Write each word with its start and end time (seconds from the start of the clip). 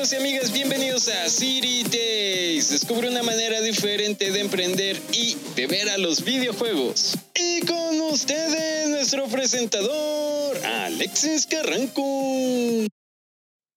amigos 0.00 0.12
y 0.14 0.16
amigas, 0.16 0.52
bienvenidos 0.54 1.08
a 1.08 1.28
City 1.28 1.82
Days. 1.82 2.70
Descubre 2.70 3.10
una 3.10 3.22
manera 3.22 3.60
diferente 3.60 4.30
de 4.30 4.40
emprender 4.40 4.96
y 5.12 5.36
de 5.54 5.66
ver 5.66 5.90
a 5.90 5.98
los 5.98 6.24
videojuegos. 6.24 7.18
Y 7.34 7.60
con 7.66 8.00
ustedes, 8.10 8.88
nuestro 8.88 9.26
presentador, 9.26 10.56
Alexis 10.64 11.46
Carranco. 11.46 12.00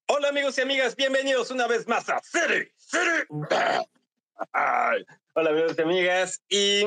Hola 0.07 0.29
amigos 0.29 0.57
y 0.57 0.61
amigas, 0.61 0.95
bienvenidos 0.95 1.51
una 1.51 1.67
vez 1.67 1.89
más 1.89 2.07
a 2.07 2.21
City, 2.23 2.69
City. 2.77 3.83
Hola 5.33 5.49
amigos 5.49 5.75
y 5.77 5.81
amigas, 5.81 6.41
y 6.47 6.83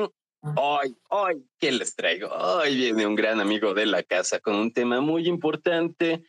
hoy, 0.55 0.97
hoy, 1.09 1.45
¿qué 1.59 1.71
les 1.71 1.95
traigo? 1.95 2.29
Hoy 2.29 2.75
viene 2.75 3.05
un 3.05 3.13
gran 3.13 3.39
amigo 3.39 3.75
de 3.75 3.85
la 3.85 4.01
casa 4.01 4.39
con 4.39 4.55
un 4.55 4.73
tema 4.73 4.99
muy 4.99 5.27
importante 5.27 6.23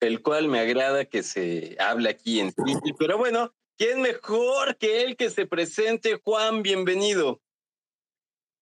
el 0.00 0.22
cual 0.22 0.48
me 0.48 0.58
agrada 0.58 1.04
que 1.04 1.22
se 1.22 1.76
hable 1.78 2.10
aquí 2.10 2.40
en 2.40 2.52
City. 2.52 2.92
Pero 2.98 3.18
bueno, 3.18 3.54
¿quién 3.76 4.02
mejor 4.02 4.76
que 4.76 5.02
él 5.02 5.16
que 5.16 5.30
se 5.30 5.46
presente? 5.46 6.20
Juan, 6.22 6.62
bienvenido. 6.62 7.40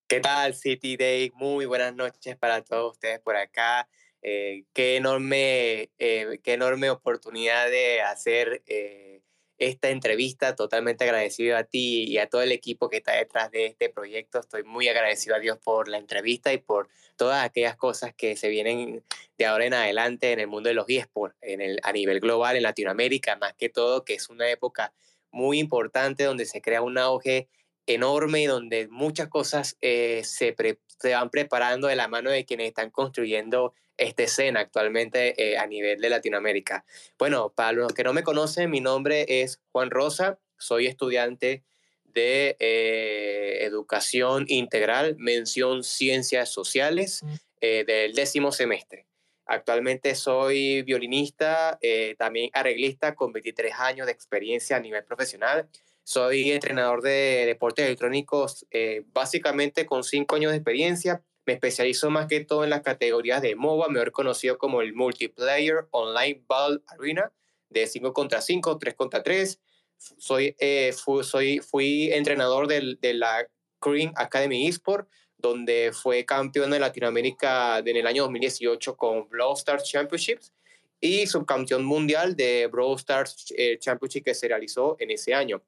¿Qué 0.07 0.21
tal, 0.21 0.55
City 0.55 0.97
Day? 0.97 1.33
Muy 1.35 1.67
buenas 1.67 1.95
noches 1.95 2.37
para 2.37 2.63
todos 2.63 2.93
ustedes 2.93 3.21
por 3.21 3.37
acá. 3.37 3.89
Eh, 4.23 4.65
qué, 4.73 4.97
enorme, 4.97 5.91
eh, 5.99 6.39
qué 6.43 6.53
enorme 6.55 6.91
oportunidad 6.91 7.69
de 7.69 8.01
hacer 8.01 8.63
eh, 8.67 9.23
esta 9.59 9.91
entrevista. 9.91 10.55
Totalmente 10.55 11.05
agradecido 11.05 11.57
a 11.57 11.65
ti 11.65 12.05
y 12.05 12.19
a 12.19 12.29
todo 12.29 12.43
el 12.43 12.53
equipo 12.53 12.89
que 12.89 12.99
está 12.99 13.13
detrás 13.13 13.51
de 13.51 13.67
este 13.67 13.89
proyecto. 13.89 14.41
Estoy 14.41 14.65
muy 14.65 14.89
agradecido 14.89 15.37
a 15.37 15.39
Dios 15.39 15.59
por 15.63 15.89
la 15.89 15.99
entrevista 15.99 16.53
y 16.53 16.59
por 16.59 16.89
todas 17.17 17.45
aquellas 17.45 17.77
cosas 17.77 18.15
que 18.15 18.37
se 18.37 18.49
vienen 18.49 19.03
de 19.39 19.47
ahora 19.47 19.67
en 19.67 19.75
adelante 19.75 20.33
en 20.33 20.41
el 20.41 20.47
mundo 20.47 20.69
de 20.69 20.75
los 20.75 20.87
eSports, 20.89 21.37
en 21.41 21.61
el, 21.61 21.81
a 21.83 21.93
nivel 21.93 22.21
global, 22.21 22.57
en 22.57 22.63
Latinoamérica, 22.63 23.37
más 23.37 23.55
que 23.55 23.69
todo, 23.69 24.05
que 24.05 24.15
es 24.15 24.29
una 24.29 24.51
época 24.51 24.93
muy 25.31 25.59
importante 25.59 26.25
donde 26.25 26.47
se 26.47 26.61
crea 26.61 26.83
un 26.83 26.99
auge 26.99 27.49
enorme 27.87 28.43
y 28.43 28.47
donde 28.47 28.89
muchas 28.89 29.29
cosas 29.29 29.77
eh, 29.81 30.23
se, 30.25 30.55
se 30.99 31.13
van 31.13 31.31
preparando 31.31 31.89
de 31.89 31.97
la 31.97 32.09
mano 32.09 32.31
de 32.31 32.45
quienes 32.45 32.69
están 32.69 32.91
construyendo 32.91 33.75
esta 33.97 34.25
escena 34.25 34.61
actualmente 34.61 35.35
eh, 35.43 35.59
a 35.59 35.67
nivel 35.67 36.01
de 36.01 36.09
Latinoamérica. 36.09 36.85
Bueno, 37.19 37.53
para 37.55 37.73
los 37.73 37.93
que 37.93 38.05
no 38.05 38.13
me 38.13 38.23
conocen, 38.23 38.71
mi 38.71 38.81
nombre 38.81 39.25
es 39.43 39.61
Juan 39.73 39.91
Rosa, 39.91 40.39
soy 40.59 40.87
estudiante 40.87 41.65
de 42.05 42.57
eh, 42.61 43.59
Educación 43.63 44.45
Integral, 44.49 45.17
mención 45.19 45.83
Ciencias 45.83 46.49
Sociales 46.49 47.23
eh, 47.61 47.85
del 47.85 48.15
décimo 48.15 48.53
semestre. 48.53 49.07
Actualmente 49.47 50.15
soy 50.15 50.83
violinista, 50.83 51.79
también 52.17 52.49
arreglista 52.55 53.15
con 53.15 53.31
23 53.31 53.75
años 53.79 54.07
de 54.07 54.13
experiencia 54.13 54.79
a 54.79 54.81
nivel 54.81 55.05
profesional. 55.05 55.69
Soy 56.03 56.51
entrenador 56.51 57.03
de 57.03 57.45
deportes 57.45 57.85
electrónicos, 57.85 58.67
básicamente 59.13 59.85
con 59.85 60.03
5 60.03 60.37
años 60.37 60.53
de 60.53 60.57
experiencia 60.57 61.23
me 61.47 61.53
especializo 61.53 62.11
más 62.11 62.27
que 62.27 62.45
todo 62.45 62.65
en 62.65 62.71
las 62.71 62.83
categorías 62.83 63.43
de 63.43 63.55
MOBA, 63.55 63.89
mejor 63.89 64.13
conocido 64.13 64.59
como 64.59 64.81
el 64.81 64.95
Multiplayer 64.95 65.87
Online 65.91 66.43
Battle 66.47 66.81
Arena, 66.87 67.33
de 67.69 67.87
5 67.87 68.13
contra 68.13 68.41
5, 68.41 68.79
3 68.79 68.95
contra 68.95 69.23
3. 69.23 69.61
Soy, 69.97 70.55
eh, 70.59 70.93
soy, 71.23 71.61
fui 71.61 72.13
entrenador 72.13 72.67
del, 72.67 72.99
de 73.01 73.15
la 73.15 73.47
Green 73.81 74.13
Academy 74.17 74.67
Esport, 74.67 75.09
donde 75.37 75.93
fue 75.93 76.25
campeón 76.25 76.71
de 76.71 76.79
Latinoamérica 76.79 77.79
en 77.79 77.97
el 77.97 78.07
año 78.07 78.23
2018 78.23 78.97
con 78.97 79.29
Brawl 79.29 79.57
Stars 79.57 79.85
Championships 79.85 80.53
y 81.01 81.27
subcampeón 81.27 81.85
mundial 81.85 82.35
de 82.35 82.67
Brawl 82.67 82.97
Stars 82.97 83.53
eh, 83.57 83.79
Championship 83.79 84.25
que 84.25 84.35
se 84.35 84.49
realizó 84.49 84.97
en 84.99 85.11
ese 85.11 85.35
año. 85.35 85.63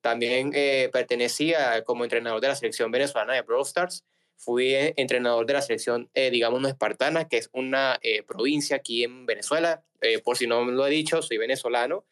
También 0.00 0.50
eh, 0.54 0.88
pertenecía 0.92 1.84
como 1.84 2.04
entrenador 2.04 2.40
de 2.40 2.48
la 2.48 2.56
selección 2.56 2.90
venezolana 2.90 3.34
de 3.34 3.42
Brawl 3.42 3.62
Stars 3.62 4.04
Fui 4.40 4.74
eh, 4.74 4.94
entrenador 4.96 5.44
de 5.44 5.52
la 5.52 5.60
selección, 5.60 6.08
eh, 6.14 6.30
digamos, 6.30 6.62
no 6.62 6.68
espartana, 6.68 7.28
que 7.28 7.36
es 7.36 7.50
una 7.52 7.98
eh, 8.02 8.22
provincia 8.22 8.76
aquí 8.76 9.04
en 9.04 9.26
Venezuela. 9.26 9.84
por 10.24 10.38
si 10.38 10.46
no 10.46 10.64
lo 10.64 10.86
he 10.86 10.90
dicho, 10.90 11.20
soy 11.20 11.36
venezolano. 11.36 12.06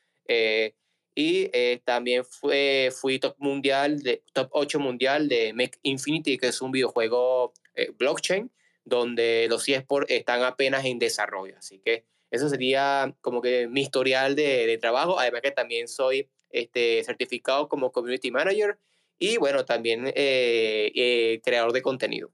y 1.14 1.48
también 1.84 2.24
fue, 2.24 2.90
fui 2.92 3.18
top 3.18 3.34
mundial, 3.38 4.02
de, 4.02 4.22
top 4.34 4.50
8 4.52 4.78
mundial 4.78 5.28
de 5.28 5.54
Mech 5.54 5.78
Infinity, 5.82 6.36
que 6.36 6.48
es 6.48 6.60
un 6.60 6.70
videojuego 6.70 7.54
blockchain, 7.98 8.50
donde 8.84 9.46
los 9.48 9.66
eSports 9.66 10.10
están 10.10 10.42
apenas 10.42 10.84
en 10.84 10.98
desarrollo. 10.98 11.56
Así 11.56 11.80
que 11.80 12.04
eso 12.30 12.48
sería 12.50 13.16
como 13.22 13.40
que 13.40 13.68
mi 13.68 13.80
historial 13.80 14.36
de, 14.36 14.66
de 14.66 14.76
trabajo. 14.76 15.18
Además 15.18 15.40
que 15.40 15.50
también 15.50 15.88
soy 15.88 16.28
este, 16.50 17.02
certificado 17.04 17.68
como 17.68 17.90
Community 17.90 18.30
Manager 18.30 18.78
y 19.18 19.36
bueno, 19.36 19.64
también 19.64 20.06
eh, 20.08 20.92
eh, 20.94 21.40
creador 21.44 21.72
de 21.72 21.82
contenido. 21.82 22.30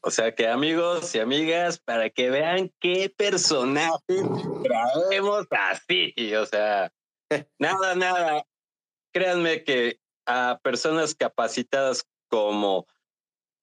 O 0.00 0.10
sea 0.10 0.34
que 0.34 0.46
amigos 0.46 1.14
y 1.14 1.18
amigas, 1.18 1.78
para 1.78 2.08
que 2.08 2.30
vean 2.30 2.72
qué 2.78 3.10
personaje 3.10 3.98
traemos 4.62 5.46
así, 5.50 6.14
o 6.34 6.46
sea, 6.46 6.92
nada, 7.58 7.94
nada. 7.94 8.44
Créanme 9.12 9.64
que 9.64 9.98
a 10.26 10.60
personas 10.62 11.14
capacitadas 11.14 12.06
como 12.28 12.86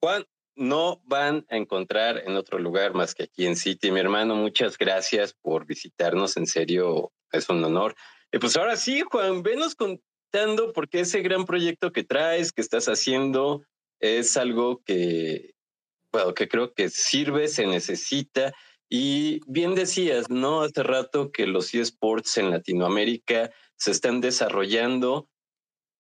Juan 0.02 0.26
no 0.56 1.02
van 1.06 1.46
a 1.50 1.58
encontrar 1.58 2.24
en 2.26 2.36
otro 2.36 2.60
lugar 2.60 2.94
más 2.94 3.14
que 3.14 3.24
aquí 3.24 3.46
en 3.46 3.56
City. 3.56 3.92
Mi 3.92 4.00
hermano, 4.00 4.36
muchas 4.36 4.78
gracias 4.78 5.34
por 5.34 5.66
visitarnos, 5.66 6.38
en 6.38 6.48
serio, 6.48 7.14
es 7.32 7.50
un 7.50 7.64
honor. 7.64 7.96
Y 8.32 8.40
pues 8.40 8.58
ahora 8.58 8.76
sí, 8.76 9.02
Juan, 9.02 9.44
venos 9.44 9.76
con 9.76 10.02
porque 10.74 11.02
ese 11.02 11.22
gran 11.22 11.46
proyecto 11.46 11.92
que 11.92 12.04
traes, 12.04 12.52
que 12.52 12.62
estás 12.62 12.88
haciendo, 12.88 13.64
es 14.00 14.38
algo 14.38 14.84
que, 14.84 15.56
bueno, 16.12 16.34
que 16.34 16.48
creo 16.48 16.74
que 16.74 16.90
sirve, 16.90 17.48
se 17.48 17.66
necesita. 17.66 18.54
Y 18.90 19.42
bien 19.48 19.76
decías, 19.76 20.30
¿no? 20.30 20.62
Hace 20.62 20.84
rato 20.84 21.32
que 21.32 21.48
los 21.48 21.74
eSports 21.74 22.38
en 22.38 22.52
Latinoamérica 22.52 23.52
se 23.78 23.92
están 23.92 24.22
desarrollando. 24.22 25.30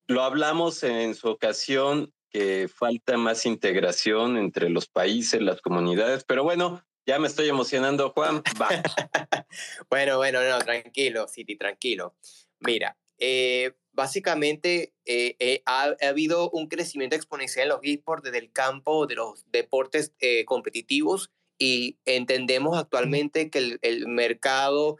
Lo 0.08 0.24
hablamos 0.24 0.84
en 0.84 1.16
su 1.16 1.30
ocasión 1.30 2.14
que 2.30 2.68
falta 2.68 3.18
más 3.18 3.46
integración 3.46 4.38
entre 4.38 4.70
los 4.70 4.88
países, 4.88 5.42
las 5.42 5.62
comunidades, 5.62 6.26
pero 6.26 6.44
bueno, 6.44 6.84
ya 7.06 7.18
me 7.20 7.28
estoy 7.28 7.48
emocionando, 7.48 8.12
Juan. 8.12 8.44
Va. 8.62 8.68
bueno, 9.90 10.18
bueno, 10.18 10.42
no, 10.44 10.60
tranquilo, 10.60 11.28
City, 11.28 11.56
tranquilo. 11.56 12.16
Mira, 12.60 12.98
eh, 13.18 13.74
básicamente 13.96 14.94
eh, 15.06 15.36
eh, 15.40 15.64
ha, 15.66 15.96
habido 16.02 16.50
un 16.52 16.68
crecimiento 16.68 17.16
exponencial 17.16 17.64
en 17.64 17.70
los 17.70 17.80
esports 17.84 18.24
desde 18.24 18.40
el 18.40 18.52
campo 18.52 19.08
de 19.08 19.16
los 19.16 19.50
deportes 19.52 20.14
competitivos 20.46 21.32
y 21.58 21.98
entendemos 22.06 22.78
actualmente 22.78 23.50
que 23.50 23.80
el, 23.82 24.08
mercado 24.08 24.98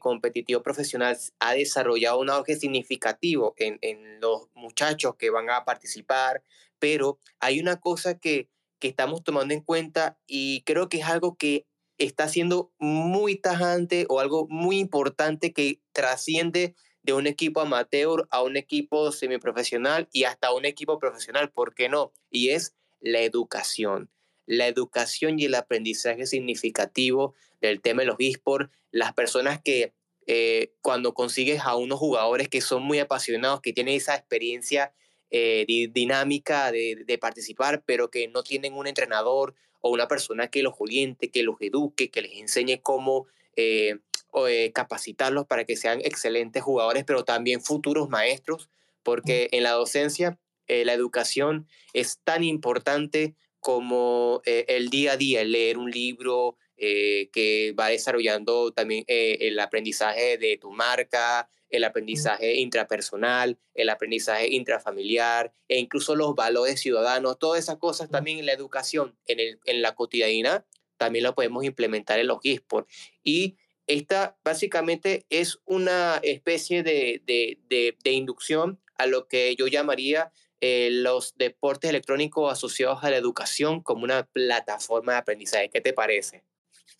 competitivo 0.00 0.62
profesional 0.62 1.16
ha 1.38 1.52
desarrollado 1.52 2.18
un 2.20 2.30
auge 2.30 2.56
significativo 2.56 3.54
en, 3.58 3.78
en, 3.82 4.20
los 4.20 4.48
muchachos 4.54 5.14
que 5.16 5.30
van 5.30 5.50
a 5.50 5.64
participar, 5.64 6.42
pero 6.78 7.18
hay 7.40 7.60
una 7.60 7.78
cosa 7.78 8.18
que, 8.18 8.48
que 8.78 8.88
estamos 8.88 9.22
tomando 9.22 9.54
en 9.54 9.60
cuenta 9.60 10.18
y 10.26 10.62
creo 10.62 10.88
que 10.88 10.98
es 10.98 11.04
algo 11.04 11.36
que 11.36 11.66
está 11.98 12.28
siendo 12.28 12.72
muy 12.78 13.36
tajante 13.36 14.06
o 14.08 14.20
algo 14.20 14.46
muy 14.48 14.78
importante 14.78 15.52
que 15.52 15.80
trasciende 15.92 16.74
de 17.02 17.12
un 17.12 17.26
equipo 17.26 17.60
amateur 17.60 18.26
a 18.30 18.42
un 18.42 18.56
equipo 18.56 19.12
semiprofesional 19.12 20.08
y 20.12 20.24
hasta 20.24 20.52
un 20.52 20.64
equipo 20.64 20.98
profesional, 20.98 21.50
¿por 21.50 21.74
qué 21.74 21.88
no? 21.88 22.12
Y 22.30 22.50
es 22.50 22.74
la 23.00 23.20
educación. 23.20 24.10
La 24.46 24.66
educación 24.66 25.38
y 25.38 25.44
el 25.44 25.54
aprendizaje 25.54 26.26
significativo 26.26 27.34
del 27.60 27.80
tema 27.80 28.02
de 28.02 28.06
los 28.06 28.16
esports, 28.18 28.70
las 28.90 29.12
personas 29.12 29.60
que 29.62 29.92
eh, 30.26 30.72
cuando 30.82 31.14
consigues 31.14 31.60
a 31.62 31.76
unos 31.76 31.98
jugadores 31.98 32.48
que 32.48 32.60
son 32.60 32.82
muy 32.82 32.98
apasionados, 32.98 33.60
que 33.60 33.72
tienen 33.72 33.94
esa 33.94 34.14
experiencia 34.14 34.92
eh, 35.30 35.64
dinámica 35.90 36.70
de, 36.72 37.04
de, 37.06 37.18
participar, 37.18 37.82
pero 37.84 38.10
que 38.10 38.28
no 38.28 38.42
tienen 38.42 38.74
un 38.74 38.86
entrenador 38.86 39.54
o 39.80 39.90
una 39.90 40.08
persona 40.08 40.48
que 40.48 40.62
los 40.62 40.74
oriente, 40.78 41.30
que 41.30 41.42
los 41.42 41.56
eduque, 41.60 42.10
que 42.10 42.22
les 42.22 42.32
enseñe 42.32 42.80
cómo 42.82 43.26
eh, 43.56 43.98
eh, 44.48 44.72
capacitarlos 44.72 45.46
para 45.46 45.64
que 45.64 45.76
sean 45.76 46.00
excelentes 46.02 46.62
jugadores, 46.62 47.04
pero 47.04 47.24
también 47.24 47.62
futuros 47.62 48.08
maestros, 48.08 48.68
porque 49.02 49.48
en 49.52 49.62
la 49.62 49.72
docencia 49.72 50.38
eh, 50.66 50.84
la 50.84 50.92
educación 50.92 51.66
es 51.94 52.20
tan 52.24 52.44
importante 52.44 53.34
como 53.58 54.42
eh, 54.44 54.66
el 54.68 54.90
día 54.90 55.12
a 55.12 55.16
día, 55.16 55.44
leer 55.44 55.78
un 55.78 55.90
libro 55.90 56.56
que 56.80 57.74
va 57.76 57.88
desarrollando 57.88 58.70
también 58.70 59.02
el 59.08 59.58
aprendizaje 59.58 60.38
de 60.38 60.58
tu 60.58 60.70
marca, 60.70 61.50
el 61.70 61.82
aprendizaje 61.82 62.54
intrapersonal, 62.54 63.58
el 63.74 63.88
aprendizaje 63.90 64.48
intrafamiliar 64.54 65.52
e 65.66 65.78
incluso 65.78 66.14
los 66.14 66.36
valores 66.36 66.80
ciudadanos, 66.80 67.38
todas 67.38 67.60
esas 67.60 67.78
cosas 67.78 68.10
también 68.10 68.38
en 68.38 68.46
la 68.46 68.52
educación, 68.52 69.16
en, 69.26 69.40
el, 69.40 69.60
en 69.64 69.82
la 69.82 69.96
cotidianidad, 69.96 70.64
también 70.96 71.24
lo 71.24 71.34
podemos 71.34 71.64
implementar 71.64 72.18
en 72.18 72.28
los 72.28 72.38
eSports. 72.42 72.92
Y 73.22 73.56
esta 73.88 74.36
básicamente 74.44 75.26
es 75.30 75.58
una 75.64 76.20
especie 76.22 76.82
de, 76.82 77.22
de, 77.26 78.12
inducción 78.12 78.80
a 78.96 79.06
lo 79.06 79.26
que 79.26 79.56
yo 79.56 79.66
llamaría 79.66 80.30
eh, 80.60 80.90
los 80.92 81.34
deportes 81.36 81.90
electrónicos 81.90 82.52
asociados 82.52 83.02
a 83.02 83.10
la 83.10 83.16
educación 83.16 83.82
como 83.82 84.04
una 84.04 84.24
plataforma 84.26 85.12
de 85.12 85.18
aprendizaje. 85.18 85.70
¿Qué 85.70 85.80
te 85.80 85.92
parece? 85.92 86.44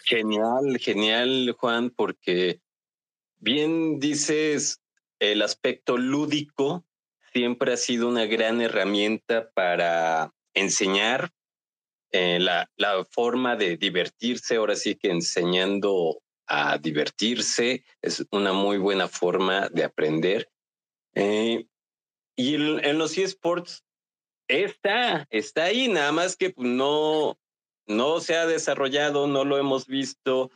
Genial, 0.05 0.79
genial, 0.79 1.55
Juan, 1.59 1.91
porque 1.91 2.61
bien 3.39 4.01
dices, 4.01 4.81
el 5.19 5.43
aspecto 5.43 5.99
lúdico 5.99 6.87
siempre 7.33 7.75
ha 7.75 7.77
sido 7.77 8.09
una 8.09 8.25
gran 8.25 8.63
herramienta 8.63 9.51
para 9.51 10.33
enseñar 10.55 11.33
eh, 12.13 12.39
la, 12.41 12.71
la, 12.77 13.05
forma 13.05 13.57
de 13.57 13.77
divertirse, 13.77 14.57
ahora 14.57 14.77
sí 14.77 14.95
que 14.95 15.11
enseñando 15.11 16.23
a 16.49 16.79
divertirse 16.79 17.85
es 18.03 18.27
una 18.31 18.53
muy 18.53 18.79
buena 18.79 19.07
forma 19.07 19.69
de 19.69 19.85
aprender. 19.85 20.51
Eh, 21.15 21.67
y 22.37 22.55
en, 22.55 22.99
los 22.99 23.19
eSports 23.19 23.85
está, 24.49 25.27
está 25.31 25.65
ahí, 25.65 25.89
nada 25.89 26.13
más 26.13 26.37
que 26.37 26.55
no, 26.57 27.39
no 27.87 28.21
se 28.21 28.37
ha 28.37 28.47
desarrollado, 28.47 29.27
no 29.27 29.45
lo 29.45 29.59
hemos 29.59 29.87
visto, 29.87 30.51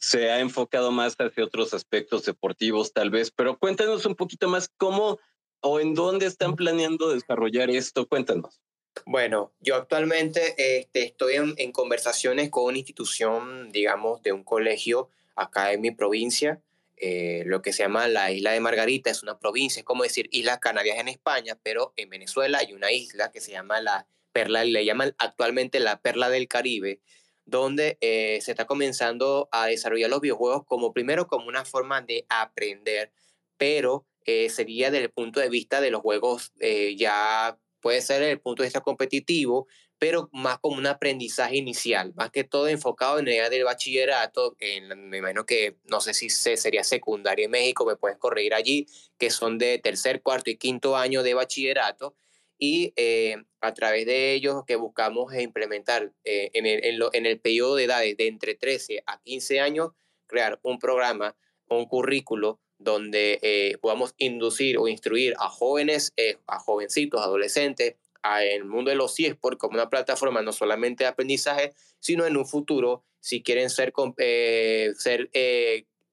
se 0.00 0.30
ha 0.30 0.40
enfocado 0.40 0.90
más 0.90 1.14
hacia 1.18 1.44
otros 1.44 1.74
aspectos 1.74 2.24
deportivos 2.24 2.92
tal 2.92 3.10
vez, 3.10 3.30
pero 3.30 3.58
cuéntanos 3.58 4.06
un 4.06 4.14
poquito 4.14 4.48
más 4.48 4.68
cómo 4.76 5.18
o 5.60 5.78
en 5.78 5.94
dónde 5.94 6.26
están 6.26 6.56
planeando 6.56 7.10
desarrollar 7.10 7.70
esto, 7.70 8.06
cuéntanos. 8.06 8.60
Bueno, 9.06 9.52
yo 9.60 9.76
actualmente 9.76 10.54
este, 10.78 11.02
estoy 11.04 11.34
en, 11.34 11.72
conversaciones 11.72 12.50
con 12.50 12.64
una 12.64 12.78
institución, 12.78 13.72
digamos, 13.72 14.22
de 14.22 14.32
un 14.32 14.44
colegio 14.44 15.08
acá 15.34 15.72
en 15.72 15.80
mi 15.80 15.90
provincia, 15.90 16.60
eh, 16.96 17.42
lo 17.46 17.62
que 17.62 17.72
se 17.72 17.82
llama 17.82 18.06
la 18.06 18.30
isla 18.30 18.52
de 18.52 18.60
Margarita, 18.60 19.10
es 19.10 19.22
una 19.22 19.38
provincia, 19.38 19.80
es 19.80 19.84
como 19.84 20.04
decir 20.04 20.28
Islas 20.30 20.58
Canarias 20.60 20.98
en 20.98 21.08
España, 21.08 21.58
pero 21.62 21.92
en 21.96 22.10
Venezuela 22.10 22.58
hay 22.58 22.74
una 22.74 22.92
isla 22.92 23.32
que 23.32 23.40
se 23.40 23.50
llama 23.50 23.80
la 23.80 24.06
Perla, 24.32 24.64
le 24.64 24.84
llaman 24.84 25.14
actualmente 25.18 25.80
la 25.80 26.00
Perla 26.00 26.30
del 26.30 26.46
Caribe, 26.46 27.00
donde 27.44 27.98
eh, 28.00 28.38
se 28.40 28.52
está 28.52 28.66
comenzando 28.66 29.48
a 29.50 29.66
desarrollar 29.66 30.10
los 30.10 30.20
videojuegos 30.20 30.64
como 30.64 30.92
primero 30.92 31.26
como 31.26 31.48
una 31.48 31.64
forma 31.64 32.02
de 32.02 32.24
aprender, 32.28 33.10
pero 33.56 34.06
eh, 34.24 34.48
sería 34.48 34.92
desde 34.92 35.06
el 35.06 35.10
punto 35.10 35.40
de 35.40 35.48
vista 35.48 35.80
de 35.80 35.90
los 35.90 36.02
juegos 36.02 36.52
ya 36.96 37.58
puede 37.82 38.00
ser 38.00 38.20
desde 38.20 38.32
el 38.32 38.40
punto 38.40 38.62
de 38.62 38.68
vista 38.68 38.80
competitivo, 38.80 39.66
pero 39.98 40.30
más 40.32 40.58
como 40.60 40.78
un 40.78 40.86
aprendizaje 40.86 41.56
inicial, 41.56 42.14
más 42.14 42.30
que 42.30 42.44
todo 42.44 42.68
enfocado 42.68 43.18
en 43.18 43.28
el 43.28 43.34
área 43.34 43.50
del 43.50 43.64
bachillerato, 43.64 44.56
en, 44.58 45.10
me 45.10 45.18
imagino 45.18 45.44
que 45.44 45.76
no 45.90 46.00
sé 46.00 46.14
si 46.14 46.30
sería 46.30 46.84
secundaria 46.84 47.44
en 47.44 47.50
México, 47.50 47.84
me 47.84 47.96
puedes 47.96 48.16
corregir 48.18 48.54
allí, 48.54 48.86
que 49.18 49.30
son 49.30 49.58
de 49.58 49.78
tercer, 49.78 50.22
cuarto 50.22 50.50
y 50.50 50.56
quinto 50.56 50.96
año 50.96 51.22
de 51.22 51.34
bachillerato, 51.34 52.16
y 52.58 52.92
eh, 52.96 53.36
a 53.60 53.74
través 53.74 54.06
de 54.06 54.32
ellos 54.32 54.62
que 54.66 54.76
buscamos 54.76 55.34
implementar 55.34 56.12
eh, 56.24 56.50
en, 56.54 56.66
el, 56.66 56.84
en, 56.84 57.00
en, 57.12 57.26
el 57.26 57.40
periodo 57.40 57.74
de 57.76 57.84
edades 57.84 58.16
de 58.16 58.28
entre 58.28 58.54
13 58.54 59.02
a 59.04 59.20
15 59.20 59.60
años, 59.60 59.90
crear 60.26 60.60
un 60.62 60.78
programa, 60.78 61.36
un 61.68 61.86
currículo 61.86 62.60
donde 62.82 63.38
eh, 63.42 63.78
podamos 63.80 64.14
inducir 64.18 64.78
o 64.78 64.88
instruir 64.88 65.34
a 65.38 65.48
jóvenes, 65.48 66.12
eh, 66.16 66.38
a 66.46 66.58
jovencitos, 66.58 67.20
adolescentes, 67.20 67.96
a 68.22 68.44
el 68.44 68.64
mundo 68.64 68.90
de 68.90 68.96
los 68.96 69.18
eSports 69.18 69.58
como 69.58 69.74
una 69.74 69.90
plataforma 69.90 70.42
no 70.42 70.52
solamente 70.52 71.04
de 71.04 71.08
aprendizaje, 71.08 71.72
sino 72.00 72.26
en 72.26 72.36
un 72.36 72.46
futuro, 72.46 73.04
si 73.20 73.42
quieren 73.42 73.70
ser, 73.70 73.92
eh, 74.18 74.92
ser 74.96 75.30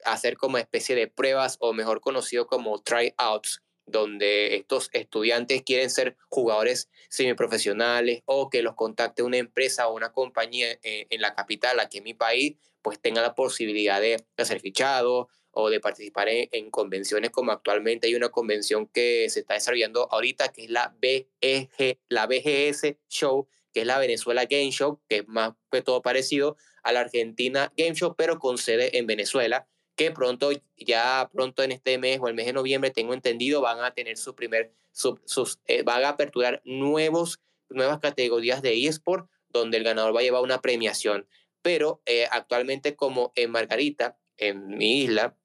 hacer 0.05 0.37
como 0.37 0.57
especie 0.57 0.95
de 0.95 1.07
pruebas 1.07 1.57
o 1.59 1.73
mejor 1.73 2.01
conocido 2.01 2.47
como 2.47 2.81
tryouts, 2.81 3.61
donde 3.85 4.55
estos 4.55 4.89
estudiantes 4.93 5.63
quieren 5.63 5.89
ser 5.89 6.15
jugadores 6.29 6.89
semiprofesionales 7.09 8.21
o 8.25 8.49
que 8.49 8.61
los 8.61 8.75
contacte 8.75 9.23
una 9.23 9.37
empresa 9.37 9.87
o 9.87 9.95
una 9.95 10.11
compañía 10.11 10.77
en 10.83 11.21
la 11.21 11.33
capital, 11.33 11.79
aquí 11.79 11.97
en 11.97 12.03
mi 12.03 12.13
país, 12.13 12.55
pues 12.83 12.99
tenga 12.99 13.23
la 13.23 13.33
posibilidad 13.33 13.99
de, 13.99 14.23
de 14.37 14.45
ser 14.45 14.59
fichado, 14.59 15.27
o 15.51 15.69
de 15.69 15.79
participar 15.79 16.27
en, 16.29 16.69
convenciones 16.71 17.31
como 17.31 17.51
actualmente 17.51 18.07
hay 18.07 18.15
una 18.15 18.29
convención 18.29 18.87
que 18.87 19.27
se 19.29 19.41
está 19.41 19.55
desarrollando 19.55 20.07
ahorita 20.11 20.49
que 20.49 20.65
es 20.65 20.69
la 20.69 20.95
BEG, 20.99 21.99
la 22.07 22.27
BGS 22.27 22.95
Show, 23.09 23.47
que 23.73 23.81
es 23.81 23.87
la 23.87 23.99
Venezuela 23.99 24.45
Game 24.45 24.71
Show, 24.71 25.01
que 25.07 25.17
es 25.17 25.27
más 25.27 25.53
que 25.71 25.81
todo 25.81 26.01
parecido 26.01 26.57
a 26.83 26.91
la 26.91 27.01
Argentina 27.01 27.71
Game 27.75 27.95
Show, 27.95 28.15
pero 28.17 28.39
con 28.39 28.57
sede 28.57 28.97
en 28.97 29.07
Venezuela, 29.07 29.67
que 29.95 30.11
pronto, 30.11 30.51
ya 30.77 31.29
pronto 31.33 31.61
en 31.63 31.71
este 31.71 31.97
mes 31.97 32.19
o 32.21 32.27
el 32.27 32.33
mes 32.33 32.45
de 32.45 32.53
noviembre, 32.53 32.91
tengo 32.91 33.13
entendido, 33.13 33.61
van 33.61 33.83
a 33.83 33.93
tener 33.93 34.17
su 34.17 34.33
primer, 34.33 34.71
sus, 34.91 35.59
eh, 35.65 35.83
van 35.83 36.05
a 36.05 36.09
aperturar 36.09 36.61
nuevos, 36.63 37.41
nuevas 37.69 37.99
categorías 37.99 38.61
de 38.61 38.87
eSport, 38.87 39.29
donde 39.49 39.77
el 39.77 39.83
ganador 39.83 40.15
va 40.15 40.21
a 40.21 40.23
llevar 40.23 40.41
una 40.41 40.61
premiación. 40.61 41.27
Pero 41.61 42.01
eh, 42.05 42.27
actualmente 42.31 42.95
como 42.95 43.33
en 43.35 43.51
Margarita, 43.51 44.17
en 44.39 44.67
mi 44.67 45.03
isla, 45.03 45.35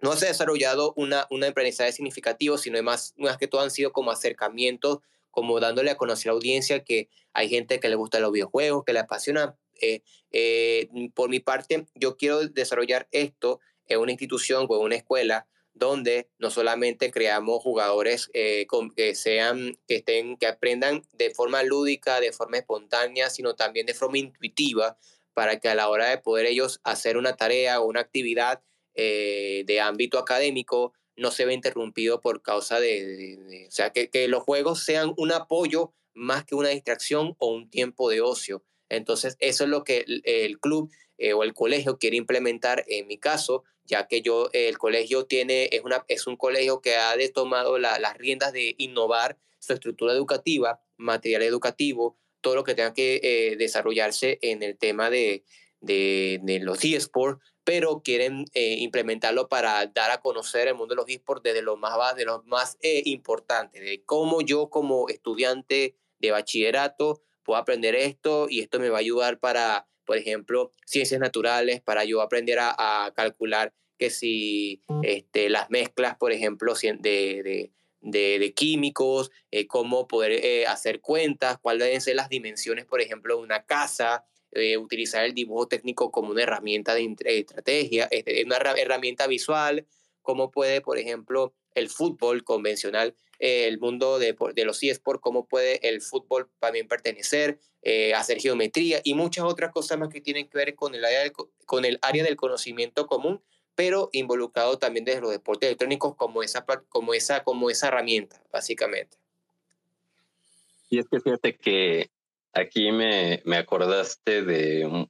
no 0.00 0.14
se 0.16 0.26
ha 0.26 0.28
desarrollado 0.28 0.92
una, 0.96 1.26
un 1.30 1.44
aprendizaje 1.44 1.92
significativo, 1.92 2.56
sino 2.58 2.80
más, 2.82 3.14
más 3.16 3.36
que 3.36 3.48
todo 3.48 3.62
han 3.62 3.70
sido 3.70 3.92
como 3.92 4.10
acercamientos, 4.10 4.98
como 5.30 5.60
dándole 5.60 5.90
a 5.90 5.96
conocer 5.96 6.30
a 6.30 6.32
la 6.32 6.36
audiencia 6.36 6.84
que 6.84 7.08
hay 7.32 7.48
gente 7.48 7.80
que 7.80 7.88
le 7.88 7.96
gusta 7.96 8.20
los 8.20 8.32
videojuegos, 8.32 8.84
que 8.84 8.92
le 8.92 9.00
apasiona. 9.00 9.56
Eh, 9.80 10.02
eh, 10.32 10.88
por 11.14 11.28
mi 11.28 11.40
parte, 11.40 11.86
yo 11.94 12.16
quiero 12.16 12.46
desarrollar 12.48 13.08
esto 13.12 13.60
en 13.86 14.00
una 14.00 14.12
institución 14.12 14.66
o 14.68 14.76
en 14.76 14.82
una 14.82 14.96
escuela 14.96 15.46
donde 15.74 16.28
no 16.38 16.50
solamente 16.50 17.10
creamos 17.10 17.62
jugadores 17.62 18.30
eh, 18.34 18.66
que 18.96 19.14
sean, 19.14 19.78
que 19.86 19.96
estén, 19.96 20.36
que 20.36 20.46
aprendan 20.46 21.04
de 21.12 21.30
forma 21.30 21.62
lúdica, 21.62 22.20
de 22.20 22.32
forma 22.32 22.58
espontánea, 22.58 23.30
sino 23.30 23.54
también 23.54 23.86
de 23.86 23.94
forma 23.94 24.18
intuitiva, 24.18 24.98
para 25.38 25.60
que 25.60 25.68
a 25.68 25.76
la 25.76 25.88
hora 25.88 26.08
de 26.10 26.18
poder 26.18 26.46
ellos 26.46 26.80
hacer 26.82 27.16
una 27.16 27.36
tarea 27.36 27.80
o 27.80 27.86
una 27.86 28.00
actividad 28.00 28.60
eh, 28.96 29.62
de 29.66 29.80
ámbito 29.80 30.18
académico 30.18 30.94
no 31.14 31.30
se 31.30 31.44
ve 31.44 31.54
interrumpido 31.54 32.20
por 32.20 32.42
causa 32.42 32.80
de, 32.80 33.64
o 33.68 33.70
sea, 33.70 33.90
que, 33.90 34.10
que, 34.10 34.26
los 34.26 34.42
juegos 34.42 34.82
sean 34.82 35.14
un 35.16 35.30
apoyo 35.30 35.94
más 36.12 36.44
que 36.44 36.56
una 36.56 36.70
distracción 36.70 37.36
o 37.38 37.52
un 37.52 37.70
tiempo 37.70 38.10
de 38.10 38.20
ocio. 38.20 38.64
Entonces, 38.88 39.36
eso 39.38 39.62
es 39.62 39.70
lo 39.70 39.84
que 39.84 40.04
el, 40.24 40.58
club 40.58 40.90
eh, 41.18 41.34
o 41.34 41.44
el 41.44 41.54
colegio 41.54 41.98
quiere 41.98 42.16
implementar 42.16 42.84
en 42.88 43.06
mi 43.06 43.16
caso, 43.16 43.62
ya 43.84 44.08
que 44.08 44.22
yo, 44.22 44.50
el 44.52 44.76
colegio 44.76 45.26
tiene, 45.26 45.68
es, 45.70 45.84
una, 45.84 46.04
es 46.08 46.26
un 46.26 46.36
colegio 46.36 46.80
que 46.80 46.96
ha 46.96 47.16
de 47.16 47.28
tomado 47.28 47.78
las 47.78 48.16
riendas 48.16 48.52
de 48.52 48.74
innovar 48.76 49.38
su 49.60 49.72
estructura 49.72 50.14
educativa, 50.14 50.82
material 50.96 51.42
educativo, 51.42 52.18
todo 52.48 52.56
lo 52.56 52.64
que 52.64 52.74
tenga 52.74 52.94
que 52.94 53.20
eh, 53.22 53.56
desarrollarse 53.58 54.38
en 54.40 54.62
el 54.62 54.78
tema 54.78 55.10
de, 55.10 55.44
de, 55.82 56.40
de 56.42 56.60
los 56.60 56.82
eSports, 56.82 57.44
pero 57.62 58.00
quieren 58.02 58.46
eh, 58.54 58.76
implementarlo 58.78 59.50
para 59.50 59.84
dar 59.88 60.10
a 60.10 60.22
conocer 60.22 60.66
el 60.66 60.74
mundo 60.74 60.94
de 60.94 61.02
los 61.02 61.10
esports 61.10 61.42
desde 61.42 61.60
lo 61.60 61.76
más, 61.76 62.16
de 62.16 62.24
los 62.24 62.42
más 62.46 62.78
eh, 62.80 63.02
importantes, 63.04 63.82
de 63.82 64.02
cómo 64.06 64.40
yo 64.40 64.70
como 64.70 65.10
estudiante 65.10 65.94
de 66.20 66.30
bachillerato 66.30 67.20
puedo 67.42 67.60
aprender 67.60 67.94
esto 67.94 68.46
y 68.48 68.60
esto 68.60 68.80
me 68.80 68.88
va 68.88 68.96
a 68.96 69.00
ayudar 69.00 69.38
para, 69.40 69.86
por 70.06 70.16
ejemplo, 70.16 70.72
ciencias 70.86 71.20
naturales, 71.20 71.82
para 71.82 72.04
yo 72.04 72.22
aprender 72.22 72.58
a, 72.62 73.12
calcular 73.14 73.74
que 73.98 74.08
si 74.08 74.80
este, 75.02 75.50
las 75.50 75.68
mezclas, 75.68 76.16
por 76.16 76.32
ejemplo, 76.32 76.72
de, 76.72 77.42
de, 77.42 77.72
de, 78.00 78.52
químicos, 78.54 79.30
eh, 79.50 79.66
cómo 79.66 80.06
poder 80.08 80.66
hacer 80.66 81.00
cuentas, 81.00 81.58
cuáles 81.58 81.84
deben 81.86 82.00
ser 82.00 82.16
las 82.16 82.28
dimensiones, 82.28 82.84
por 82.84 83.00
ejemplo, 83.00 83.36
de 83.36 83.42
una 83.42 83.64
casa, 83.64 84.24
eh, 84.52 84.78
utilizar 84.78 85.24
el 85.24 85.34
dibujo 85.34 85.68
técnico 85.68 86.10
como 86.10 86.30
una 86.30 86.42
herramienta 86.42 86.94
de 86.94 87.14
estrategia, 87.26 88.08
este, 88.10 88.44
una 88.44 88.56
herramienta 88.56 89.26
visual, 89.26 89.86
como 90.22 90.50
puede, 90.50 90.80
por 90.80 90.98
ejemplo, 90.98 91.54
el 91.74 91.90
fútbol 91.90 92.44
convencional, 92.44 93.14
eh, 93.38 93.66
el 93.66 93.78
mundo 93.78 94.18
de, 94.18 94.34
de 94.54 94.64
los 94.64 94.82
eSports, 94.82 95.20
cómo 95.20 95.46
puede 95.46 95.86
el 95.86 96.00
fútbol 96.00 96.50
también 96.60 96.88
pertenecer, 96.88 97.58
eh, 97.82 98.14
hacer 98.14 98.40
geometría 98.40 99.00
y 99.04 99.12
muchas 99.14 99.44
otras 99.44 99.70
cosas 99.70 99.98
más 99.98 100.08
que 100.08 100.22
tienen 100.22 100.48
que 100.48 100.56
ver 100.56 100.74
con 100.74 100.94
el 100.94 101.04
área 101.04 101.20
del, 101.20 101.32
con 101.66 101.84
el 101.84 101.98
área 102.00 102.24
del 102.24 102.36
conocimiento 102.36 103.06
común, 103.06 103.42
pero 103.78 104.10
involucrado 104.10 104.76
también 104.76 105.04
desde 105.04 105.20
los 105.20 105.30
deportes 105.30 105.68
electrónicos 105.68 106.16
como 106.16 106.42
esa, 106.42 106.66
como 106.88 107.14
esa, 107.14 107.44
como 107.44 107.70
esa 107.70 107.86
herramienta, 107.86 108.42
básicamente. 108.52 109.16
Y 110.90 110.98
es 110.98 111.06
que 111.08 111.20
fíjate 111.20 111.56
que 111.56 112.10
Aquí 112.58 112.90
me, 112.90 113.42
me 113.44 113.56
acordaste 113.56 114.42
de 114.42 115.08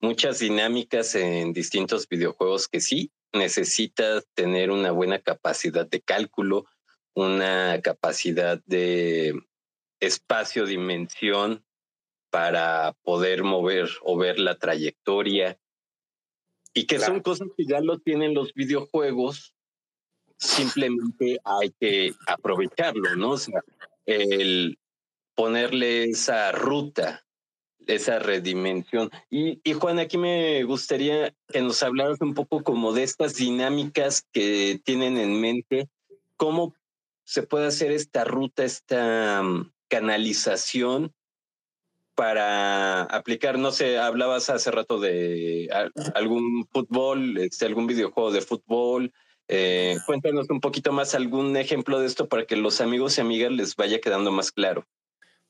muchas 0.00 0.38
dinámicas 0.38 1.14
en 1.14 1.52
distintos 1.52 2.08
videojuegos 2.08 2.68
que 2.68 2.80
sí 2.80 3.10
necesitas 3.32 4.26
tener 4.34 4.70
una 4.70 4.92
buena 4.92 5.18
capacidad 5.18 5.86
de 5.86 6.00
cálculo, 6.00 6.66
una 7.14 7.80
capacidad 7.82 8.62
de 8.66 9.34
espacio-dimensión 9.98 11.64
para 12.30 12.94
poder 13.02 13.42
mover 13.42 13.88
o 14.02 14.16
ver 14.16 14.38
la 14.38 14.56
trayectoria. 14.56 15.58
Y 16.74 16.86
que 16.86 16.98
son 16.98 17.20
cosas 17.20 17.48
que 17.56 17.64
ya 17.64 17.80
lo 17.80 17.98
tienen 17.98 18.34
los 18.34 18.52
videojuegos, 18.52 19.54
simplemente 20.36 21.38
hay 21.44 21.72
que 21.80 22.12
aprovecharlo, 22.26 23.14
¿no? 23.16 23.30
O 23.30 23.38
sea, 23.38 23.62
el 24.06 24.78
ponerle 25.36 26.04
esa 26.04 26.50
ruta, 26.52 27.24
esa 27.86 28.18
redimensión. 28.18 29.10
Y, 29.30 29.60
y 29.62 29.72
Juan, 29.74 30.00
aquí 30.00 30.18
me 30.18 30.64
gustaría 30.64 31.32
que 31.48 31.62
nos 31.62 31.82
hablaras 31.82 32.20
un 32.20 32.34
poco 32.34 32.62
como 32.64 32.92
de 32.92 33.04
estas 33.04 33.36
dinámicas 33.36 34.26
que 34.32 34.80
tienen 34.84 35.16
en 35.16 35.40
mente, 35.40 35.88
cómo 36.36 36.74
se 37.24 37.42
puede 37.42 37.66
hacer 37.66 37.92
esta 37.92 38.24
ruta, 38.24 38.64
esta 38.64 39.42
mm, 39.42 39.72
canalización 39.88 41.14
para 42.14 43.02
aplicar, 43.02 43.58
no 43.58 43.72
sé, 43.72 43.98
hablabas 43.98 44.50
hace 44.50 44.70
rato 44.70 45.00
de 45.00 45.68
algún 46.14 46.66
fútbol, 46.70 47.38
este, 47.38 47.66
algún 47.66 47.86
videojuego 47.86 48.32
de 48.32 48.40
fútbol. 48.40 49.12
Eh, 49.48 49.96
cuéntanos 50.06 50.48
un 50.48 50.60
poquito 50.60 50.92
más 50.92 51.14
algún 51.14 51.56
ejemplo 51.56 52.00
de 52.00 52.06
esto 52.06 52.28
para 52.28 52.46
que 52.46 52.56
los 52.56 52.80
amigos 52.80 53.18
y 53.18 53.20
amigas 53.20 53.52
les 53.52 53.76
vaya 53.76 54.00
quedando 54.00 54.30
más 54.32 54.52
claro. 54.52 54.86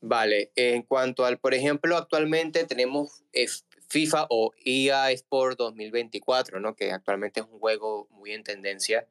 Vale, 0.00 0.50
en 0.56 0.83
cuanto 0.83 1.25
al, 1.25 1.38
por 1.38 1.54
ejemplo, 1.54 1.97
actualmente 1.97 2.64
tenemos 2.64 3.25
FIFA 3.88 4.26
o 4.28 4.52
EA 4.64 5.11
Sport 5.12 5.59
2024, 5.59 6.61
¿no? 6.61 6.75
que 6.75 6.92
actualmente 6.92 7.40
es 7.40 7.47
un 7.47 7.59
juego 7.59 8.09
muy 8.11 8.33
en 8.33 8.42
tendencia 8.42 9.06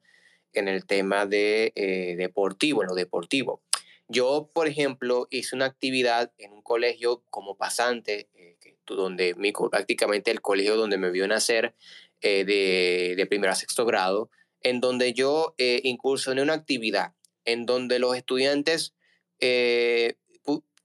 en 0.52 0.68
el 0.68 0.86
tema 0.86 1.26
de 1.26 1.72
eh, 1.74 2.14
deportivo, 2.16 2.82
en 2.82 2.88
lo 2.88 2.94
deportivo. 2.94 3.60
Yo, 4.08 4.50
por 4.52 4.66
ejemplo, 4.66 5.26
hice 5.30 5.56
una 5.56 5.64
actividad 5.64 6.32
en 6.38 6.52
un 6.52 6.62
colegio 6.62 7.22
como 7.30 7.56
pasante, 7.56 8.28
eh, 8.34 8.56
donde 8.86 9.34
prácticamente 9.70 10.30
el 10.30 10.40
colegio 10.40 10.76
donde 10.76 10.98
me 10.98 11.10
vio 11.10 11.26
nacer 11.26 11.74
eh, 12.20 12.44
de, 12.44 13.14
de 13.16 13.26
primero 13.26 13.52
a 13.52 13.56
sexto 13.56 13.84
grado, 13.84 14.30
en 14.60 14.80
donde 14.80 15.12
yo 15.12 15.54
eh, 15.58 15.80
incursioné 15.84 16.42
una 16.42 16.54
actividad 16.54 17.12
en 17.44 17.66
donde 17.66 17.98
los 17.98 18.16
estudiantes 18.16 18.94
eh, 19.40 20.14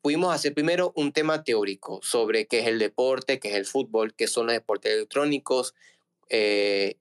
pudimos 0.02 0.34
hacer 0.34 0.54
primero 0.54 0.92
un 0.96 1.12
tema 1.14 1.44
teórico 1.44 2.00
sobre 2.04 2.48
qué 2.48 2.60
es 2.60 2.68
el 2.68 2.80
deporte, 2.80 3.40
qué 3.40 3.50
es 3.50 3.56
el 3.56 3.66
fútbol, 3.66 4.14
qué 4.16 4.28
son 4.28 4.48
los 4.48 4.54
deportes 4.54 4.94
electrónicos, 4.94 5.76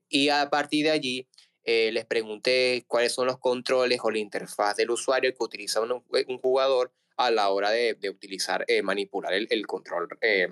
y 0.09 0.29
a 0.29 0.49
partir 0.49 0.85
de 0.85 0.91
allí 0.91 1.27
eh, 1.71 1.91
les 1.91 2.03
pregunté 2.03 2.83
cuáles 2.87 3.13
son 3.13 3.27
los 3.27 3.37
controles 3.37 3.99
o 4.01 4.09
la 4.09 4.17
interfaz 4.17 4.75
del 4.75 4.89
usuario 4.89 5.31
que 5.31 5.43
utiliza 5.43 5.79
un, 5.79 6.01
jugador 6.39 6.91
a 7.15 7.29
la 7.29 7.49
hora 7.49 7.69
de, 7.69 7.95
utilizar, 8.09 8.65
eh, 8.67 8.81
manipular 8.81 9.33
el, 9.33 9.67
control 9.67 10.07
eh, 10.21 10.47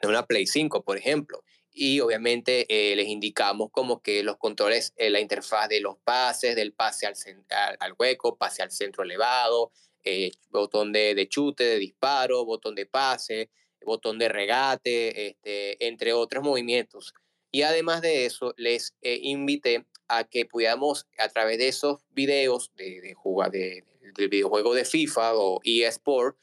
de 0.00 0.08
una 0.08 0.24
Play 0.28 0.46
5, 0.46 0.84
por 0.84 0.96
ejemplo. 0.96 1.42
Y 1.72 1.98
obviamente 1.98 2.66
les 2.68 3.08
indicamos 3.08 3.72
como 3.72 4.00
que 4.00 4.22
los 4.22 4.36
controles, 4.36 4.94
la 4.96 5.18
interfaz 5.18 5.68
de 5.68 5.80
los 5.80 5.96
pases, 6.04 6.54
del 6.54 6.72
pase 6.72 7.08
al, 7.08 7.14
al, 7.80 7.94
hueco, 7.98 8.36
pase 8.36 8.62
al 8.62 8.70
centro 8.70 9.02
elevado, 9.02 9.72
botón 10.50 10.92
de, 10.92 11.16
de, 11.16 11.28
chute, 11.28 11.64
de 11.64 11.78
disparo, 11.80 12.44
botón 12.44 12.76
de 12.76 12.86
pase, 12.86 13.50
botón 13.84 14.20
de 14.20 14.28
regate, 14.28 15.30
este, 15.30 15.84
entre 15.84 16.12
otros 16.12 16.44
movimientos. 16.44 17.12
Y 17.50 17.62
además 17.62 18.02
de 18.02 18.26
eso, 18.26 18.54
les 18.56 18.94
invité 19.02 19.84
a 20.08 20.24
que 20.24 20.44
pudiéramos 20.46 21.06
a 21.18 21.28
través 21.28 21.58
de 21.58 21.68
esos 21.68 22.00
videos 22.10 22.72
de, 22.76 23.00
de, 23.00 23.14
jugar, 23.14 23.50
de, 23.50 23.84
del 24.16 24.28
videojuego 24.28 24.74
de 24.74 24.84
FIFA 24.84 25.34
o 25.34 25.60
eSport, 25.64 26.36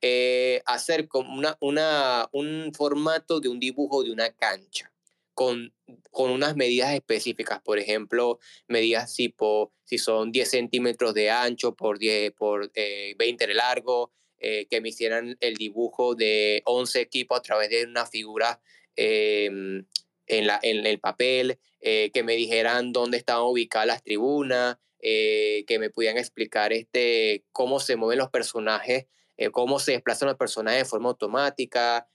eh, 0.00 0.62
hacer 0.66 1.08
como 1.08 1.36
una, 1.36 1.56
una, 1.60 2.28
un 2.32 2.72
formato 2.74 3.40
de 3.40 3.48
un 3.48 3.58
dibujo 3.58 4.04
de 4.04 4.12
una 4.12 4.30
cancha 4.30 4.92
con, 5.34 5.72
con 6.10 6.30
unas 6.30 6.56
medidas 6.56 6.94
específicas, 6.94 7.60
por 7.62 7.78
ejemplo, 7.78 8.38
medidas 8.66 9.14
tipo 9.14 9.72
si 9.84 9.98
son 9.98 10.32
10 10.32 10.50
centímetros 10.50 11.14
de 11.14 11.30
ancho 11.30 11.74
por, 11.74 11.98
10, 11.98 12.32
por 12.32 12.70
20 12.72 12.74
eh, 12.74 13.46
de 13.46 13.54
largo, 13.54 14.12
eh, 14.38 14.66
que 14.70 14.80
me 14.80 14.90
hicieran 14.90 15.36
el 15.40 15.54
dibujo 15.54 16.14
de 16.14 16.62
11 16.64 17.00
equipos 17.00 17.38
a 17.38 17.42
través 17.42 17.70
de 17.70 17.84
una 17.84 18.06
figura 18.06 18.60
em, 18.96 19.84
en, 20.26 20.46
la, 20.46 20.60
en 20.62 20.86
el 20.86 21.00
papel, 21.00 21.58
eh, 21.80 22.10
que 22.12 22.24
me 22.24 22.34
dijeran 22.34 22.92
dónde 22.92 23.18
estaban 23.18 23.44
ubicadas 23.44 23.86
las 23.86 24.02
tribunas, 24.02 24.78
eh, 25.00 25.64
que 25.68 25.78
me 25.78 25.90
pudieran 25.90 26.18
explicar 26.18 26.72
este, 26.72 27.44
cómo 27.52 27.78
se 27.78 27.94
mueven 27.94 28.18
los 28.18 28.30
personajes, 28.30 29.06
eh, 29.36 29.50
cómo 29.50 29.78
se 29.78 29.92
desplazan 29.92 30.28
los 30.28 30.36
personajes 30.36 30.82
de 30.82 30.88
forma 30.88 31.10
automática, 31.10 32.08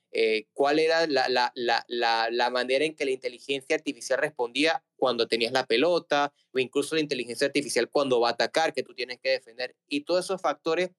cuál 0.53 0.77
era 0.77 1.07
la, 1.07 1.27
la, 1.27 1.51
la, 1.55 2.29
la, 2.29 2.49
manera 2.51 2.85
en 2.85 2.95
que 2.95 3.03
la 3.03 3.09
inteligencia 3.09 3.75
artificial 3.75 4.19
respondía 4.19 4.83
cuando 4.95 5.27
tenías 5.27 5.51
la 5.51 5.65
pelota, 5.65 6.31
o 6.51 6.59
incluso 6.59 6.93
la 6.93 7.01
inteligencia 7.01 7.47
artificial 7.47 7.89
cuando 7.89 8.19
va 8.19 8.29
a 8.29 8.33
atacar, 8.33 8.73
que 8.73 8.83
tú 8.83 8.93
tienes 8.93 9.19
que 9.19 9.29
defender. 9.29 9.75
Y 9.87 10.01
todos 10.01 10.25
esos 10.25 10.39
factores 10.39 10.91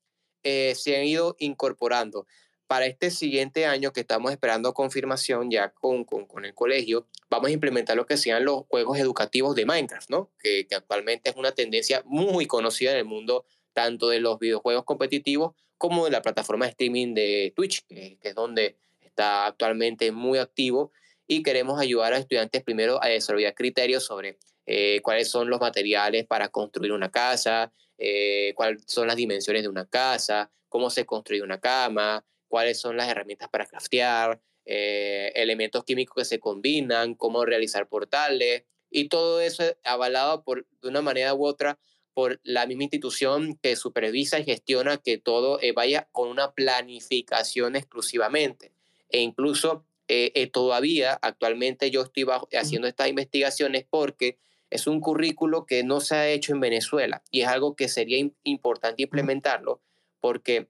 se 0.43 0.97
han 0.97 1.05
ido 1.05 1.37
incorporando 1.39 2.27
para 2.67 2.87
este 2.87 3.11
siguiente 3.11 3.67
año 3.67 3.93
que 3.93 4.01
estamos 4.01 4.33
esperando 4.33 4.73
confirmación 4.73 5.51
ya 5.51 5.71
con, 5.71 6.05
con, 6.05 6.45
el 6.45 6.55
colegio, 6.55 7.07
vamos 7.29 7.49
a 7.49 7.53
implementar 7.53 7.97
lo 7.97 8.07
que 8.07 8.17
sean 8.17 8.45
los 8.45 8.65
juegos 8.69 8.99
educativos 8.99 9.55
de 9.55 9.67
Minecraft, 9.67 10.11
¿no? 10.11 10.31
Que, 10.39 10.67
que, 10.67 10.75
actualmente 10.75 11.31
es 11.31 11.37
una 11.37 11.53
tendencia 11.53 12.03
muy 12.07 12.47
conocida 12.47 12.93
en 12.93 12.99
el 12.99 13.05
mundo, 13.05 13.45
tanto 13.73 14.09
de 14.09 14.21
los 14.21 14.39
videojuegos 14.39 14.85
competitivos 14.85 15.55
como 15.79 16.07
de 16.07 16.11
la 16.11 16.23
plataforma 16.23 16.65
de 16.65 16.71
streaming 16.71 17.15
de 17.15 17.53
Twitch, 17.55 17.85
que, 17.87 18.19
es 18.23 18.35
donde 18.35 18.77
está 19.01 19.47
actualmente 19.47 20.13
muy 20.13 20.39
activo. 20.39 20.93
Y 21.27 21.43
queremos 21.43 21.81
ayudar 21.81 22.13
a 22.13 22.19
estudiantes 22.19 22.63
primero 22.63 23.03
a 23.03 23.09
desarrollar 23.09 23.55
criterios 23.55 24.05
sobre 24.05 24.39
eh, 24.67 25.01
cuáles 25.03 25.29
son 25.29 25.49
los 25.49 25.61
materiales 25.61 26.27
para 26.27 26.49
construir 26.49 26.93
una 26.93 27.11
casa, 27.11 27.73
eh, 27.99 28.53
cuáles 28.57 28.85
son 28.87 29.07
las 29.07 29.17
dimensiones 29.17 29.63
de 29.63 29.69
una 29.69 29.87
casa, 29.87 30.51
cómo 30.69 30.91
se 30.91 31.07
construye 31.07 31.43
una 31.43 31.61
cama, 31.61 32.25
cuáles 32.55 32.79
son 32.79 32.97
las 32.97 33.09
herramientas 33.09 33.49
para 33.49 33.67
craftear, 33.67 34.41
eh, 34.65 35.33
elementos 35.35 35.83
químicos 35.83 36.15
que 36.15 36.25
se 36.25 36.39
combinan, 36.39 37.17
cómo 37.17 37.45
realizar 37.45 37.89
portales, 37.89 38.63
y 38.93 39.09
todo 39.09 39.41
eso 39.41 39.65
avalado 39.83 40.45
por, 40.45 40.65
de 40.81 40.89
una 40.89 41.03
manera 41.03 41.35
u 41.35 41.45
otra 41.45 41.81
por 42.13 42.41
la 42.45 42.65
misma 42.67 42.85
institución 42.85 43.59
que 43.61 43.75
supervisa 43.75 44.39
y 44.39 44.45
gestiona 44.45 44.99
que 44.99 45.19
todo 45.19 45.61
eh, 45.63 45.73
vaya 45.73 46.09
con 46.13 46.29
una 46.29 46.53
planificación 46.53 47.75
exclusivamente. 47.75 48.73
E 49.09 49.19
incluso 49.19 49.85
eh, 50.07 50.49
todavía, 50.53 51.19
actualmente 51.23 51.91
yo 51.91 52.03
estoy 52.03 52.25
haciendo 52.53 52.87
estas 52.87 53.09
investigaciones 53.09 53.85
porque 53.91 54.39
es 54.71 54.87
un 54.87 55.01
currículo 55.01 55.67
que 55.67 55.83
no 55.83 55.99
se 56.01 56.15
ha 56.15 56.29
hecho 56.29 56.53
en 56.53 56.61
Venezuela 56.61 57.25
y 57.33 57.41
es 57.41 57.49
algo 57.49 57.75
que 57.75 57.89
sería 57.89 58.25
importante 58.45 59.03
implementarlo 59.03 59.83
porque 60.21 60.69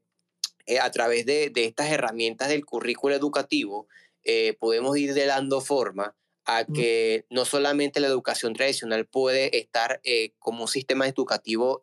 eh, 0.66 0.78
a 0.78 0.90
través 0.90 1.26
de, 1.26 1.52
estas 1.54 1.90
herramientas 1.90 2.48
del 2.48 2.64
currículo 2.64 3.14
educativo, 3.14 3.86
eh, 4.22 4.56
podemos 4.58 4.96
ir 4.96 5.14
dando 5.14 5.60
forma 5.60 6.16
a 6.46 6.64
que 6.64 7.24
no 7.30 7.44
solamente 7.44 8.00
la 8.00 8.06
educación 8.06 8.54
tradicional 8.54 9.06
puede 9.06 9.58
estar 9.58 10.00
eh, 10.04 10.32
como 10.38 10.62
un 10.62 10.68
sistema 10.68 11.06
educativo, 11.08 11.80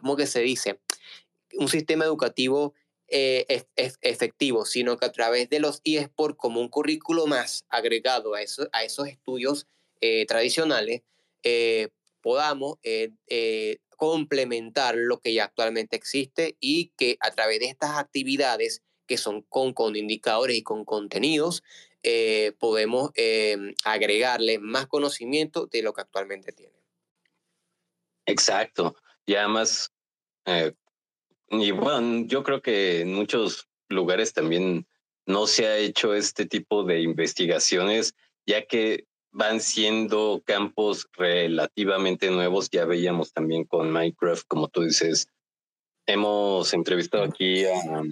¿cómo 0.00 0.16
que 0.16 0.26
se 0.26 0.40
dice? 0.40 0.80
Un 1.54 1.68
sistema 1.68 2.04
educativo 2.04 2.74
efectivo, 3.08 4.64
sino 4.66 4.96
que 4.96 5.06
a 5.06 5.12
través 5.12 5.48
de 5.48 5.58
los 5.58 5.80
eSports 5.84 6.38
como 6.38 6.60
un 6.60 6.68
currículo 6.68 7.26
más 7.26 7.64
agregado 7.68 8.34
a, 8.34 8.42
eso, 8.42 8.68
a 8.72 8.84
esos 8.84 9.08
estudios 9.08 9.66
tradicionales, 10.28 11.02
podamos 12.20 12.78
complementar 13.96 14.94
lo 14.96 15.20
que 15.20 15.34
ya 15.34 15.44
actualmente 15.44 15.96
existe 15.96 16.56
y 16.60 16.92
que 16.96 17.16
a 17.20 17.30
través 17.32 17.60
de 17.60 17.66
estas 17.66 17.98
actividades 17.98 18.82
que 19.06 19.16
son 19.16 19.42
con, 19.42 19.96
indicadores 19.96 20.56
y 20.56 20.62
con 20.62 20.84
contenidos, 20.84 21.62
eh, 22.02 22.52
podemos 22.58 23.10
em, 23.14 23.74
agregarle 23.84 24.58
más 24.58 24.86
conocimiento 24.86 25.66
de 25.66 25.82
lo 25.82 25.92
que 25.92 26.02
actualmente 26.02 26.52
tiene. 26.52 26.74
Exacto. 28.26 28.96
Y 29.24 29.34
además, 29.36 29.92
eh, 30.44 30.72
y 31.50 31.70
bueno, 31.70 32.26
yo 32.26 32.42
creo 32.42 32.60
que 32.60 33.00
en 33.00 33.14
muchos 33.14 33.68
lugares 33.88 34.32
también 34.32 34.86
no 35.26 35.46
se 35.46 35.66
ha 35.66 35.78
hecho 35.78 36.14
este 36.14 36.46
tipo 36.46 36.84
de 36.84 37.00
investigaciones, 37.00 38.14
ya 38.46 38.66
que 38.66 39.06
van 39.36 39.60
siendo 39.60 40.42
campos 40.46 41.08
relativamente 41.12 42.30
nuevos. 42.30 42.70
Ya 42.70 42.86
veíamos 42.86 43.34
también 43.34 43.64
con 43.64 43.90
Minecraft, 43.90 44.46
como 44.48 44.68
tú 44.68 44.82
dices. 44.82 45.28
Hemos 46.06 46.72
entrevistado 46.72 47.24
aquí 47.24 47.66
a, 47.66 48.02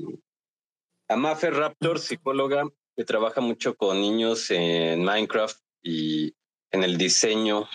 a 1.09 1.17
Mafe 1.17 1.51
Raptor, 1.51 1.99
psicóloga, 1.99 2.65
que 2.95 3.05
trabaja 3.05 3.41
mucho 3.41 3.75
con 3.75 4.03
niños 4.03 4.51
en 4.51 5.03
Minecraft 5.03 5.59
y 5.83 6.35
en 6.71 6.85
el 6.85 6.99
diseño 6.99 7.69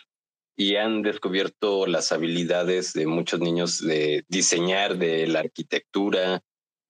y 0.56 0.76
han 0.76 1.02
descubierto 1.02 1.88
las 1.88 2.12
habilidades 2.12 2.94
de 2.94 3.08
muchos 3.08 3.40
niños 3.40 3.80
de 3.80 4.26
diseñar, 4.28 4.98
de 4.98 5.26
la 5.26 5.40
arquitectura. 5.40 6.44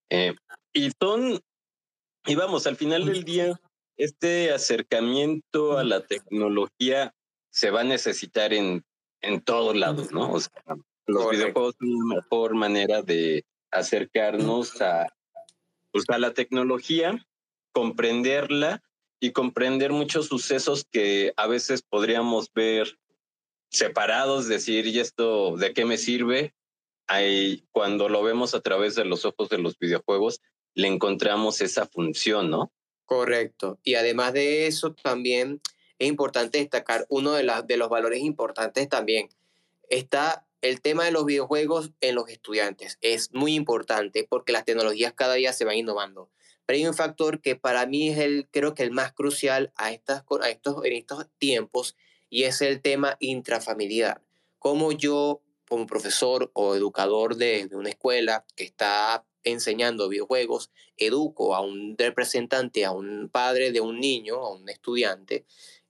Eh, 0.09 0.35
y 0.73 0.91
son, 0.99 1.39
y 2.25 2.35
vamos, 2.35 2.67
al 2.67 2.75
final 2.75 3.05
del 3.05 3.23
día, 3.23 3.61
este 3.99 4.51
acercamiento 4.51 5.77
a 5.77 5.83
la 5.83 6.05
tecnología 6.05 7.13
se 7.51 7.69
va 7.69 7.81
a 7.81 7.83
necesitar 7.83 8.53
en, 8.53 8.85
en 9.21 9.41
todos 9.41 9.75
lados, 9.75 10.11
¿no? 10.11 10.31
O 10.31 10.39
sea, 10.39 10.63
los 11.05 11.29
videojuegos 11.29 11.75
son 11.77 11.89
la 11.89 12.15
mejor 12.15 12.55
manera 12.55 13.01
de 13.01 13.43
acercarnos 13.71 14.81
a, 14.81 15.07
pues, 15.91 16.05
a 16.07 16.17
la 16.17 16.33
tecnología, 16.33 17.27
comprenderla 17.73 18.81
y 19.19 19.33
comprender 19.33 19.91
muchos 19.91 20.27
sucesos 20.27 20.85
que 20.89 21.33
a 21.35 21.47
veces 21.47 21.81
podríamos 21.81 22.53
ver 22.53 22.97
separados, 23.69 24.47
decir, 24.47 24.87
¿y 24.87 24.99
esto 24.99 25.57
de 25.57 25.73
qué 25.73 25.83
me 25.83 25.97
sirve? 25.97 26.55
Ahí, 27.07 27.65
cuando 27.71 28.07
lo 28.07 28.23
vemos 28.23 28.55
a 28.55 28.61
través 28.61 28.95
de 28.95 29.03
los 29.03 29.25
ojos 29.25 29.49
de 29.49 29.57
los 29.57 29.77
videojuegos, 29.77 30.39
le 30.73 30.87
encontramos 30.87 31.59
esa 31.59 31.85
función, 31.85 32.49
¿no? 32.49 32.71
Correcto. 33.09 33.79
Y 33.83 33.95
además 33.95 34.33
de 34.33 34.67
eso, 34.67 34.93
también 34.93 35.63
es 35.97 36.07
importante 36.07 36.59
destacar 36.59 37.07
uno 37.09 37.31
de, 37.31 37.51
de 37.65 37.77
los 37.77 37.89
valores 37.89 38.19
importantes 38.19 38.87
también. 38.87 39.29
Está 39.89 40.45
el 40.61 40.79
tema 40.79 41.05
de 41.05 41.11
los 41.11 41.25
videojuegos 41.25 41.91
en 42.01 42.13
los 42.13 42.29
estudiantes. 42.29 42.99
Es 43.01 43.33
muy 43.33 43.55
importante 43.55 44.27
porque 44.29 44.53
las 44.53 44.63
tecnologías 44.63 45.13
cada 45.13 45.33
día 45.33 45.53
se 45.53 45.65
van 45.65 45.77
innovando. 45.77 46.29
Pero 46.67 46.77
hay 46.77 46.85
un 46.85 46.93
factor 46.93 47.41
que 47.41 47.55
para 47.55 47.87
mí 47.87 48.09
es 48.09 48.19
el, 48.19 48.47
creo 48.51 48.75
que 48.75 48.83
el 48.83 48.91
más 48.91 49.11
crucial 49.11 49.73
a, 49.75 49.91
estas, 49.91 50.23
a 50.43 50.49
estos, 50.51 50.85
en 50.85 50.93
estos 50.93 51.25
tiempos 51.39 51.95
y 52.29 52.43
es 52.43 52.61
el 52.61 52.79
tema 52.79 53.17
intrafamiliar. 53.19 54.21
Cómo 54.59 54.91
yo, 54.91 55.41
como 55.67 55.87
profesor 55.87 56.51
o 56.53 56.75
educador 56.75 57.37
de, 57.37 57.65
de 57.65 57.75
una 57.75 57.89
escuela 57.89 58.45
que 58.55 58.65
está 58.65 59.25
enseñando 59.43 60.09
videojuegos, 60.09 60.71
educo 60.97 61.55
a 61.55 61.61
un 61.61 61.95
representante, 61.97 62.85
a 62.85 62.91
un 62.91 63.29
padre 63.29 63.71
de 63.71 63.81
un 63.81 63.99
niño, 63.99 64.35
a 64.35 64.53
un 64.53 64.69
estudiante, 64.69 65.45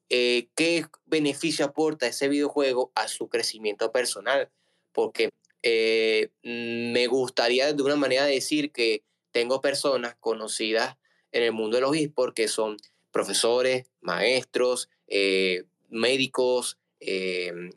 eh, 0.09 0.49
qué 0.55 0.85
beneficio 1.05 1.65
aporta 1.65 2.07
ese 2.07 2.27
videojuego 2.27 2.91
a 2.95 3.07
su 3.07 3.29
crecimiento 3.29 3.91
personal. 3.91 4.49
Porque 4.91 5.29
eh, 5.61 6.29
me 6.41 7.07
gustaría 7.07 7.71
de 7.73 7.83
una 7.83 7.95
manera 7.95 8.25
decir 8.25 8.71
que 8.71 9.03
tengo 9.31 9.61
personas 9.61 10.15
conocidas 10.19 10.97
en 11.31 11.43
el 11.43 11.51
mundo 11.51 11.77
de 11.77 11.81
los 11.81 11.95
esports 11.95 12.33
que 12.33 12.47
son 12.47 12.77
profesores, 13.11 13.85
maestros, 14.01 14.89
eh, 15.07 15.65
médicos, 15.89 16.77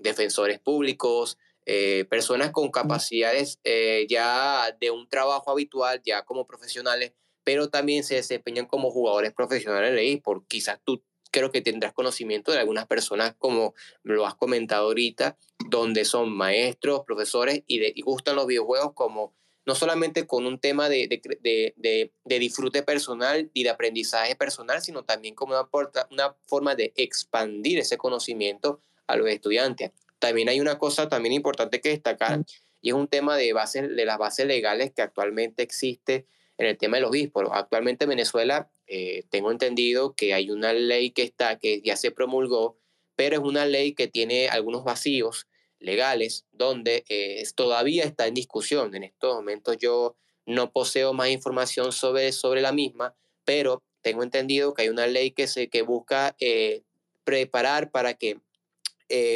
defensores 0.00 0.58
públicos, 0.58 1.38
eh, 1.66 2.06
personas 2.10 2.50
con 2.50 2.70
capacidades 2.70 3.60
eh, 3.64 4.06
ya 4.08 4.76
de 4.80 4.90
un 4.90 5.08
trabajo 5.08 5.50
habitual, 5.50 6.00
ya 6.04 6.24
como 6.24 6.46
profesionales, 6.46 7.12
pero 7.44 7.68
también 7.68 8.04
se 8.04 8.16
desempeñan 8.16 8.66
como 8.66 8.90
jugadores 8.90 9.32
profesionales 9.32 9.92
de 9.92 10.12
eSport. 10.12 10.44
Quizás 10.48 10.80
tú 10.84 11.02
creo 11.30 11.50
que 11.50 11.62
tendrás 11.62 11.92
conocimiento 11.92 12.52
de 12.52 12.58
algunas 12.58 12.86
personas, 12.86 13.34
como 13.38 13.74
lo 14.02 14.26
has 14.26 14.34
comentado 14.34 14.86
ahorita, 14.86 15.36
donde 15.68 16.04
son 16.04 16.30
maestros, 16.32 17.02
profesores 17.06 17.62
y, 17.66 17.78
de, 17.78 17.94
gustan 18.04 18.36
los 18.36 18.46
videojuegos 18.46 18.92
como 18.94 19.34
no 19.64 19.76
solamente 19.76 20.26
con 20.26 20.44
un 20.44 20.58
tema 20.58 20.88
de, 20.88 21.06
de, 21.08 21.74
de, 21.76 22.12
de, 22.24 22.38
disfrute 22.40 22.82
personal 22.82 23.48
y 23.54 23.62
de 23.62 23.70
aprendizaje 23.70 24.34
personal, 24.34 24.82
sino 24.82 25.04
también 25.04 25.36
como 25.36 25.54
una, 25.54 25.68
una 26.10 26.36
forma 26.46 26.74
de 26.74 26.92
expandir 26.96 27.78
ese 27.78 27.96
conocimiento 27.96 28.82
a 29.06 29.16
los 29.16 29.28
estudiantes. 29.28 29.92
También 30.22 30.48
hay 30.48 30.60
una 30.60 30.78
cosa 30.78 31.08
también 31.08 31.32
importante 31.32 31.80
que 31.80 31.88
destacar 31.88 32.44
y 32.80 32.90
es 32.90 32.94
un 32.94 33.08
tema 33.08 33.36
de, 33.36 33.52
base, 33.52 33.88
de 33.88 34.04
las 34.04 34.18
bases 34.18 34.46
legales 34.46 34.92
que 34.92 35.02
actualmente 35.02 35.64
existe 35.64 36.26
en 36.58 36.66
el 36.66 36.78
tema 36.78 36.98
de 36.98 37.00
los 37.00 37.16
esports. 37.16 37.50
Actualmente 37.52 38.04
en 38.04 38.10
Venezuela 38.10 38.70
eh, 38.86 39.24
tengo 39.30 39.50
entendido 39.50 40.14
que 40.14 40.32
hay 40.32 40.52
una 40.52 40.72
ley 40.74 41.10
que 41.10 41.24
está, 41.24 41.58
que 41.58 41.80
ya 41.80 41.96
se 41.96 42.12
promulgó, 42.12 42.78
pero 43.16 43.34
es 43.34 43.42
una 43.42 43.66
ley 43.66 43.94
que 43.94 44.06
tiene 44.06 44.48
algunos 44.48 44.84
vacíos 44.84 45.48
legales 45.80 46.46
donde 46.52 47.04
eh, 47.08 47.42
todavía 47.56 48.04
está 48.04 48.28
en 48.28 48.34
discusión. 48.34 48.94
En 48.94 49.02
estos 49.02 49.34
momentos 49.34 49.76
yo 49.76 50.14
no 50.46 50.70
poseo 50.70 51.12
más 51.14 51.30
información 51.30 51.90
sobre, 51.90 52.30
sobre 52.30 52.60
la 52.60 52.70
misma, 52.70 53.16
pero 53.44 53.82
tengo 54.02 54.22
entendido 54.22 54.72
que 54.72 54.82
hay 54.82 54.88
una 54.88 55.08
ley 55.08 55.32
que, 55.32 55.48
se, 55.48 55.66
que 55.66 55.82
busca 55.82 56.36
eh, 56.38 56.82
preparar 57.24 57.90
para 57.90 58.14
que 58.14 58.38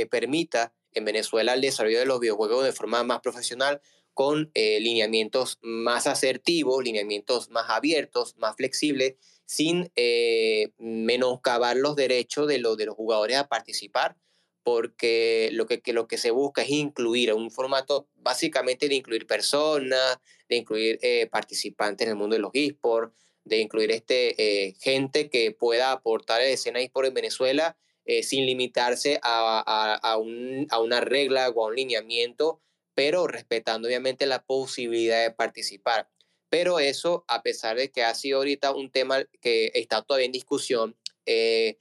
permita 0.08 0.72
en 0.96 1.04
Venezuela 1.04 1.54
el 1.54 1.60
desarrollo 1.60 1.98
de 1.98 2.06
los 2.06 2.20
videojuegos 2.20 2.64
de 2.64 2.72
forma 2.72 3.04
más 3.04 3.20
profesional 3.20 3.80
con 4.16 4.50
eh, 4.54 4.80
lineamientos 4.80 5.58
más 5.60 6.06
asertivos, 6.06 6.82
lineamientos 6.82 7.50
más 7.50 7.66
abiertos, 7.68 8.34
más 8.38 8.56
flexibles, 8.56 9.16
sin 9.44 9.92
eh, 9.94 10.70
menoscabar 10.78 11.76
los 11.76 11.96
derechos 11.96 12.48
de, 12.48 12.58
los 12.58 12.78
de 12.78 12.86
los 12.86 12.94
jugadores 12.94 13.36
a 13.36 13.46
participar, 13.46 14.16
porque 14.62 15.50
lo 15.52 15.66
que, 15.66 15.82
lo 15.92 16.08
que 16.08 16.16
se 16.16 16.30
busca 16.30 16.62
es 16.62 16.70
incluir 16.70 17.30
un 17.34 17.50
formato 17.50 18.08
básicamente 18.14 18.88
de 18.88 18.94
incluir 18.94 19.26
personas, 19.26 20.18
de 20.48 20.56
incluir 20.56 20.98
eh, 21.02 21.28
participantes 21.30 22.06
en 22.06 22.12
el 22.12 22.16
mundo 22.16 22.36
de 22.36 22.40
los 22.40 22.52
esports, 22.54 23.14
de 23.44 23.58
incluir 23.58 23.90
este, 23.90 24.74
gente 24.80 25.28
que 25.28 25.52
pueda 25.52 25.92
aportar 25.92 26.40
a 26.40 26.44
la 26.44 26.50
escena 26.50 26.80
esports 26.80 27.08
en 27.08 27.14
Venezuela 27.14 27.76
eh, 28.08 28.22
sin 28.22 28.46
limitarse 28.46 29.18
a, 29.20 29.98
a, 30.00 30.16
un, 30.16 30.68
a, 30.70 30.78
una 30.78 31.00
regla 31.00 31.48
o 31.48 31.64
a 31.64 31.68
un 31.70 31.74
lineamiento, 31.74 32.60
pero 32.94 33.26
respetando 33.26 33.88
obviamente 33.88 34.26
la 34.26 34.44
posibilidad 34.44 35.24
de 35.24 35.32
participar. 35.32 36.08
Pero 36.48 36.78
eso, 36.78 37.24
a 37.26 37.42
pesar 37.42 37.76
de 37.76 37.90
que 37.90 38.04
ha 38.04 38.14
sido 38.14 38.38
ahorita 38.38 38.70
un 38.70 38.92
tema 38.92 39.24
que 39.40 39.72
está 39.74 40.02
todavía 40.02 40.26
en 40.26 40.30
discusión, 40.32 40.96
eh, 41.26 41.78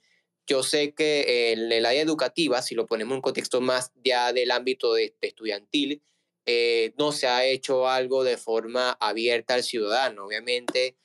yo 0.48 0.64
sé 0.64 0.96
que 0.96 1.52
en 1.52 1.72
el 1.72 1.86
área 1.86 2.02
educativa, 2.02 2.64
si 2.64 2.74
lo 2.74 2.88
ponemos 2.88 3.12
en 3.12 3.18
un 3.18 3.22
contexto 3.22 3.62
más 3.62 3.92
ya 4.04 4.34
del 4.34 4.50
ámbito 4.50 4.96
de, 4.96 5.16
estudiantil, 5.22 6.02
eh, 6.48 6.94
no 6.98 7.12
se 7.12 7.28
ha 7.28 7.46
hecho 7.46 7.88
algo 7.88 8.24
de 8.24 8.38
forma 8.38 8.98
abierta 9.00 9.54
al 9.54 9.64
ciudadano. 9.64 10.26
Obviamente, 10.26 10.98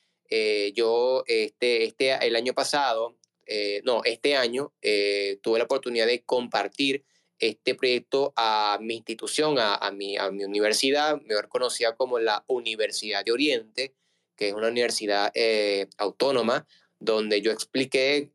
yo 0.75 1.25
este, 1.27 1.85
este, 1.85 2.15
el 2.27 2.37
año 2.37 2.55
pasado 2.55 3.20
eh, 3.53 3.83
no, 3.85 4.03
este 4.05 4.37
año 4.37 4.73
eh, 4.81 5.41
tuve 5.43 5.59
la 5.59 5.65
oportunidad 5.65 6.07
de 6.07 6.23
compartir 6.23 7.05
este 7.41 7.75
proyecto 7.75 8.33
a 8.37 8.79
mi 8.81 8.95
institución, 8.95 9.57
a, 9.59 9.91
mi, 9.91 10.17
a 10.17 10.31
mi 10.31 10.45
universidad, 10.45 11.21
mejor 11.23 11.49
conocida 11.49 11.97
como 11.97 12.21
la 12.21 12.45
Universidad 12.47 13.25
de 13.25 13.33
Oriente, 13.33 13.97
que 14.37 14.51
es 14.51 14.55
una 14.55 14.69
universidad 14.69 15.33
eh, 15.35 15.89
autónoma, 15.97 16.69
donde 17.01 17.41
yo 17.41 17.51
expliqué 17.51 18.31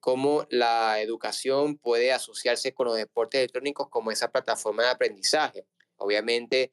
cómo 0.00 0.46
la 0.50 1.00
educación 1.00 1.78
puede 1.78 2.12
asociarse 2.12 2.74
con 2.74 2.88
los 2.88 2.96
deportes 2.96 3.38
electrónicos 3.38 3.88
como 3.88 4.10
esa 4.10 4.30
plataforma 4.30 4.82
de 4.82 4.90
aprendizaje. 4.90 5.64
Obviamente, 5.96 6.70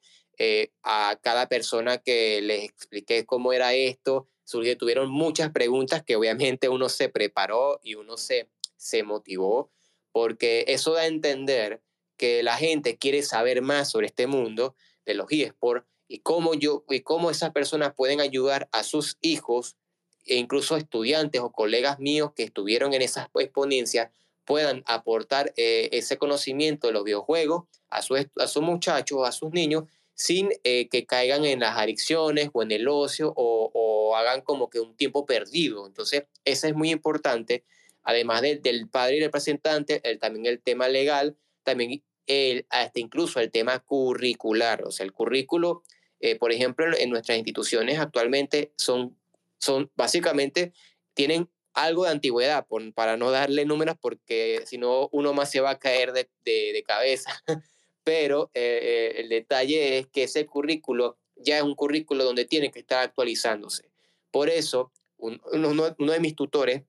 a 0.82 1.18
cada 1.22 1.48
persona 1.48 1.98
que 1.98 2.42
les 2.42 2.64
expliqué 2.64 3.24
cómo 3.24 3.52
era 3.52 3.72
esto, 3.72 4.28
tuvieron 4.78 5.10
muchas 5.10 5.50
preguntas 5.50 6.02
que 6.02 6.16
obviamente 6.16 6.68
uno 6.68 6.88
se 6.88 7.08
preparó 7.08 7.80
y 7.82 7.94
uno 7.94 8.16
se, 8.16 8.48
se 8.76 9.02
motivó, 9.02 9.70
porque 10.12 10.64
eso 10.68 10.94
da 10.94 11.02
a 11.02 11.06
entender 11.06 11.82
que 12.16 12.42
la 12.42 12.56
gente 12.56 12.96
quiere 12.96 13.22
saber 13.22 13.62
más 13.62 13.90
sobre 13.90 14.06
este 14.06 14.26
mundo 14.26 14.74
de 15.06 15.14
los 15.14 15.26
eSports 15.30 15.86
y 16.08 16.20
cómo, 16.20 16.54
yo, 16.54 16.84
y 16.88 17.00
cómo 17.00 17.30
esas 17.30 17.52
personas 17.52 17.94
pueden 17.94 18.20
ayudar 18.20 18.68
a 18.72 18.82
sus 18.82 19.18
hijos 19.20 19.76
e 20.24 20.36
incluso 20.36 20.76
estudiantes 20.76 21.40
o 21.40 21.52
colegas 21.52 21.98
míos 21.98 22.32
que 22.34 22.42
estuvieron 22.44 22.94
en 22.94 23.02
esas 23.02 23.28
exponencias 23.34 24.10
puedan 24.44 24.82
aportar 24.86 25.52
eh, 25.56 25.90
ese 25.92 26.16
conocimiento 26.16 26.86
de 26.86 26.94
los 26.94 27.04
videojuegos 27.04 27.64
a, 27.90 28.00
su, 28.00 28.14
a 28.14 28.46
sus 28.46 28.62
muchachos, 28.62 29.28
a 29.28 29.32
sus 29.32 29.52
niños 29.52 29.84
sin 30.18 30.50
eh, 30.64 30.88
que 30.88 31.06
caigan 31.06 31.44
en 31.44 31.60
las 31.60 31.78
adicciones 31.78 32.50
o 32.52 32.62
en 32.64 32.72
el 32.72 32.88
ocio 32.88 33.32
o, 33.34 34.16
hagan 34.16 34.40
como 34.40 34.68
que 34.68 34.80
un 34.80 34.96
tiempo 34.96 35.24
perdido. 35.26 35.86
Entonces, 35.86 36.24
eso 36.44 36.66
es 36.66 36.74
muy 36.74 36.90
importante, 36.90 37.62
además 38.02 38.42
del 38.42 38.88
padre 38.88 39.18
y 39.18 39.20
representante, 39.20 40.00
el, 40.02 40.18
también 40.18 40.46
el 40.46 40.60
tema 40.60 40.88
legal, 40.88 41.36
también 41.62 42.02
el, 42.26 42.66
hasta 42.68 42.98
incluso 42.98 43.38
el 43.38 43.52
tema 43.52 43.78
curricular. 43.78 44.82
O 44.82 44.90
sea, 44.90 45.06
el 45.06 45.12
currículo, 45.12 45.84
eh, 46.18 46.36
por 46.36 46.50
ejemplo, 46.50 46.86
en 46.96 47.10
nuestras 47.10 47.38
instituciones 47.38 48.00
actualmente 48.00 48.72
son, 48.76 49.16
son 49.58 49.88
básicamente, 49.94 50.72
tienen 51.14 51.48
algo 51.74 52.06
de 52.06 52.10
antigüedad, 52.10 52.66
para 52.92 53.16
no 53.16 53.30
darle 53.30 53.66
números, 53.66 53.94
porque 54.00 54.62
si 54.66 54.78
no, 54.78 55.08
uno 55.12 55.32
más 55.32 55.48
se 55.48 55.60
va 55.60 55.70
a 55.70 55.78
caer 55.78 56.12
de, 56.12 56.28
de, 56.44 56.72
de 56.72 56.82
cabeza. 56.82 57.40
pero 58.08 58.50
eh, 58.54 58.78
eh, 58.82 59.20
el 59.20 59.28
detalle 59.28 59.98
es 59.98 60.06
que 60.06 60.22
ese 60.22 60.46
currículo 60.46 61.18
ya 61.36 61.58
es 61.58 61.62
un 61.62 61.74
currículo 61.74 62.24
donde 62.24 62.46
tiene 62.46 62.70
que 62.70 62.78
estar 62.78 63.04
actualizándose. 63.04 63.90
Por 64.30 64.48
eso, 64.48 64.92
uno, 65.18 65.90
de 65.94 66.20
mis 66.20 66.34
tutores 66.34 66.84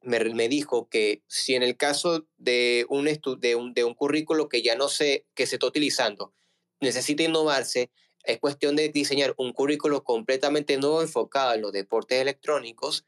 me, 0.00 0.18
me, 0.32 0.48
dijo 0.48 0.88
que 0.88 1.20
si 1.26 1.54
en 1.54 1.62
el 1.62 1.76
caso 1.76 2.26
de 2.38 2.86
un, 2.88 3.04
de 3.04 3.56
un, 3.56 3.74
de 3.74 3.84
un 3.84 3.92
currículo 3.92 4.48
que 4.48 4.62
ya 4.62 4.74
no 4.74 4.88
sé, 4.88 5.26
que 5.34 5.44
se 5.44 5.56
está 5.56 5.66
utilizando, 5.66 6.32
necesita 6.80 7.24
innovarse, 7.24 7.90
es 8.24 8.38
cuestión 8.38 8.74
de 8.74 8.88
diseñar 8.88 9.34
un 9.36 9.52
currículo 9.52 10.02
completamente 10.02 10.78
nuevo 10.78 11.02
enfocado 11.02 11.52
en 11.52 11.60
los 11.60 11.72
deportes 11.72 12.22
electrónicos, 12.22 13.04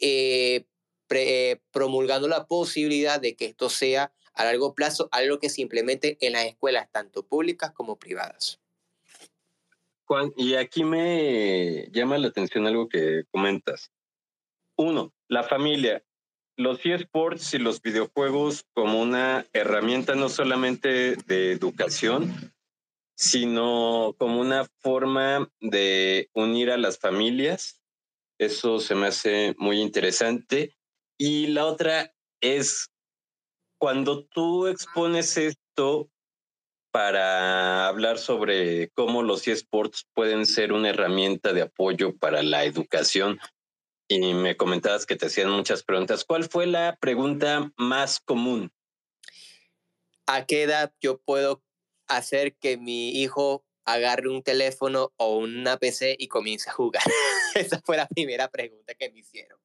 eh, 0.00 0.64
eh, 1.10 1.60
promulgando 1.70 2.28
la 2.28 2.46
posibilidad 2.46 3.20
de 3.20 3.36
que 3.36 3.44
esto 3.44 3.68
sea 3.68 4.10
a 4.38 4.44
largo 4.44 4.74
plazo 4.74 5.08
algo 5.10 5.38
que 5.38 5.50
se 5.50 5.60
implemente 5.60 6.16
en 6.20 6.32
las 6.32 6.46
escuelas, 6.46 6.88
tanto 6.90 7.26
públicas 7.26 7.72
como 7.72 7.98
privadas. 7.98 8.60
Juan, 10.04 10.32
y 10.36 10.54
aquí 10.54 10.84
me 10.84 11.88
llama 11.90 12.16
la 12.16 12.28
atención 12.28 12.66
algo 12.66 12.88
que 12.88 13.24
comentas. 13.30 13.92
Uno, 14.76 15.12
la 15.28 15.42
familia. 15.42 16.02
Los 16.56 16.84
eSports 16.86 17.52
y 17.54 17.58
los 17.58 17.82
videojuegos 17.82 18.64
como 18.74 19.02
una 19.02 19.46
herramienta 19.52 20.14
no 20.14 20.28
solamente 20.28 21.16
de 21.26 21.52
educación, 21.52 22.52
sino 23.16 24.14
como 24.18 24.40
una 24.40 24.64
forma 24.78 25.50
de 25.60 26.30
unir 26.32 26.70
a 26.70 26.78
las 26.78 26.98
familias. 26.98 27.82
Eso 28.38 28.78
se 28.78 28.94
me 28.94 29.08
hace 29.08 29.54
muy 29.58 29.80
interesante. 29.80 30.76
Y 31.18 31.48
la 31.48 31.66
otra 31.66 32.14
es 32.40 32.90
cuando 33.78 34.24
tú 34.24 34.66
expones 34.66 35.36
esto 35.36 36.10
para 36.90 37.86
hablar 37.86 38.18
sobre 38.18 38.90
cómo 38.90 39.22
los 39.22 39.46
eSports 39.46 40.06
pueden 40.14 40.46
ser 40.46 40.72
una 40.72 40.90
herramienta 40.90 41.52
de 41.52 41.62
apoyo 41.62 42.16
para 42.16 42.42
la 42.42 42.64
educación. 42.64 43.38
Y 44.08 44.34
me 44.34 44.56
comentabas 44.56 45.06
que 45.06 45.16
te 45.16 45.26
hacían 45.26 45.50
muchas 45.50 45.82
preguntas. 45.82 46.24
¿Cuál 46.24 46.44
fue 46.44 46.66
la 46.66 46.96
pregunta 46.98 47.72
más 47.76 48.20
común? 48.20 48.72
¿A 50.26 50.46
qué 50.46 50.62
edad 50.62 50.92
yo 51.00 51.18
puedo 51.18 51.62
hacer 52.06 52.56
que 52.56 52.78
mi 52.78 53.10
hijo 53.10 53.64
agarre 53.84 54.28
un 54.28 54.42
teléfono 54.42 55.12
o 55.16 55.36
una 55.38 55.76
PC 55.76 56.16
y 56.18 56.28
comience 56.28 56.70
a 56.70 56.72
jugar? 56.72 57.02
Esa 57.54 57.80
fue 57.84 57.96
la 57.96 58.08
primera 58.08 58.48
pregunta 58.48 58.94
que 58.94 59.10
me 59.10 59.20
hicieron. 59.20 59.60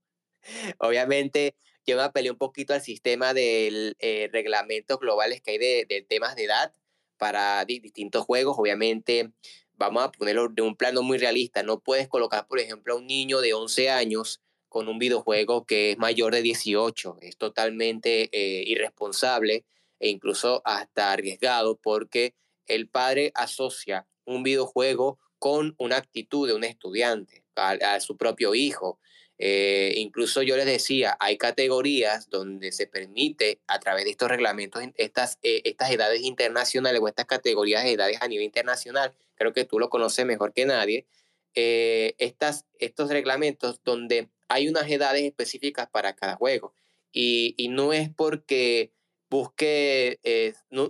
Obviamente, 0.77 1.55
yo 1.85 1.97
me 1.97 2.03
apelé 2.03 2.31
un 2.31 2.37
poquito 2.37 2.73
al 2.73 2.81
sistema 2.81 3.33
de 3.33 3.95
eh, 3.99 4.29
reglamentos 4.31 4.99
globales 4.99 5.41
que 5.41 5.51
hay 5.51 5.57
de, 5.57 5.85
de 5.87 6.01
temas 6.01 6.35
de 6.35 6.45
edad 6.45 6.73
para 7.17 7.63
distintos 7.65 8.25
juegos. 8.25 8.55
Obviamente, 8.57 9.31
vamos 9.73 10.03
a 10.03 10.11
ponerlo 10.11 10.49
de 10.49 10.61
un 10.61 10.75
plano 10.75 11.01
muy 11.01 11.17
realista. 11.17 11.63
No 11.63 11.79
puedes 11.79 12.07
colocar, 12.07 12.47
por 12.47 12.59
ejemplo, 12.59 12.93
a 12.93 12.97
un 12.97 13.07
niño 13.07 13.41
de 13.41 13.53
11 13.53 13.89
años 13.89 14.41
con 14.69 14.87
un 14.87 14.97
videojuego 14.97 15.65
que 15.65 15.91
es 15.91 15.97
mayor 15.97 16.33
de 16.33 16.41
18. 16.41 17.17
Es 17.21 17.37
totalmente 17.37 18.29
eh, 18.31 18.63
irresponsable 18.65 19.65
e 19.99 20.09
incluso 20.09 20.61
hasta 20.65 21.11
arriesgado 21.11 21.77
porque 21.77 22.35
el 22.65 22.87
padre 22.87 23.31
asocia 23.35 24.07
un 24.25 24.43
videojuego 24.43 25.19
con 25.37 25.75
una 25.77 25.97
actitud 25.97 26.47
de 26.47 26.55
un 26.55 26.63
estudiante, 26.63 27.43
a 27.55 27.99
su 27.99 28.17
propio 28.17 28.55
hijo. 28.55 28.99
Eh, 29.45 29.95
incluso 29.97 30.41
yo 30.41 30.55
les 30.55 30.65
decía, 30.65 31.17
hay 31.19 31.37
categorías 31.37 32.29
donde 32.29 32.71
se 32.71 32.87
permite 32.87 33.59
a 33.67 33.77
través 33.77 34.05
de 34.05 34.11
estos 34.11 34.29
reglamentos, 34.29 34.81
estas, 34.95 35.37
eh, 35.43 35.61
estas 35.65 35.91
edades 35.91 36.21
internacionales 36.21 37.01
o 37.01 37.09
estas 37.09 37.25
categorías 37.25 37.83
de 37.83 37.91
edades 37.91 38.21
a 38.21 38.29
nivel 38.29 38.45
internacional, 38.45 39.11
creo 39.35 39.51
que 39.51 39.65
tú 39.65 39.79
lo 39.79 39.89
conoces 39.89 40.25
mejor 40.25 40.53
que 40.53 40.65
nadie, 40.65 41.07
eh, 41.55 42.15
estas, 42.19 42.67
estos 42.79 43.09
reglamentos 43.09 43.81
donde 43.83 44.29
hay 44.47 44.69
unas 44.69 44.89
edades 44.89 45.23
específicas 45.23 45.89
para 45.89 46.15
cada 46.15 46.37
juego. 46.37 46.73
Y, 47.11 47.53
y 47.57 47.67
no 47.67 47.91
es 47.91 48.09
porque 48.15 48.93
busque, 49.29 50.21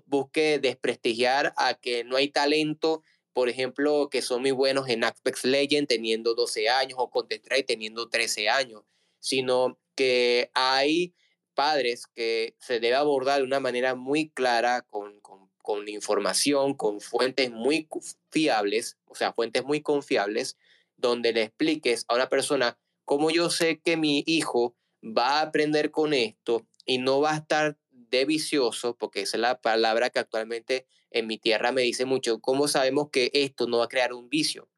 busque 0.06 0.60
desprestigiar 0.60 1.56
a 1.58 1.74
que 1.74 2.04
no 2.04 2.18
hay 2.18 2.28
talento 2.28 3.02
por 3.34 3.50
ejemplo, 3.50 4.10
que 4.10 4.22
son 4.22 4.42
muy 4.42 4.52
buenos 4.52 4.88
en 4.90 5.04
Apex 5.04 5.44
Legends 5.44 5.88
teniendo 5.88 6.36
12 6.36 6.70
años 6.70 6.98
o 7.00 7.10
Counter-Strike 7.10 7.66
teniendo 7.66 8.10
13 8.10 8.50
años, 8.50 8.84
sino 9.20 9.80
que 9.96 10.52
hay 10.54 11.14
padres 11.54 12.08
que 12.08 12.56
se 12.60 12.80
debe 12.80 12.96
abordar 12.96 13.40
de 13.40 13.46
una 13.46 13.60
manera 13.60 13.96
muy 13.96 14.30
clara, 14.30 14.82
con, 14.82 15.20
con, 15.22 15.50
con 15.62 15.88
información, 15.88 16.74
con 16.76 17.02
fuentes 17.02 17.52
muy 17.52 17.88
fiables, 18.30 18.98
o 19.06 19.16
sea, 19.16 19.34
fuentes 19.34 19.64
muy 19.64 19.82
confiables, 19.82 20.58
donde 20.98 21.34
le 21.34 21.44
expliques 21.44 22.06
a 22.08 22.16
una 22.16 22.30
persona 22.30 22.78
cómo 23.06 23.30
yo 23.32 23.50
sé 23.50 23.82
que 23.82 23.98
mi 23.98 24.24
hijo 24.26 24.76
va 25.04 25.40
a 25.40 25.42
aprender 25.42 25.92
con 25.92 26.14
esto 26.14 26.66
y 26.86 26.98
no 26.98 27.22
va 27.22 27.34
a 27.34 27.38
estar 27.38 27.78
de 28.18 28.26
vicioso, 28.26 28.96
porque 28.96 29.22
esa 29.22 29.38
es 29.38 29.42
la 29.42 29.60
palabra 29.60 30.10
que 30.10 30.20
actualmente 30.20 30.86
en 31.12 31.28
mi 31.28 31.38
tierra 31.38 31.72
me 31.72 31.82
dice 31.82 32.06
mucho, 32.06 32.40
¿cómo 32.40 32.68
sabemos 32.68 33.10
que 33.12 33.32
esto 33.34 33.68
no 33.68 33.80
va 33.80 33.86
a 33.86 33.90
crear 33.90 34.14
un 34.14 34.30
vicio? 34.30 34.70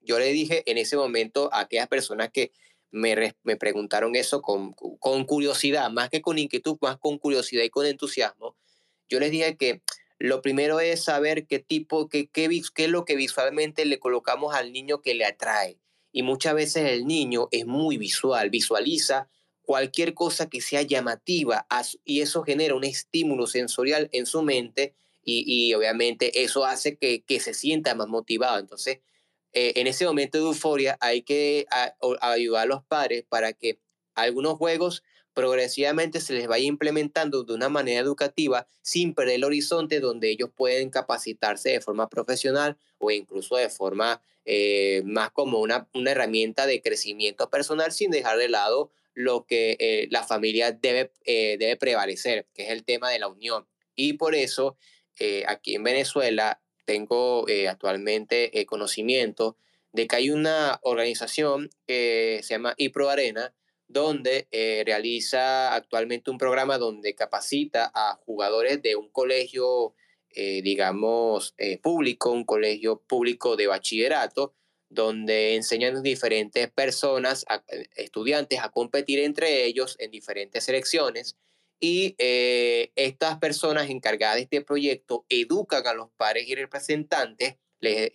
Yo 0.00 0.18
le 0.18 0.32
dije 0.32 0.62
en 0.66 0.78
ese 0.78 0.96
momento 0.96 1.50
a 1.52 1.60
aquellas 1.60 1.88
personas 1.88 2.30
que 2.30 2.52
me, 2.90 3.34
me 3.42 3.56
preguntaron 3.56 4.16
eso 4.16 4.42
con, 4.42 4.72
con, 4.72 5.24
curiosidad, 5.24 5.90
más 5.90 6.10
que 6.10 6.22
con 6.22 6.38
inquietud, 6.38 6.78
más 6.80 6.96
con 6.98 7.18
curiosidad 7.18 7.62
y 7.62 7.70
con 7.70 7.86
entusiasmo, 7.86 8.56
yo 9.08 9.20
les 9.20 9.30
dije 9.30 9.56
que 9.56 9.82
lo 10.18 10.42
primero 10.42 10.80
es 10.80 11.04
saber 11.04 11.46
qué 11.46 11.58
tipo, 11.58 12.08
qué, 12.08 12.28
qué, 12.28 12.48
qué 12.74 12.84
es 12.84 12.90
lo 12.90 13.04
que 13.04 13.16
visualmente 13.16 13.84
le 13.84 13.98
colocamos 13.98 14.54
al 14.54 14.72
niño 14.72 15.00
que 15.00 15.14
le 15.14 15.24
atrae. 15.24 15.78
Y 16.12 16.22
muchas 16.22 16.54
veces 16.54 16.90
el 16.90 17.06
niño 17.06 17.48
es 17.52 17.66
muy 17.66 17.96
visual, 17.96 18.50
visualiza 18.50 19.28
cualquier 19.70 20.14
cosa 20.14 20.48
que 20.48 20.60
sea 20.60 20.82
llamativa 20.82 21.64
y 22.04 22.22
eso 22.22 22.42
genera 22.42 22.74
un 22.74 22.82
estímulo 22.82 23.46
sensorial 23.46 24.08
en 24.10 24.26
su 24.26 24.42
mente 24.42 24.96
y, 25.22 25.72
obviamente 25.74 26.42
eso 26.42 26.64
hace 26.64 26.96
que, 26.96 27.22
se 27.38 27.54
sienta 27.54 27.94
más 27.94 28.08
motivado. 28.08 28.58
Entonces, 28.58 28.98
eh, 29.52 29.74
en 29.76 29.86
ese 29.86 30.06
momento 30.06 30.38
de 30.38 30.44
euforia 30.44 30.98
hay 31.00 31.22
que 31.22 31.66
ayudar 32.20 32.62
a 32.62 32.66
los 32.66 32.82
padres 32.82 33.24
para 33.28 33.52
que 33.52 33.78
algunos 34.16 34.58
juegos 34.58 35.04
progresivamente 35.34 36.20
se 36.20 36.32
les 36.32 36.48
vaya 36.48 36.64
implementando 36.66 37.44
de 37.44 37.54
una 37.54 37.68
manera 37.68 38.00
educativa 38.00 38.66
sin 38.82 39.14
perder 39.14 39.36
el 39.36 39.44
horizonte 39.44 40.00
donde 40.00 40.32
ellos 40.32 40.50
pueden 40.52 40.90
capacitarse 40.90 41.70
de 41.70 41.80
forma 41.80 42.08
profesional 42.08 42.76
o 42.98 43.12
incluso 43.12 43.54
de 43.54 43.68
forma 43.68 44.20
eh, 44.44 45.02
más 45.04 45.30
como 45.30 45.60
una 45.60 45.86
herramienta 46.10 46.66
de 46.66 46.82
crecimiento 46.82 47.48
personal 47.50 47.92
sin 47.92 48.10
dejar 48.10 48.36
de 48.36 48.48
lado 48.48 48.90
lo 49.14 49.46
que 49.46 49.76
eh, 49.78 50.08
la 50.10 50.22
familia 50.22 50.72
debe, 50.72 51.12
eh, 51.24 51.56
debe 51.58 51.76
prevalecer, 51.76 52.46
que 52.54 52.64
es 52.64 52.70
el 52.70 52.84
tema 52.84 53.10
de 53.10 53.18
la 53.18 53.28
unión. 53.28 53.66
Y 53.94 54.14
por 54.14 54.34
eso 54.34 54.76
eh, 55.18 55.44
aquí 55.46 55.74
en 55.74 55.84
Venezuela 55.84 56.60
tengo 56.84 57.46
actualmente 57.68 58.50
conocimiento 58.66 59.56
de 59.92 60.08
que 60.08 60.16
hay 60.16 60.30
una 60.30 60.80
organización 60.82 61.70
que 61.86 62.40
se 62.42 62.54
llama 62.54 62.74
IPRO 62.76 63.10
Arena, 63.10 63.54
donde 63.86 64.48
realiza 64.84 65.72
actualmente 65.72 66.32
un 66.32 66.38
programa 66.38 66.78
donde 66.78 67.14
capacita 67.14 67.92
a 67.94 68.16
jugadores 68.26 68.82
de 68.82 68.96
un 68.96 69.08
colegio, 69.08 69.94
digamos, 70.34 71.54
público, 71.80 72.32
un 72.32 72.44
colegio 72.44 73.00
público 73.06 73.54
de 73.54 73.68
bachillerato, 73.68 74.54
donde 74.90 75.54
enseñan 75.54 76.02
diferentes 76.02 76.70
personas, 76.70 77.46
eh, 77.68 77.86
estudiantes, 77.96 78.60
a 78.60 78.70
competir 78.70 79.20
entre 79.20 79.64
ellos 79.64 79.96
en 80.00 80.10
diferentes 80.10 80.64
selecciones. 80.64 81.36
Y 81.78 82.16
eh, 82.18 82.92
estas 82.96 83.38
personas 83.38 83.88
encargadas 83.88 84.36
de 84.36 84.42
este 84.42 84.60
proyecto 84.60 85.24
educan 85.30 85.86
a 85.86 85.94
los 85.94 86.10
padres 86.10 86.46
y 86.46 86.54
representantes, 86.54 87.56
les, 87.78 88.10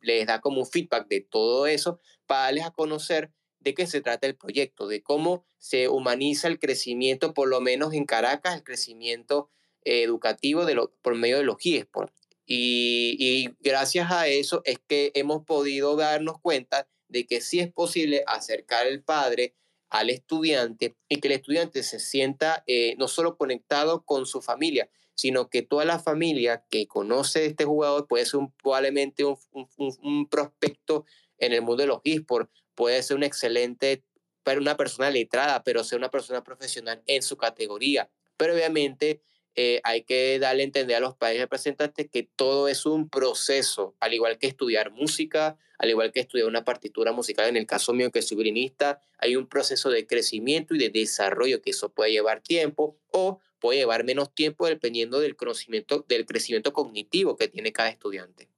les, 0.00 0.26
da 0.26 0.40
como 0.40 0.62
un 0.62 0.66
feedback 0.66 1.06
de 1.06 1.20
todo 1.20 1.68
eso 1.68 2.00
para 2.26 2.44
darles 2.44 2.64
a 2.64 2.72
conocer 2.72 3.30
de 3.60 3.74
qué 3.74 3.86
se 3.86 4.00
trata 4.00 4.26
el 4.26 4.34
proyecto, 4.34 4.88
de 4.88 5.02
cómo 5.02 5.46
se 5.58 5.88
humaniza 5.88 6.48
el 6.48 6.58
crecimiento, 6.58 7.32
por 7.32 7.48
lo 7.48 7.60
menos 7.60 7.94
en 7.94 8.04
Caracas, 8.04 8.56
el 8.56 8.64
crecimiento 8.64 9.50
eh, 9.84 10.02
educativo 10.02 10.64
de 10.64 10.74
lo, 10.74 10.92
por 11.02 11.14
medio 11.14 11.36
de 11.36 11.44
los 11.44 11.58
GIESPOR. 11.58 12.12
Y, 12.46 13.48
gracias 13.60 14.10
a 14.10 14.28
eso 14.28 14.62
es 14.64 14.78
que 14.86 15.12
hemos 15.14 15.44
podido 15.44 15.96
darnos 15.96 16.40
cuenta 16.40 16.88
de 17.08 17.26
que 17.26 17.40
sí 17.40 17.60
es 17.60 17.72
posible 17.72 18.22
acercar 18.26 18.86
el 18.86 19.02
padre 19.02 19.54
al 19.88 20.10
estudiante 20.10 20.96
y 21.08 21.20
que 21.20 21.28
el 21.28 21.34
estudiante 21.34 21.82
se 21.82 22.00
sienta 22.00 22.64
eh, 22.66 22.96
no 22.98 23.08
solo 23.08 23.36
conectado 23.36 24.04
con 24.04 24.26
su 24.26 24.42
familia, 24.42 24.90
sino 25.14 25.48
que 25.48 25.62
toda 25.62 25.84
la 25.84 26.00
familia 26.00 26.64
que 26.68 26.86
conoce 26.86 27.46
este 27.46 27.64
jugador 27.64 28.08
puede 28.08 28.26
ser 28.26 28.40
probablemente 28.62 29.24
un, 29.24 29.38
un, 29.76 30.28
prospecto 30.28 31.04
en 31.38 31.52
el 31.52 31.62
mundo 31.62 31.82
de 31.82 31.86
los 31.86 32.00
esports, 32.04 32.50
puede 32.74 33.02
ser 33.02 33.16
un 33.16 33.22
excelente, 33.22 34.02
una 34.44 34.76
persona 34.76 35.10
letrada, 35.10 35.62
pero 35.62 35.84
ser 35.84 35.98
una 35.98 36.10
persona 36.10 36.42
profesional 36.42 37.02
en 37.06 37.22
su 37.22 37.36
categoría. 37.36 38.10
Pero 38.36 38.54
obviamente 38.54 39.22
eh, 39.56 39.80
hay 39.84 40.02
que 40.02 40.38
darle 40.38 40.62
a 40.62 40.66
entender 40.66 40.96
a 40.96 41.00
los 41.00 41.14
padres 41.16 41.40
representantes 41.40 42.08
que 42.10 42.24
todo 42.24 42.68
es 42.68 42.86
un 42.86 43.08
proceso, 43.08 43.94
al 44.00 44.12
igual 44.12 44.38
que 44.38 44.48
estudiar 44.48 44.90
música, 44.90 45.56
al 45.78 45.90
igual 45.90 46.12
que 46.12 46.20
estudiar 46.20 46.48
una 46.48 46.64
partitura 46.64 47.12
musical, 47.12 47.48
en 47.48 47.56
el 47.56 47.66
caso 47.66 47.92
mío 47.92 48.10
que 48.10 48.22
soy 48.22 48.36
violinista, 48.36 49.00
hay 49.18 49.36
un 49.36 49.46
proceso 49.46 49.90
de 49.90 50.06
crecimiento 50.06 50.74
y 50.74 50.78
de 50.78 50.90
desarrollo 50.90 51.62
que 51.62 51.70
eso 51.70 51.90
puede 51.90 52.10
llevar 52.10 52.40
tiempo 52.40 52.96
o 53.10 53.40
puede 53.60 53.78
llevar 53.78 54.04
menos 54.04 54.34
tiempo 54.34 54.66
dependiendo 54.66 55.20
del 55.20 55.36
conocimiento, 55.36 56.04
del 56.08 56.26
crecimiento 56.26 56.72
cognitivo 56.72 57.36
que 57.36 57.48
tiene 57.48 57.72
cada 57.72 57.90
estudiante. 57.90 58.48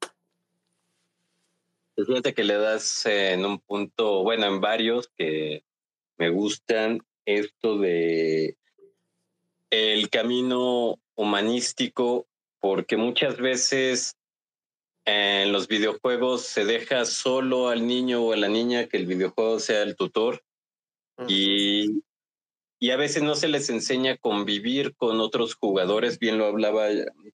Fíjate 1.97 2.35
que 2.35 2.45
le 2.45 2.55
das 2.55 3.07
en 3.07 3.45
un 3.45 3.59
punto, 3.59 4.23
bueno, 4.23 4.47
en 4.47 4.61
varios 4.61 5.09
que 5.17 5.65
me 6.19 6.29
gustan 6.29 7.01
esto 7.25 7.79
de 7.79 8.57
el 9.71 10.09
camino 10.11 10.99
humanístico, 11.17 12.27
porque 12.61 12.97
muchas 12.97 13.39
veces 13.39 14.17
en 15.07 15.53
los 15.53 15.69
videojuegos 15.69 16.43
se 16.43 16.65
deja 16.65 17.05
solo 17.05 17.69
al 17.69 17.87
niño 17.87 18.23
o 18.23 18.33
a 18.33 18.37
la 18.37 18.49
niña 18.49 18.87
que 18.87 18.97
el 18.97 19.07
videojuego 19.07 19.61
sea 19.61 19.83
el 19.83 19.97
tutor 19.97 20.43
y, 21.29 22.03
y 22.81 22.91
a 22.91 22.97
veces 22.97 23.23
no 23.23 23.35
se 23.35 23.49
les 23.49 23.71
enseña 23.71 24.13
a 24.13 24.17
convivir 24.17 24.95
con 24.97 25.21
otros 25.21 25.55
jugadores. 25.55 26.19
Bien 26.19 26.39
lo 26.39 26.47
hablaba 26.47 26.89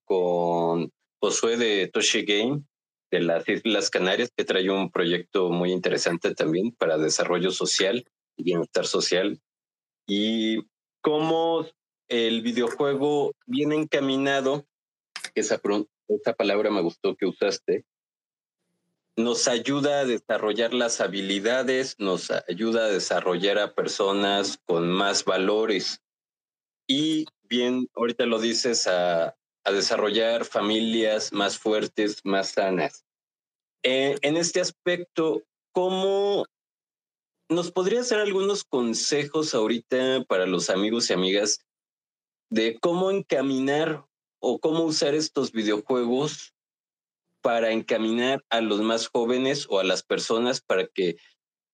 con 0.05 0.92
Josué 1.21 1.57
de 1.57 1.88
Toshi 1.88 2.25
Game 2.25 2.62
de 3.11 3.21
las 3.21 3.49
Islas 3.49 3.90
Canarias, 3.90 4.31
que 4.35 4.45
trae 4.45 4.71
un 4.71 4.90
proyecto 4.90 5.51
muy 5.51 5.73
interesante 5.73 6.35
también 6.35 6.73
para 6.73 6.99
desarrollo 6.99 7.51
social 7.51 8.07
y 8.37 8.42
bienestar 8.42 8.87
social. 8.87 9.40
Y 10.07 10.64
cómo 11.03 11.66
el 12.12 12.42
videojuego 12.42 13.33
viene 13.46 13.75
encaminado, 13.75 14.66
esa, 15.35 15.59
esta 16.09 16.35
palabra 16.35 16.70
me 16.70 16.83
gustó 16.83 17.16
que 17.16 17.25
usaste, 17.25 17.87
nos 19.16 19.48
ayuda 19.48 20.01
a 20.01 20.05
desarrollar 20.05 20.75
las 20.75 21.01
habilidades, 21.01 21.96
nos 21.98 22.31
ayuda 22.31 22.85
a 22.85 22.88
desarrollar 22.88 23.59
a 23.59 23.75
personas 23.75 24.59
con 24.66 24.92
más 24.92 25.25
valores 25.25 26.03
y 26.87 27.25
bien, 27.44 27.88
ahorita 27.94 28.27
lo 28.27 28.38
dices, 28.38 28.87
a, 28.87 29.35
a 29.64 29.72
desarrollar 29.72 30.44
familias 30.44 31.33
más 31.33 31.57
fuertes, 31.57 32.20
más 32.25 32.51
sanas. 32.51 33.07
Eh, 33.83 34.16
en 34.20 34.37
este 34.37 34.61
aspecto, 34.61 35.44
¿cómo 35.72 36.44
nos 37.48 37.72
podría 37.72 38.01
hacer 38.01 38.18
algunos 38.18 38.64
consejos 38.64 39.55
ahorita 39.55 40.25
para 40.29 40.44
los 40.44 40.68
amigos 40.68 41.09
y 41.09 41.14
amigas 41.14 41.64
de 42.53 42.79
cómo 42.79 43.11
encaminar 43.11 44.05
o 44.38 44.59
cómo 44.59 44.85
usar 44.85 45.15
estos 45.15 45.53
videojuegos 45.53 46.55
para 47.41 47.73
encaminar 47.73 48.45
a 48.51 48.61
los 48.61 48.83
más 48.83 49.09
jóvenes 49.09 49.67
o 49.71 49.81
a 49.81 49.85
las 49.85 50.03
personas 50.03 50.61
para 50.61 50.87
que 50.87 51.17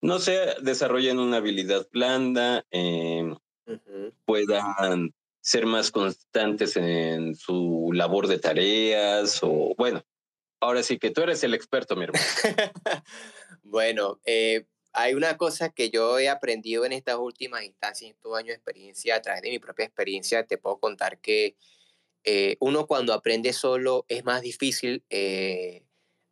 no 0.01 0.21
se 0.21 0.55
desarrollen 0.63 1.19
una 1.19 1.39
habilidad 1.39 1.89
blanda, 1.91 2.65
em, 2.71 3.37
puedan 4.25 5.13
ser 5.41 5.67
más 5.67 5.91
constantes 5.91 6.77
en 6.77 7.35
su 7.35 7.91
labor 7.93 8.29
de 8.29 8.39
tareas 8.39 9.41
o 9.43 9.75
bueno, 9.77 10.05
ahora 10.61 10.85
sí 10.85 10.99
que 10.99 11.11
tú 11.11 11.23
eres 11.23 11.43
el 11.43 11.55
experto, 11.55 11.97
mi 11.97 12.05
hermano. 12.05 12.25
bueno, 13.65 14.21
eh, 14.25 14.65
hay 15.01 15.15
una 15.15 15.37
cosa 15.37 15.69
que 15.69 15.91
yo 15.91 16.19
he 16.19 16.29
aprendido 16.29 16.85
en 16.85 16.93
estas 16.93 17.19
últimas 17.19 17.63
instancias, 17.63 18.11
estos 18.11 18.37
años 18.37 18.49
de 18.49 18.55
experiencia, 18.55 19.15
a 19.15 19.23
través 19.23 19.43
de 19.43 19.51
mi 19.51 19.61
propia 19.61 19.85
experiencia, 19.85 20.45
te 20.45 20.59
puedo 20.59 20.81
contar 20.81 21.21
que 21.21 21.55
eh, 22.25 22.57
uno 22.59 22.89
cuando 22.89 23.13
aprende 23.15 23.53
solo 23.53 24.05
es 24.09 24.25
más 24.25 24.43
difícil 24.43 25.05
eh, 25.09 25.85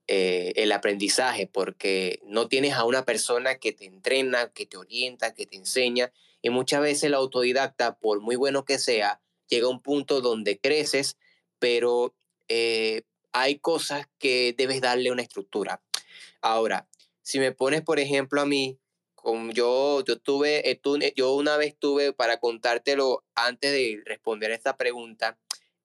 el 0.09 0.73
aprendizaje 0.73 1.47
porque 1.47 2.19
no 2.25 2.49
tienes 2.49 2.73
a 2.75 2.83
una 2.83 3.05
persona 3.05 3.55
que 3.55 3.71
te 3.73 3.85
entrena, 3.85 4.53
que 4.53 4.67
te 4.67 4.77
orienta, 4.77 5.33
que 5.33 5.47
te 5.47 5.57
enseña. 5.57 6.13
Y 6.43 6.51
muchas 6.51 6.81
veces 6.81 7.05
el 7.05 7.15
autodidacta, 7.15 8.01
por 8.01 8.21
muy 8.21 8.35
bueno 8.35 8.65
que 8.65 8.81
sea, 8.81 9.21
llega 9.47 9.69
a 9.69 9.71
un 9.71 9.81
punto 9.81 10.21
donde 10.21 10.59
creces, 10.59 11.17
pero 11.61 12.17
eh, 12.49 13.03
hay 13.31 13.61
cosas 13.61 14.09
que 14.19 14.57
debes 14.59 14.81
darle 14.81 15.13
una 15.13 15.23
estructura. 15.23 15.81
Ahora, 16.41 16.89
si 17.27 17.41
me 17.41 17.51
pones, 17.51 17.83
por 17.83 17.99
ejemplo, 17.99 18.41
a 18.41 18.47
mí, 18.47 18.79
como 19.17 19.51
yo, 19.51 20.05
yo 20.05 20.17
tuve, 20.17 20.71
eh, 20.71 20.81
yo 21.17 21.35
una 21.35 21.57
vez 21.57 21.77
tuve, 21.77 22.12
para 22.12 22.39
contártelo 22.39 23.25
antes 23.35 23.73
de 23.73 24.01
responder 24.07 24.53
esta 24.53 24.77
pregunta, 24.77 25.37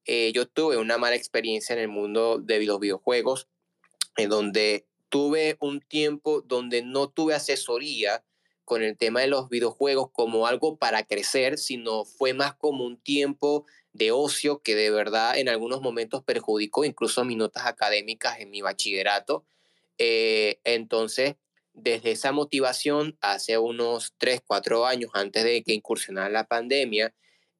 eh, 0.06 0.32
yo 0.34 0.48
tuve 0.48 0.78
una 0.78 1.00
mala 1.00 1.16
experiencia 1.16 1.74
en 1.74 1.80
el 1.80 1.88
mundo 1.88 2.38
de 2.38 2.64
los 2.64 2.80
videojuegos, 2.80 3.48
en 4.18 4.30
donde 4.30 4.86
tuve 5.10 5.58
un 5.62 5.82
tiempo 5.82 6.44
donde 6.44 6.84
no 6.84 7.10
tuve 7.10 7.34
asesoría 7.34 8.24
con 8.64 8.84
el 8.84 8.96
tema 8.96 9.22
de 9.22 9.28
los 9.28 9.50
videojuegos 9.50 10.12
como 10.12 10.46
algo 10.46 10.78
para 10.78 11.08
crecer, 11.08 11.58
sino 11.58 12.06
fue 12.06 12.36
más 12.36 12.54
como 12.54 12.86
un 12.86 13.02
tiempo 13.02 13.66
de 13.94 14.12
ocio 14.12 14.62
que 14.62 14.76
de 14.76 14.92
verdad 14.92 15.40
en 15.40 15.50
algunos 15.50 15.82
momentos 15.82 16.24
perjudicó 16.24 16.86
incluso 16.86 17.26
mis 17.26 17.38
notas 17.38 17.66
académicas 17.66 18.40
en 18.40 18.52
mi 18.52 18.62
bachillerato. 18.62 19.44
Eh, 19.98 20.60
entonces, 20.64 21.36
desde 21.74 22.12
esa 22.12 22.32
motivación, 22.32 23.18
hace 23.22 23.58
unos 23.58 24.14
3, 24.18 24.42
4 24.46 24.86
años 24.86 25.12
antes 25.14 25.44
de 25.44 25.64
que 25.64 25.74
incursionara 25.74 26.30
la 26.30 26.48
pandemia, 26.48 27.14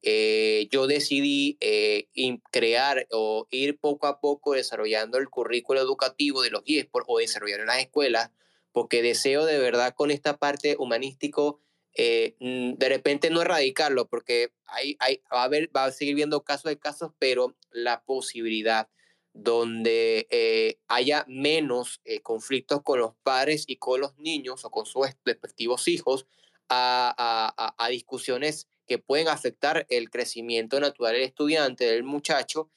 eh, 0.04 0.68
yo 0.72 0.88
decidí 0.88 1.58
eh, 1.62 2.08
crear 2.52 3.08
o 3.12 3.48
ir 3.52 3.78
poco 3.78 4.08
a 4.08 4.20
poco 4.20 4.54
desarrollando 4.54 5.20
el 5.20 5.30
currículo 5.30 5.80
educativo 5.80 6.42
de 6.42 6.50
los 6.50 6.64
eSports 6.66 7.08
o 7.08 7.20
desarrollar 7.20 7.60
en 7.60 7.68
las 7.68 7.80
escuelas 7.80 8.32
porque 8.72 9.02
deseo 9.02 9.46
de 9.46 9.60
verdad 9.60 9.94
con 9.96 10.12
esta 10.12 10.38
parte 10.38 10.76
humanístico, 10.80 11.60
eh, 11.96 12.36
de 12.40 12.90
repente 12.90 13.30
no 13.30 13.42
erradicarlo, 13.42 14.08
porque 14.08 14.54
hay, 14.66 14.96
hay, 15.00 15.22
va, 15.32 15.42
a 15.42 15.46
haber, 15.46 15.70
va 15.76 15.86
a 15.86 15.92
seguir 15.92 16.16
viendo 16.16 16.44
casos 16.44 16.70
de 16.70 16.80
casos, 16.80 17.12
pero 17.20 17.56
la 17.72 18.04
posibilidad 18.04 18.88
donde 19.34 20.28
eh, 20.30 20.80
haya 20.88 21.26
menos 21.28 22.02
eh, 22.04 22.22
conflictos 22.22 22.82
con 22.84 23.00
los 23.00 23.14
padres 23.24 23.64
y 23.68 23.78
con 23.78 24.02
los 24.02 24.18
niños 24.18 24.66
o 24.66 24.72
con 24.72 24.86
sus 24.86 25.08
respectivos 25.26 25.88
hijos 25.88 26.26
a, 26.70 27.14
a, 27.18 27.76
a, 27.78 27.90
discusiones 27.90 28.68
que 28.88 28.98
pueden 28.98 29.28
afectar 29.28 29.86
el 29.90 30.10
crecimiento 30.10 30.80
natural 30.80 31.14
del 31.14 31.24
estudiante, 31.24 31.86
del 31.86 32.04
muchacho, 32.04 32.70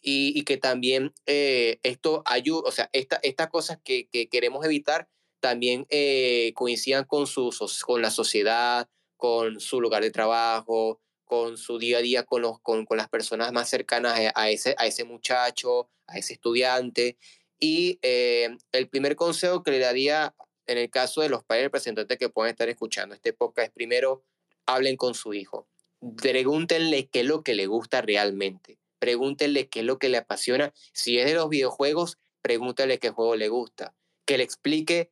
y, 0.00 0.36
y 0.36 0.42
que 0.42 0.56
también 0.56 1.14
esto 1.26 2.22
ayuda, 2.26 2.68
o 2.68 2.72
sea, 2.72 2.90
esta, 2.92 3.20
estas 3.22 3.48
cosas 3.48 3.78
que, 3.84 4.08
que 4.08 4.28
queremos 4.28 4.64
evitar 4.64 5.08
también 5.42 5.86
eh, 5.90 6.52
coincidan 6.54 7.04
con, 7.04 7.26
su, 7.26 7.50
con 7.84 8.00
la 8.00 8.10
sociedad, 8.10 8.88
con 9.18 9.60
su 9.60 9.80
lugar 9.80 10.02
de 10.02 10.10
trabajo, 10.10 11.00
con 11.32 11.56
su 11.56 11.78
día 11.78 11.96
a 11.96 12.02
día 12.02 12.24
con, 12.24 12.42
los, 12.42 12.60
con, 12.60 12.84
con 12.84 12.98
las 12.98 13.08
personas 13.08 13.54
más 13.54 13.66
cercanas 13.66 14.20
a, 14.34 14.50
ese, 14.50 14.74
a 14.76 14.86
ese 14.86 15.04
muchacho, 15.04 15.88
a 16.06 16.18
ese 16.18 16.34
estudiante. 16.34 17.16
Y 17.58 17.98
eh, 18.02 18.54
el 18.70 18.90
primer 18.90 19.16
consejo 19.16 19.62
que 19.62 19.70
le 19.70 19.78
daría 19.78 20.34
en 20.66 20.76
el 20.76 20.90
caso 20.90 21.22
de 21.22 21.30
los 21.30 21.42
padres 21.42 21.64
representantes 21.64 22.18
que 22.18 22.28
puedan 22.28 22.50
estar 22.50 22.68
escuchando 22.68 23.14
este 23.14 23.32
podcast 23.32 23.68
es 23.68 23.72
primero, 23.72 24.26
hablen 24.66 24.98
con 24.98 25.14
su 25.14 25.32
hijo. 25.32 25.66
Pregúntenle 26.20 27.08
qué 27.08 27.20
es 27.20 27.26
lo 27.26 27.42
que 27.42 27.54
le 27.54 27.64
gusta 27.64 28.02
realmente. 28.02 28.78
Pregúntenle 28.98 29.70
qué 29.70 29.80
es 29.80 29.86
lo 29.86 29.98
que 29.98 30.10
le 30.10 30.18
apasiona. 30.18 30.74
Si 30.92 31.18
es 31.18 31.24
de 31.24 31.32
los 31.32 31.48
videojuegos, 31.48 32.18
pregúntenle 32.42 32.98
qué 32.98 33.08
juego 33.08 33.36
le 33.36 33.48
gusta. 33.48 33.94
Que 34.26 34.36
le 34.36 34.44
explique 34.44 35.10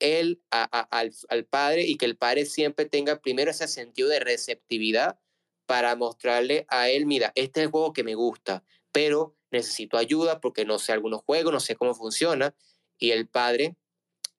él 0.00 0.42
al, 0.50 1.44
padre 1.48 1.84
y 1.84 1.96
que 1.96 2.06
el 2.06 2.16
padre 2.16 2.44
siempre 2.44 2.86
tenga 2.86 3.20
primero 3.20 3.52
ese 3.52 3.68
sentido 3.68 4.08
de 4.08 4.18
receptividad 4.18 5.20
para 5.70 5.94
mostrarle 5.94 6.66
a 6.68 6.90
él, 6.90 7.06
mira, 7.06 7.30
este 7.36 7.60
es 7.60 7.66
el 7.66 7.70
juego 7.70 7.92
que 7.92 8.02
me 8.02 8.16
gusta, 8.16 8.64
pero 8.90 9.36
necesito 9.52 9.98
ayuda 9.98 10.40
porque 10.40 10.64
no 10.64 10.80
sé 10.80 10.90
algunos 10.90 11.22
juegos, 11.22 11.52
no 11.52 11.60
sé 11.60 11.76
cómo 11.76 11.94
funciona. 11.94 12.56
Y 12.98 13.12
el 13.12 13.28
padre 13.28 13.76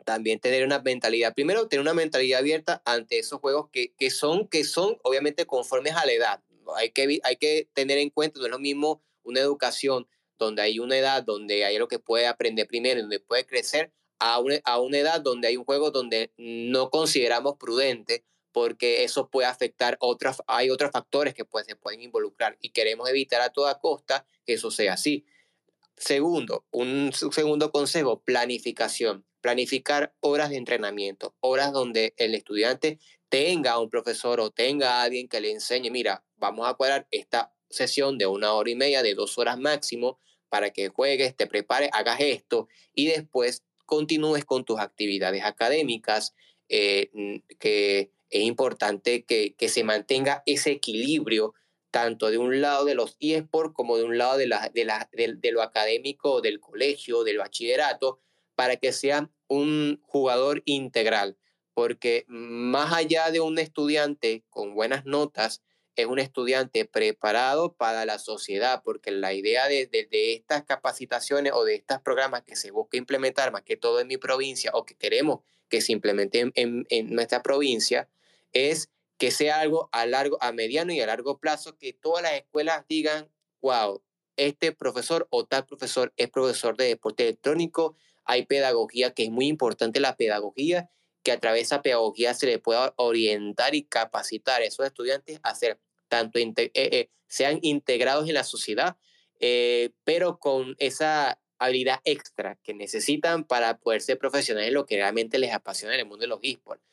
también 0.04 0.42
tener 0.42 0.66
una 0.66 0.80
mentalidad, 0.80 1.34
primero 1.34 1.70
tener 1.70 1.84
una 1.84 1.94
mentalidad 1.94 2.40
abierta 2.40 2.82
ante 2.84 3.18
esos 3.18 3.40
juegos 3.40 3.70
que, 3.72 3.94
que, 3.98 4.10
son, 4.10 4.50
que 4.50 4.66
son 4.66 4.98
obviamente 5.04 5.46
conformes 5.46 5.94
a 5.94 6.06
la 6.06 6.12
edad. 6.12 6.44
Hay 6.76 6.92
que, 6.92 7.22
hay 7.24 7.38
que 7.38 7.70
tener 7.72 7.98
en 8.00 8.10
cuenta, 8.10 8.42
no 8.42 8.48
es 8.48 8.52
lo 8.52 8.60
mismo 8.60 9.02
una 9.24 9.40
educación 9.40 10.10
donde 10.38 10.64
hay 10.64 10.80
una 10.80 10.98
edad 10.98 11.24
donde 11.24 11.64
hay 11.64 11.78
lo 11.78 11.88
que 11.88 12.00
puede 12.00 12.28
aprender 12.28 12.68
primero, 12.68 13.00
donde 13.00 13.22
puede 13.22 13.46
crecer, 13.46 13.94
a 14.20 14.38
una, 14.40 14.98
edad 14.98 15.22
donde 15.22 15.48
hay 15.48 15.56
un 15.56 15.64
juego 15.64 15.92
donde 15.92 16.34
no 16.38 16.90
consideramos 16.90 17.56
prudente 17.56 18.26
porque 18.52 19.04
eso 19.04 19.30
puede 19.30 19.48
afectar 19.48 19.98
otras, 20.00 20.42
hay 20.48 20.70
otros 20.70 20.92
factores 20.92 21.34
que 21.34 21.46
pues, 21.46 21.66
se 21.66 21.76
pueden 21.76 22.02
involucrar 22.02 22.58
y 22.62 22.70
queremos 22.70 23.10
evitar 23.10 23.42
a 23.42 23.50
toda 23.50 23.80
costa 23.80 24.26
que 24.46 24.54
eso 24.54 24.72
sea 24.72 24.94
así. 24.94 25.26
Segundo, 25.98 26.66
un 26.72 27.12
segundo 27.14 27.72
consejo, 27.72 28.22
planificación. 28.22 29.26
Planificar 29.40 30.14
horas 30.20 30.52
de 30.52 30.58
entrenamiento, 30.58 31.36
horas 31.40 31.72
donde 31.72 32.14
el 32.18 32.36
estudiante 32.36 33.00
tenga 33.30 33.80
un 33.80 33.90
profesor 33.90 34.40
o 34.40 34.52
tenga 34.52 34.96
a 35.00 35.04
alguien 35.04 35.28
que 35.28 35.42
le 35.42 35.52
enseñe, 35.52 35.90
mira, 35.90 36.24
vamos 36.38 36.68
a 36.68 36.74
cuadrar 36.76 37.08
esta 37.12 37.54
sesión 37.70 38.18
de 38.18 38.28
una 38.28 38.54
hora 38.54 38.70
y 38.70 38.76
media, 38.76 39.02
de 39.02 39.16
dos 39.16 39.38
horas 39.38 39.58
máximo, 39.58 40.20
para 40.50 40.72
que 40.72 40.90
juegues, 40.90 41.36
te 41.36 41.48
prepares, 41.48 41.90
hagas 41.94 42.20
esto 42.20 42.68
y 42.94 43.08
después 43.08 43.64
continúes 43.86 44.44
con 44.44 44.66
tus 44.66 44.80
actividades 44.80 45.44
académicas, 45.44 46.36
eh, 46.68 47.10
que 47.60 48.12
es 48.32 48.44
importante 48.44 49.24
que, 49.24 49.54
que, 49.56 49.70
se 49.70 49.84
mantenga 49.84 50.42
ese 50.46 50.72
equilibrio 50.72 51.54
tanto 51.92 52.32
de 52.32 52.38
un 52.38 52.62
lado 52.62 52.86
de 52.86 52.96
los 52.96 53.18
eSports 53.20 53.74
como 53.76 53.98
de 53.98 54.06
un 54.06 54.18
lado 54.18 54.38
de, 54.38 54.48
la, 54.48 54.72
de, 54.74 54.86
la, 54.86 55.10
de, 55.12 55.52
lo 55.52 55.62
académico 55.62 56.42
del 56.42 56.60
colegio, 56.60 57.24
del 57.24 57.38
bachillerato, 57.38 58.20
para 58.56 58.78
que 58.78 58.94
sea 58.94 59.30
un 59.48 60.00
jugador 60.04 60.64
integral. 60.66 61.38
porque 61.74 62.26
más 62.28 62.94
allá 62.94 63.32
de 63.32 63.40
un 63.40 63.58
estudiante 63.60 64.44
con 64.50 64.74
buenas 64.74 65.06
notas, 65.06 65.62
es 65.96 66.06
un 66.06 66.20
estudiante 66.20 66.86
preparado 66.86 67.74
para 67.74 68.06
la 68.06 68.18
sociedad, 68.18 68.82
porque 68.84 69.12
la 69.12 69.34
idea 69.34 69.68
de, 69.68 69.90
estas 70.12 70.64
capacitaciones 70.64 71.52
o 71.54 71.66
de 71.66 71.76
estos 71.76 72.02
programas 72.02 72.44
que 72.44 72.56
se 72.56 72.72
busca 72.72 72.98
implementar, 72.98 73.52
más 73.52 73.64
que 73.64 73.78
todo 73.78 74.00
en 74.00 74.08
mi 74.08 74.18
provincia, 74.18 74.72
o 74.74 74.86
que 74.86 74.96
queremos 74.96 75.42
que 75.70 75.82
se 75.82 75.92
implementen 75.92 76.52
en, 76.56 76.86
en 76.90 77.14
nuestra 77.14 77.42
provincia, 77.42 78.10
es 78.54 78.90
que 79.18 79.32
sea 79.32 79.60
algo 79.60 79.90
a, 79.92 80.06
largo, 80.06 80.38
a 80.42 80.52
mediano 80.52 80.94
y 80.94 81.00
a 81.00 81.06
largo 81.06 81.40
plazo, 81.40 81.78
que 81.78 81.94
todas 81.94 82.24
las 82.24 82.34
escuelas 82.34 82.86
digan, 82.90 83.30
wow, 83.62 84.02
este 84.36 84.72
profesor 84.72 85.28
o 85.30 85.46
tal 85.46 85.66
profesor 85.66 86.14
es 86.18 86.30
profesor 86.30 86.76
de 86.76 86.86
deporte 86.86 87.24
electrónico, 87.24 87.96
hay 88.24 88.46
pedagogía, 88.46 89.14
que 89.14 89.26
es 89.26 89.32
muy 89.32 89.48
importante 89.48 90.00
la 90.00 90.16
pedagogía, 90.16 90.90
que 91.24 91.32
a 91.32 91.40
través 91.40 91.60
de 91.60 91.64
esa 91.66 91.82
pedagogía 91.82 92.34
se 92.34 92.48
le 92.48 92.60
pueda 92.60 92.94
orientar 92.98 93.76
y 93.76 93.84
capacitar 93.84 94.62
a 94.62 94.66
esos 94.66 94.86
estudiantes 94.86 95.40
a 95.44 95.54
ser 95.54 95.80
tanto 96.08 96.40
eh, 96.40 96.72
eh, 96.74 97.10
sean 97.28 97.60
integrados 97.62 98.28
en 98.28 98.34
la 98.34 98.44
sociedad, 98.44 98.98
eh, 99.40 99.92
pero 100.04 100.40
con 100.40 100.76
esa 100.80 101.40
habilidad 101.58 102.00
extra 102.04 102.58
que 102.64 102.74
necesitan 102.74 103.44
para 103.44 103.78
poder 103.78 104.02
ser 104.02 104.18
profesionales 104.18 104.70
en 104.70 104.74
lo 104.74 104.86
que 104.86 104.96
realmente 104.96 105.38
les 105.38 105.54
apasiona 105.54 105.94
en 105.94 106.02
el 106.02 106.06
mundo 106.08 106.24
de 106.24 106.28
los 106.28 106.40
esports. 106.42 106.84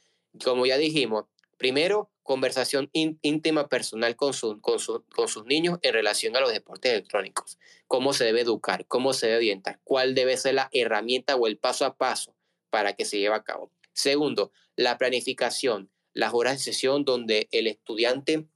Como 0.44 0.66
ya 0.66 0.76
dijimos, 0.76 1.24
primero, 1.58 2.10
conversación 2.22 2.88
íntima 2.92 3.68
personal 3.68 4.16
con, 4.16 4.32
con, 4.60 4.78
con 5.14 5.28
sus 5.28 5.44
niños 5.44 5.78
en 5.82 5.92
relación 5.92 6.36
a 6.36 6.40
los 6.40 6.52
deportes 6.52 6.92
electrónicos. 6.92 7.58
Cómo 7.86 8.12
se 8.12 8.24
debe 8.24 8.40
educar, 8.40 8.86
cómo 8.86 9.12
se 9.12 9.26
debe 9.26 9.38
orientar, 9.38 9.80
cuál 9.84 10.14
debe 10.14 10.36
ser 10.36 10.54
la 10.54 10.68
herramienta 10.72 11.36
o 11.36 11.46
el 11.46 11.58
paso 11.58 11.84
a 11.84 11.96
paso 11.96 12.34
para 12.70 12.94
que 12.94 13.04
se 13.04 13.18
lleve 13.18 13.34
a 13.34 13.44
cabo. 13.44 13.72
Segundo, 13.92 14.52
la 14.76 14.96
planificación, 14.96 15.90
las 16.14 16.32
horas 16.32 16.54
de 16.54 16.58
sesión 16.60 17.04
donde 17.04 17.48
el 17.50 17.66
estudiante 17.66 18.46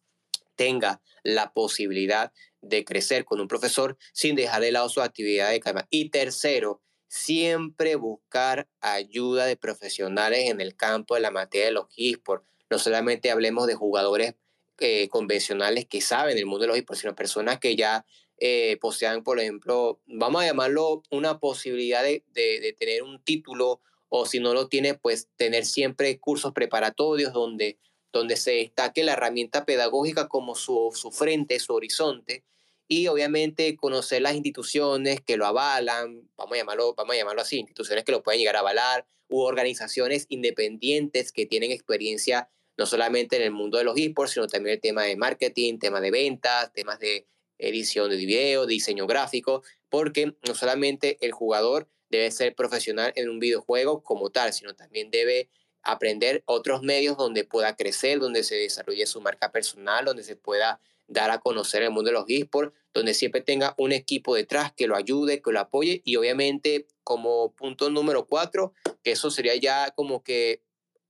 tenga 0.54 1.02
la 1.22 1.52
posibilidad 1.52 2.32
de 2.60 2.84
crecer 2.84 3.24
con 3.24 3.40
un 3.40 3.48
profesor 3.48 3.96
sin 4.12 4.36
dejar 4.36 4.62
de 4.62 4.72
lado 4.72 4.88
su 4.88 5.00
actividad 5.00 5.50
de 5.50 5.60
calma. 5.60 5.86
Y 5.90 6.10
tercero, 6.10 6.80
siempre 7.08 7.96
buscar 7.96 8.68
ayuda 8.80 9.46
de 9.46 9.56
profesionales 9.56 10.50
en 10.50 10.60
el 10.60 10.76
campo 10.76 11.14
de 11.14 11.20
la 11.20 11.30
materia 11.30 11.66
de 11.66 11.72
los 11.72 11.86
esports. 11.96 12.46
No 12.72 12.78
solamente 12.78 13.30
hablemos 13.30 13.66
de 13.66 13.74
jugadores 13.74 14.34
eh, 14.78 15.06
convencionales 15.08 15.86
que 15.86 16.00
saben 16.00 16.38
el 16.38 16.46
mundo 16.46 16.62
de 16.62 16.68
los 16.68 16.76
esports, 16.78 17.02
sino 17.02 17.14
personas 17.14 17.60
que 17.60 17.76
ya 17.76 18.06
eh, 18.38 18.78
posean, 18.80 19.22
por 19.22 19.38
ejemplo, 19.38 20.00
vamos 20.06 20.42
a 20.42 20.46
llamarlo 20.46 21.02
una 21.10 21.38
posibilidad 21.38 22.02
de, 22.02 22.24
de 22.32 22.74
tener 22.78 23.02
un 23.02 23.22
título 23.22 23.82
o 24.08 24.24
si 24.24 24.40
no 24.40 24.54
lo 24.54 24.68
tiene, 24.68 24.94
pues 24.94 25.28
tener 25.36 25.66
siempre 25.66 26.18
cursos 26.18 26.54
preparatorios 26.54 27.34
donde, 27.34 27.78
donde 28.10 28.36
se 28.36 28.52
destaque 28.52 29.04
la 29.04 29.12
herramienta 29.12 29.66
pedagógica 29.66 30.28
como 30.28 30.54
su, 30.54 30.92
su 30.94 31.10
frente, 31.10 31.60
su 31.60 31.74
horizonte, 31.74 32.42
y 32.88 33.06
obviamente 33.08 33.76
conocer 33.76 34.22
las 34.22 34.34
instituciones 34.34 35.20
que 35.20 35.36
lo 35.36 35.44
avalan, 35.44 36.26
vamos 36.36 36.54
a 36.54 36.56
llamarlo, 36.56 36.94
vamos 36.94 37.14
a 37.14 37.18
llamarlo 37.18 37.42
así, 37.42 37.58
instituciones 37.58 38.04
que 38.04 38.12
lo 38.12 38.22
pueden 38.22 38.38
llegar 38.38 38.56
a 38.56 38.60
avalar, 38.60 39.06
u 39.28 39.40
organizaciones 39.40 40.26
independientes 40.28 41.32
que 41.32 41.46
tienen 41.46 41.70
experiencia 41.70 42.50
no 42.76 42.86
solamente 42.86 43.36
en 43.36 43.42
el 43.42 43.50
mundo 43.50 43.78
de 43.78 43.84
los 43.84 43.96
esports, 43.98 44.32
sino 44.32 44.46
también 44.46 44.74
el 44.74 44.80
tema 44.80 45.02
de 45.02 45.16
marketing, 45.16 45.78
tema 45.78 46.00
de 46.00 46.10
ventas, 46.10 46.72
temas 46.72 46.98
de 46.98 47.26
edición 47.58 48.10
de 48.10 48.16
video, 48.16 48.66
diseño 48.66 49.06
gráfico, 49.06 49.62
porque 49.88 50.34
no 50.46 50.54
solamente 50.54 51.18
el 51.20 51.32
jugador 51.32 51.88
debe 52.08 52.30
ser 52.30 52.54
profesional 52.54 53.12
en 53.16 53.30
un 53.30 53.38
videojuego 53.38 54.02
como 54.02 54.30
tal, 54.30 54.52
sino 54.52 54.74
también 54.74 55.10
debe 55.10 55.48
aprender 55.82 56.42
otros 56.46 56.82
medios 56.82 57.16
donde 57.16 57.44
pueda 57.44 57.76
crecer, 57.76 58.20
donde 58.20 58.44
se 58.44 58.54
desarrolle 58.56 59.06
su 59.06 59.20
marca 59.20 59.50
personal, 59.50 60.04
donde 60.04 60.22
se 60.22 60.36
pueda 60.36 60.80
dar 61.08 61.30
a 61.30 61.40
conocer 61.40 61.82
el 61.82 61.90
mundo 61.90 62.10
de 62.10 62.14
los 62.14 62.24
esports, 62.28 62.74
donde 62.94 63.14
siempre 63.14 63.40
tenga 63.40 63.74
un 63.78 63.92
equipo 63.92 64.34
detrás 64.34 64.72
que 64.72 64.86
lo 64.86 64.96
ayude, 64.96 65.42
que 65.42 65.52
lo 65.52 65.60
apoye 65.60 66.00
y 66.04 66.16
obviamente 66.16 66.86
como 67.04 67.52
punto 67.52 67.90
número 67.90 68.26
cuatro, 68.26 68.72
que 69.02 69.12
eso 69.12 69.30
sería 69.30 69.56
ya 69.56 69.90
como 69.90 70.22
que 70.22 70.62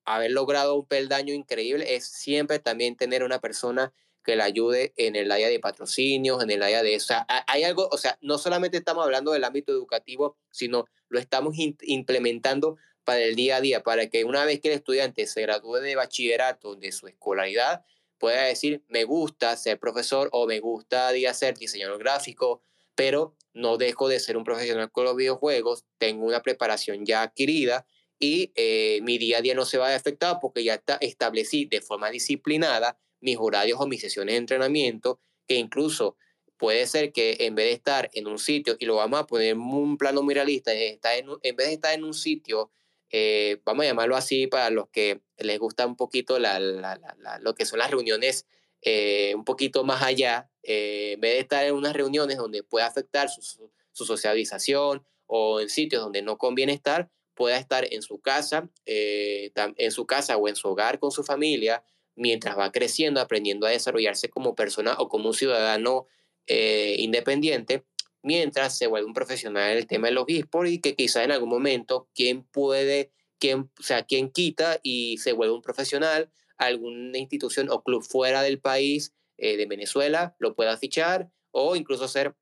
haber 0.05 0.31
logrado 0.33 0.75
un 0.75 0.87
peldaño 0.87 1.35
increíble, 1.35 1.95
es 1.95 2.07
siempre 2.07 2.59
también 2.59 2.97
tener 2.97 3.23
una 3.23 3.41
persona 3.41 3.93
que 4.25 4.37
le 4.37 4.43
ayude 4.43 4.93
en 4.97 5.17
el 5.17 5.33
área 5.33 5.49
de 5.49 5.59
patrocinios, 5.59 6.43
en 6.43 6.51
el 6.51 6.63
área 6.63 6.83
de... 6.83 6.97
O 6.97 7.01
hay 7.47 7.65
algo, 7.65 7.89
o 7.91 7.99
sea, 7.99 8.19
no 8.21 8.39
solamente 8.39 8.77
estamos 8.77 9.05
hablando 9.05 9.33
del 9.33 9.45
ámbito 9.45 9.73
educativo, 9.73 10.37
sino 10.51 10.87
lo 11.09 11.19
estamos 11.19 11.57
implementando 11.83 12.77
para 13.05 13.21
el 13.21 13.35
día 13.35 13.57
a 13.57 13.61
día, 13.61 13.83
para 13.83 14.09
que 14.09 14.25
una 14.25 14.45
vez 14.45 14.61
que 14.61 14.69
el 14.69 14.75
estudiante 14.75 15.27
se 15.27 15.43
gradúe 15.43 15.77
de 15.77 15.97
bachillerato, 15.97 16.77
de 16.77 16.93
su 16.93 17.09
escolaridad, 17.09 17.85
pueda 18.19 18.45
decir, 18.45 18.85
me 18.89 19.03
gusta 19.03 19.57
ser 19.57 19.81
profesor 19.81 20.29
o 20.33 20.47
me 20.47 20.61
gusta 20.61 21.11
ser 21.35 21.59
diseñador 21.59 21.99
gráfico, 21.99 22.63
pero 22.95 23.35
no 23.53 23.77
dejo 23.77 24.09
de 24.09 24.21
ser 24.21 24.37
un 24.37 24.45
profesional 24.45 24.93
con 24.93 25.05
los 25.05 25.17
videojuegos, 25.17 25.85
tengo 25.99 26.25
una 26.27 26.43
preparación 26.43 27.05
ya 27.05 27.23
adquirida 27.23 27.87
y 28.23 28.53
eh, 28.55 29.01
mi 29.03 29.19
día 29.19 29.39
a 29.39 29.41
día 29.43 29.53
no 29.53 29.65
se 29.65 29.79
va 29.79 29.89
a 29.89 29.97
afectar 29.97 30.39
porque 30.41 30.63
ya 30.63 30.75
está, 30.75 30.97
establecí 31.01 31.65
de 31.65 31.81
forma 31.81 32.09
disciplinada 32.09 32.97
mis 33.21 33.37
horarios 33.37 33.81
o 33.81 33.89
mis 33.89 34.01
sesiones 34.01 34.35
de 34.35 34.39
entrenamiento, 34.39 35.19
que 35.49 35.57
incluso 35.57 36.17
puede 36.57 36.87
ser 36.87 37.13
que 37.13 37.39
en 37.41 37.57
vez 37.57 37.67
de 37.67 37.73
estar 37.73 38.11
en 38.13 38.29
un 38.29 38.39
sitio, 38.39 38.77
y 38.79 38.85
lo 38.87 38.95
vamos 38.95 39.19
a 39.19 39.27
poner 39.27 39.49
en 39.49 39.61
un 39.61 39.99
plano 39.99 40.23
muy 40.23 40.35
realista, 40.35 40.73
está 40.73 41.17
en, 41.17 41.27
en 41.43 41.57
vez 41.57 41.67
de 41.67 41.73
estar 41.73 41.95
en 41.95 42.05
un 42.05 42.15
sitio, 42.15 42.71
eh, 43.11 43.61
vamos 43.65 43.83
a 43.85 43.89
llamarlo 43.89 44.15
así 44.15 44.47
para 44.47 44.71
los 44.71 44.89
que 44.91 45.21
les 45.39 45.59
gusta 45.59 45.85
un 45.85 45.97
poquito 45.97 46.39
la, 46.39 46.61
la, 46.61 47.01
la, 47.19 47.39
lo 47.41 47.57
que 47.57 47.67
son 47.67 47.81
las 47.81 47.91
reuniones 47.91 48.47
eh, 48.83 49.35
un 49.35 49.45
poquito 49.45 49.83
más 49.83 50.01
allá, 50.01 50.49
eh, 50.63 51.15
en 51.15 51.21
vez 51.21 51.33
de 51.33 51.41
estar 51.41 51.65
en 51.65 51.75
unas 51.75 51.93
reuniones 51.93 52.37
donde 52.37 52.63
pueda 52.63 52.87
afectar 52.87 53.29
su, 53.29 53.43
su, 53.43 54.05
socialización 54.05 55.05
o 55.27 55.61
en 55.61 55.69
sitios 55.69 56.03
donde 56.03 56.23
no 56.23 56.39
conviene 56.39 56.73
estar, 56.73 57.11
pueda 57.35 57.57
estar 57.57 57.87
en 57.91 58.03
su 58.03 58.21
casa, 58.21 58.69
en 58.85 59.91
su 59.91 60.07
casa 60.07 60.37
o 60.37 60.49
en 60.49 60.57
su 60.57 60.69
hogar 60.69 60.99
con 60.99 61.11
su 61.11 61.25
familia, 61.25 61.85
mientras 62.15 62.59
va 62.59 62.73
creciendo, 62.73 63.21
aprendiendo 63.21 63.67
a 63.67 63.71
desarrollarse 63.71 64.29
como 64.29 64.55
persona 64.55 64.95
o 64.99 65.09
como 65.09 65.29
un 65.29 65.35
ciudadano 65.35 66.07
eh, 66.47 66.97
independiente, 66.99 67.85
mientras 68.23 68.77
se 68.77 68.87
vuelve 68.87 69.07
un 69.07 69.15
profesional 69.15 69.73
en 69.73 69.79
el 69.79 69.87
tema 69.87 70.09
de 70.09 70.15
los 70.15 70.25
esports 70.29 70.73
y 70.73 70.81
que 70.81 70.95
quizá 70.95 71.25
en 71.25 71.33
algún 71.33 71.49
momento 71.49 72.09
quien 72.15 72.45
puede, 72.45 73.11
quien, 73.39 73.71
o 73.79 73.83
sea, 73.83 74.05
quien 74.05 74.31
quita 74.31 74.79
y 74.83 75.19
se 75.19 75.33
vuelve 75.33 75.55
un 75.55 75.63
profesional, 75.63 76.31
alguna 76.57 77.19
institución 77.19 77.69
o 77.71 77.83
club 77.83 78.03
fuera 78.03 78.43
del 78.43 78.61
país 78.61 79.13
eh, 79.39 79.57
de 79.57 79.67
Venezuela 79.67 80.37
lo 80.39 80.55
pueda 80.55 80.77
fichar 80.77 81.31
o 81.51 81.75
incluso 81.75 82.07
ser 82.07 82.35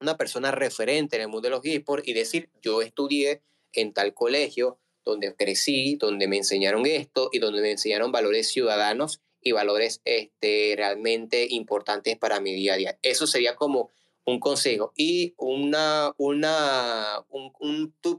una 0.00 0.16
persona 0.16 0.50
referente 0.50 1.16
en 1.16 1.22
el 1.22 1.28
mundo 1.28 1.48
de 1.48 1.50
los 1.50 1.64
esports 1.64 2.08
y 2.08 2.12
decir, 2.12 2.50
yo 2.62 2.82
estudié 2.82 3.42
en 3.72 3.92
tal 3.92 4.14
colegio, 4.14 4.78
donde 5.04 5.34
crecí, 5.34 5.96
donde 5.96 6.28
me 6.28 6.36
enseñaron 6.36 6.86
esto 6.86 7.30
y 7.32 7.38
donde 7.38 7.62
me 7.62 7.70
enseñaron 7.70 8.12
valores 8.12 8.48
ciudadanos 8.48 9.20
y 9.40 9.52
valores 9.52 10.02
este, 10.04 10.74
realmente 10.76 11.46
importantes 11.50 12.18
para 12.18 12.40
mi 12.40 12.54
día 12.54 12.74
a 12.74 12.76
día. 12.76 12.98
Eso 13.02 13.26
sería 13.26 13.56
como 13.56 13.90
un 14.24 14.40
consejo. 14.40 14.92
Y 14.96 15.34
una, 15.36 16.14
una, 16.18 17.24
un, 17.28 17.52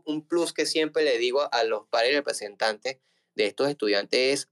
un, 0.06 0.28
plus 0.28 0.54
que 0.54 0.66
siempre 0.66 1.04
le 1.04 1.18
digo 1.18 1.48
a 1.54 1.64
los 1.64 1.88
padres 1.88 2.16
representantes 2.16 2.98
de 3.36 3.46
estos 3.46 3.70
estudiantes 3.70 4.20
es 4.20 4.50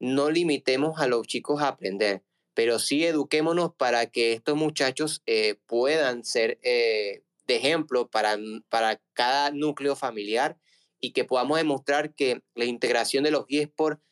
no 0.00 0.30
limitemos 0.30 1.00
a 1.00 1.06
los 1.06 1.26
chicos 1.26 1.62
a 1.62 1.68
aprender, 1.68 2.22
pero 2.54 2.78
sí 2.78 3.04
eduquémonos 3.04 3.74
para 3.74 4.06
que 4.10 4.32
estos 4.32 4.56
muchachos 4.56 5.22
eh, 5.26 5.56
puedan 5.66 6.24
ser 6.24 6.58
eh, 6.62 7.22
de 7.48 7.56
ejemplo 7.56 8.08
para, 8.08 8.38
para 8.68 9.00
cada 9.14 9.50
núcleo 9.50 9.96
familiar 9.96 10.56
y 11.00 11.12
que 11.12 11.24
podamos 11.24 11.58
demostrar 11.58 12.14
que 12.14 12.42
la 12.54 12.66
integración 12.66 13.24
de 13.24 13.32
los 13.32 13.46
eSports 13.48 14.02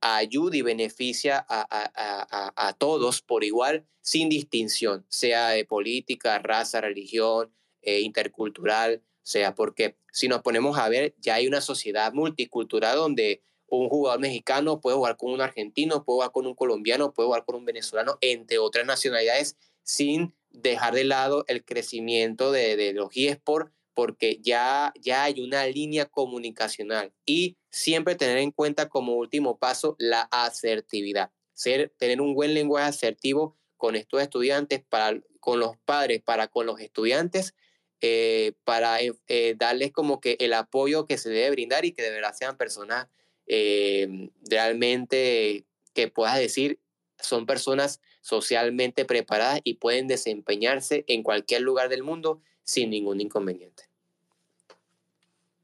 ayuda 0.00 0.56
y 0.56 0.62
beneficia 0.62 1.44
a, 1.48 1.66
a, 1.70 2.68
a, 2.68 2.72
todos 2.72 3.22
por 3.22 3.44
igual, 3.44 3.86
sin 4.00 4.28
distinción, 4.28 5.06
sea 5.08 5.50
de 5.50 5.64
política, 5.64 6.38
raza, 6.40 6.80
religión, 6.80 7.54
eh, 7.82 8.00
intercultural, 8.00 9.04
sea 9.22 9.54
porque 9.54 9.96
si 10.12 10.26
nos 10.26 10.42
ponemos 10.42 10.78
a 10.78 10.88
ver, 10.88 11.14
ya 11.18 11.36
hay 11.36 11.46
una 11.46 11.60
sociedad 11.60 12.12
multicultural 12.12 12.96
donde 12.96 13.42
un 13.68 13.88
jugador 13.88 14.18
mexicano 14.18 14.80
puede 14.80 14.96
jugar 14.96 15.16
con 15.16 15.30
un 15.30 15.42
argentino, 15.42 16.02
puede 16.04 16.16
jugar 16.16 16.32
con 16.32 16.46
un 16.46 16.54
colombiano, 16.54 17.12
puede 17.12 17.26
jugar 17.26 17.44
con 17.44 17.56
un 17.56 17.64
venezolano, 17.66 18.16
entre 18.22 18.58
otras 18.58 18.86
nacionalidades, 18.86 19.56
sin 19.82 20.34
dejar 20.50 20.94
de 20.94 21.04
lado 21.04 21.44
el 21.48 21.64
crecimiento 21.64 22.52
de, 22.52 22.76
de 22.76 22.92
los 22.92 23.10
eSports 23.14 23.72
porque 23.98 24.38
ya, 24.40 24.92
ya 25.00 25.24
hay 25.24 25.40
una 25.40 25.66
línea 25.66 26.06
comunicacional 26.06 27.12
y 27.26 27.56
siempre 27.72 28.14
tener 28.14 28.38
en 28.38 28.52
cuenta 28.52 28.88
como 28.88 29.14
último 29.14 29.58
paso 29.58 29.96
la 29.98 30.28
asertividad, 30.30 31.32
ser, 31.52 31.92
tener 31.98 32.20
un 32.20 32.32
buen 32.32 32.54
lenguaje 32.54 32.86
asertivo 32.86 33.56
con 33.76 33.96
estos 33.96 34.22
estudiantes, 34.22 34.84
para, 34.88 35.20
con 35.40 35.58
los 35.58 35.76
padres, 35.78 36.22
para 36.22 36.46
con 36.46 36.64
los 36.64 36.80
estudiantes, 36.80 37.54
eh, 38.00 38.52
para 38.62 38.98
eh, 39.00 39.54
darles 39.58 39.90
como 39.90 40.20
que 40.20 40.36
el 40.38 40.52
apoyo 40.52 41.06
que 41.06 41.18
se 41.18 41.30
debe 41.30 41.50
brindar 41.50 41.84
y 41.84 41.90
que 41.90 42.02
de 42.02 42.12
verdad 42.12 42.36
sean 42.38 42.56
personas 42.56 43.08
eh, 43.48 44.30
realmente 44.48 45.64
que 45.92 46.06
puedas 46.06 46.38
decir 46.38 46.78
son 47.20 47.46
personas 47.46 48.00
socialmente 48.28 49.06
preparadas 49.06 49.60
y 49.64 49.74
pueden 49.74 50.06
desempeñarse 50.06 51.04
en 51.08 51.22
cualquier 51.22 51.62
lugar 51.62 51.88
del 51.88 52.02
mundo 52.02 52.42
sin 52.62 52.90
ningún 52.90 53.22
inconveniente. 53.22 53.84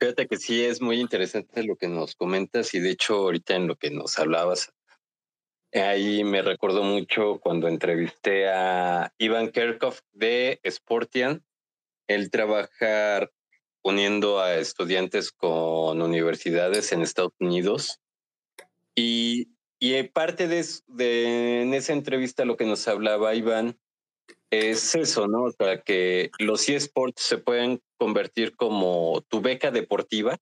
Fíjate 0.00 0.26
que 0.26 0.38
sí 0.38 0.64
es 0.64 0.80
muy 0.80 0.98
interesante 0.98 1.62
lo 1.62 1.76
que 1.76 1.88
nos 1.88 2.14
comentas 2.14 2.72
y 2.72 2.80
de 2.80 2.90
hecho 2.90 3.16
ahorita 3.16 3.54
en 3.54 3.66
lo 3.66 3.76
que 3.76 3.90
nos 3.90 4.18
hablabas, 4.18 4.72
ahí 5.74 6.24
me 6.24 6.40
recordó 6.40 6.82
mucho 6.82 7.38
cuando 7.38 7.68
entrevisté 7.68 8.48
a 8.48 9.12
Ivan 9.18 9.50
Kerkhoff 9.50 10.00
de 10.12 10.58
Sportian. 10.66 11.44
Él 12.06 12.30
trabaja 12.30 13.30
uniendo 13.82 14.40
a 14.40 14.56
estudiantes 14.56 15.32
con 15.32 16.00
universidades 16.00 16.92
en 16.92 17.02
Estados 17.02 17.34
Unidos 17.38 18.00
y, 18.94 19.48
y 19.92 20.02
parte 20.04 20.48
de, 20.48 20.64
de 20.86 21.62
en 21.62 21.74
esa 21.74 21.92
entrevista 21.92 22.44
lo 22.44 22.56
que 22.56 22.64
nos 22.64 22.88
hablaba 22.88 23.34
Iván 23.34 23.78
es 24.50 24.94
eso, 24.94 25.28
¿no? 25.28 25.42
O 25.42 25.52
sea, 25.52 25.82
que 25.82 26.30
los 26.38 26.68
eSports 26.68 27.22
se 27.22 27.38
pueden 27.38 27.82
convertir 27.98 28.56
como 28.56 29.22
tu 29.28 29.42
beca 29.42 29.70
deportiva. 29.70 30.38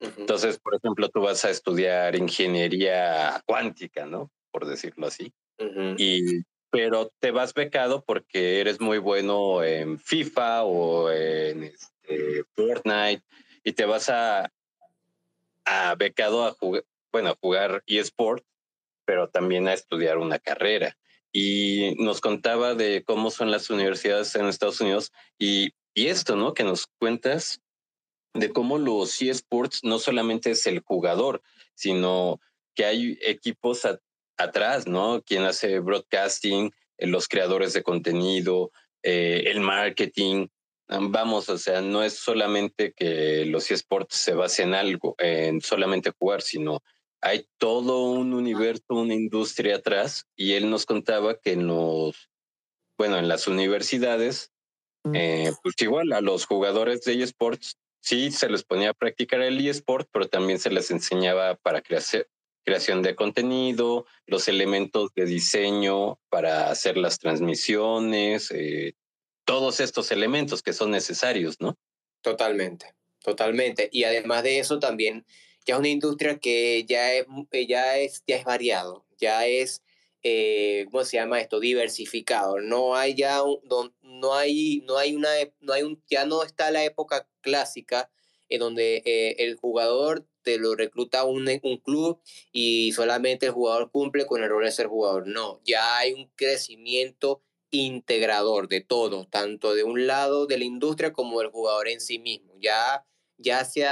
Entonces, 0.00 0.58
por 0.58 0.74
ejemplo, 0.74 1.08
tú 1.08 1.20
vas 1.20 1.44
a 1.44 1.50
estudiar 1.50 2.14
ingeniería 2.14 3.42
cuántica, 3.46 4.06
¿no? 4.06 4.30
Por 4.50 4.66
decirlo 4.66 5.06
así. 5.06 5.32
Y 5.96 6.42
pero 6.70 7.10
te 7.20 7.30
vas 7.30 7.54
becado 7.54 8.04
porque 8.04 8.60
eres 8.60 8.80
muy 8.80 8.98
bueno 8.98 9.64
en 9.64 9.98
FIFA 9.98 10.64
o 10.64 11.10
en 11.10 11.64
este, 11.64 12.44
Fortnite 12.54 13.22
y 13.64 13.72
te 13.72 13.86
vas 13.86 14.10
a, 14.10 14.52
a 15.64 15.94
becado 15.94 16.44
a 16.44 16.52
jugar, 16.52 16.84
bueno, 17.10 17.30
a 17.30 17.36
jugar 17.40 17.82
eSport, 17.86 18.44
pero 19.08 19.30
también 19.30 19.66
a 19.68 19.72
estudiar 19.72 20.18
una 20.18 20.38
carrera 20.38 20.98
y 21.32 21.94
nos 21.96 22.20
contaba 22.20 22.74
de 22.74 23.04
cómo 23.06 23.30
son 23.30 23.50
las 23.50 23.70
universidades 23.70 24.34
en 24.34 24.44
Estados 24.44 24.82
Unidos 24.82 25.12
y, 25.38 25.70
y 25.94 26.08
esto, 26.08 26.36
¿no? 26.36 26.52
Que 26.52 26.62
nos 26.62 26.88
cuentas 26.98 27.62
de 28.34 28.50
cómo 28.50 28.76
los 28.76 29.22
eSports 29.22 29.82
no 29.82 29.98
solamente 29.98 30.50
es 30.50 30.66
el 30.66 30.80
jugador, 30.80 31.40
sino 31.74 32.38
que 32.74 32.84
hay 32.84 33.18
equipos 33.22 33.88
atrás, 34.36 34.86
¿no? 34.86 35.22
Quien 35.22 35.44
hace 35.44 35.78
broadcasting, 35.78 36.70
eh, 36.98 37.06
los 37.06 37.28
creadores 37.28 37.72
de 37.72 37.82
contenido, 37.82 38.72
eh, 39.02 39.44
el 39.46 39.60
marketing. 39.60 40.48
Vamos, 40.86 41.48
o 41.48 41.56
sea, 41.56 41.80
no 41.80 42.02
es 42.02 42.12
solamente 42.12 42.92
que 42.92 43.46
los 43.46 43.70
eSports 43.70 44.16
se 44.16 44.34
basen 44.34 44.68
en 44.68 44.74
algo, 44.74 45.14
en 45.16 45.62
solamente 45.62 46.12
jugar, 46.18 46.42
sino 46.42 46.82
hay 47.20 47.48
todo 47.58 48.10
un 48.10 48.32
universo, 48.32 48.84
una 48.90 49.14
industria 49.14 49.76
atrás 49.76 50.26
y 50.36 50.52
él 50.52 50.70
nos 50.70 50.86
contaba 50.86 51.38
que 51.38 51.52
en 51.52 51.66
los, 51.66 52.30
bueno, 52.96 53.18
en 53.18 53.28
las 53.28 53.46
universidades, 53.46 54.52
eh, 55.14 55.52
pues 55.62 55.74
igual 55.80 56.12
a 56.12 56.20
los 56.20 56.46
jugadores 56.46 57.02
de 57.04 57.22
eSports 57.22 57.76
sí 58.00 58.30
se 58.30 58.48
les 58.48 58.62
ponía 58.62 58.90
a 58.90 58.94
practicar 58.94 59.40
el 59.42 59.66
eSport, 59.66 60.08
pero 60.12 60.28
también 60.28 60.58
se 60.58 60.70
les 60.70 60.90
enseñaba 60.90 61.56
para 61.56 61.82
creación 61.82 63.02
de 63.02 63.14
contenido, 63.14 64.06
los 64.26 64.48
elementos 64.48 65.10
de 65.14 65.24
diseño 65.24 66.18
para 66.28 66.70
hacer 66.70 66.96
las 66.96 67.18
transmisiones, 67.18 68.50
eh, 68.50 68.94
todos 69.44 69.80
estos 69.80 70.12
elementos 70.12 70.62
que 70.62 70.72
son 70.72 70.90
necesarios, 70.90 71.56
¿no? 71.60 71.76
Totalmente, 72.22 72.94
totalmente. 73.22 73.88
Y 73.90 74.04
además 74.04 74.42
de 74.42 74.58
eso 74.58 74.78
también 74.78 75.24
ya 75.68 75.74
es 75.74 75.80
una 75.80 75.88
industria 75.90 76.38
que 76.38 76.84
ya 76.88 77.12
es, 77.12 77.26
eh, 77.52 77.66
ya 77.66 77.98
es, 77.98 78.24
ya 78.26 78.36
es 78.36 78.44
variado, 78.44 79.04
ya 79.18 79.46
es, 79.46 79.82
eh, 80.22 80.86
¿cómo 80.90 81.04
se 81.04 81.18
llama 81.18 81.40
esto? 81.40 81.60
Diversificado. 81.60 82.58
No 82.58 82.96
hay 82.96 83.14
ya, 83.14 83.42
un, 83.42 83.60
no 84.02 84.34
hay, 84.34 84.82
no 84.86 84.96
hay 84.96 85.14
una, 85.14 85.28
no 85.60 85.74
hay 85.74 85.82
un, 85.82 86.02
ya 86.08 86.24
no 86.24 86.42
está 86.42 86.70
la 86.70 86.84
época 86.84 87.28
clásica 87.42 88.10
en 88.48 88.60
donde 88.60 89.02
eh, 89.04 89.36
el 89.40 89.56
jugador 89.56 90.26
te 90.42 90.56
lo 90.56 90.74
recluta 90.74 91.24
un, 91.24 91.46
un 91.62 91.76
club 91.76 92.22
y 92.50 92.92
solamente 92.92 93.44
el 93.44 93.52
jugador 93.52 93.90
cumple 93.90 94.24
con 94.24 94.42
el 94.42 94.48
rol 94.48 94.64
de 94.64 94.72
ser 94.72 94.86
jugador. 94.86 95.26
No, 95.26 95.60
ya 95.64 95.98
hay 95.98 96.14
un 96.14 96.30
crecimiento 96.34 97.42
integrador 97.70 98.68
de 98.68 98.80
todo, 98.80 99.26
tanto 99.26 99.74
de 99.74 99.84
un 99.84 100.06
lado 100.06 100.46
de 100.46 100.56
la 100.56 100.64
industria 100.64 101.12
como 101.12 101.40
del 101.40 101.50
jugador 101.50 101.88
en 101.88 102.00
sí 102.00 102.18
mismo. 102.18 102.54
Ya, 102.58 103.04
ya 103.36 103.66
se 103.66 103.86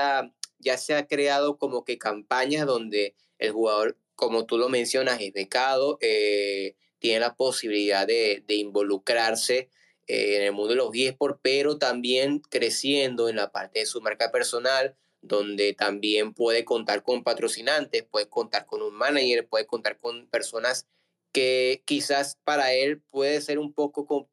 ya 0.59 0.79
se 0.79 0.95
ha 0.95 1.07
creado 1.07 1.59
como 1.59 1.85
que 1.85 1.99
campañas 1.99 2.67
donde 2.67 3.15
el 3.39 3.53
jugador, 3.53 3.97
como 4.15 4.47
tú 4.47 4.59
lo 4.59 4.69
mencionas, 4.69 5.21
es 5.21 5.33
becado, 5.33 5.99
eh, 6.01 6.77
tiene 6.99 7.21
la 7.21 7.37
posibilidad 7.37 8.07
de, 8.07 8.45
involucrarse 8.49 9.71
eh, 10.07 10.37
en 10.37 10.43
el 10.43 10.53
mundo 10.53 10.71
de 10.71 10.77
los 10.77 10.91
eSports, 10.95 11.41
pero 11.43 11.79
también 11.79 12.41
creciendo 12.41 13.29
en 13.29 13.37
la 13.37 13.53
parte 13.53 13.81
de 13.81 13.87
su 13.87 14.01
marca 14.01 14.31
personal, 14.31 14.97
donde 15.21 15.75
también 15.75 16.35
puede 16.35 16.65
contar 16.65 17.03
con 17.03 17.25
patrocinantes, 17.25 18.05
puede 18.05 18.29
contar 18.29 18.67
con 18.67 18.83
un 18.83 18.95
manager, 18.95 19.47
puede 19.47 19.67
contar 19.67 19.99
con 19.99 20.29
personas 20.29 20.87
que 21.33 21.83
quizás 21.85 22.39
para 22.45 22.73
él 22.73 23.03
puede 23.11 23.41
ser 23.41 23.59
un 23.59 23.73
poco 23.75 24.29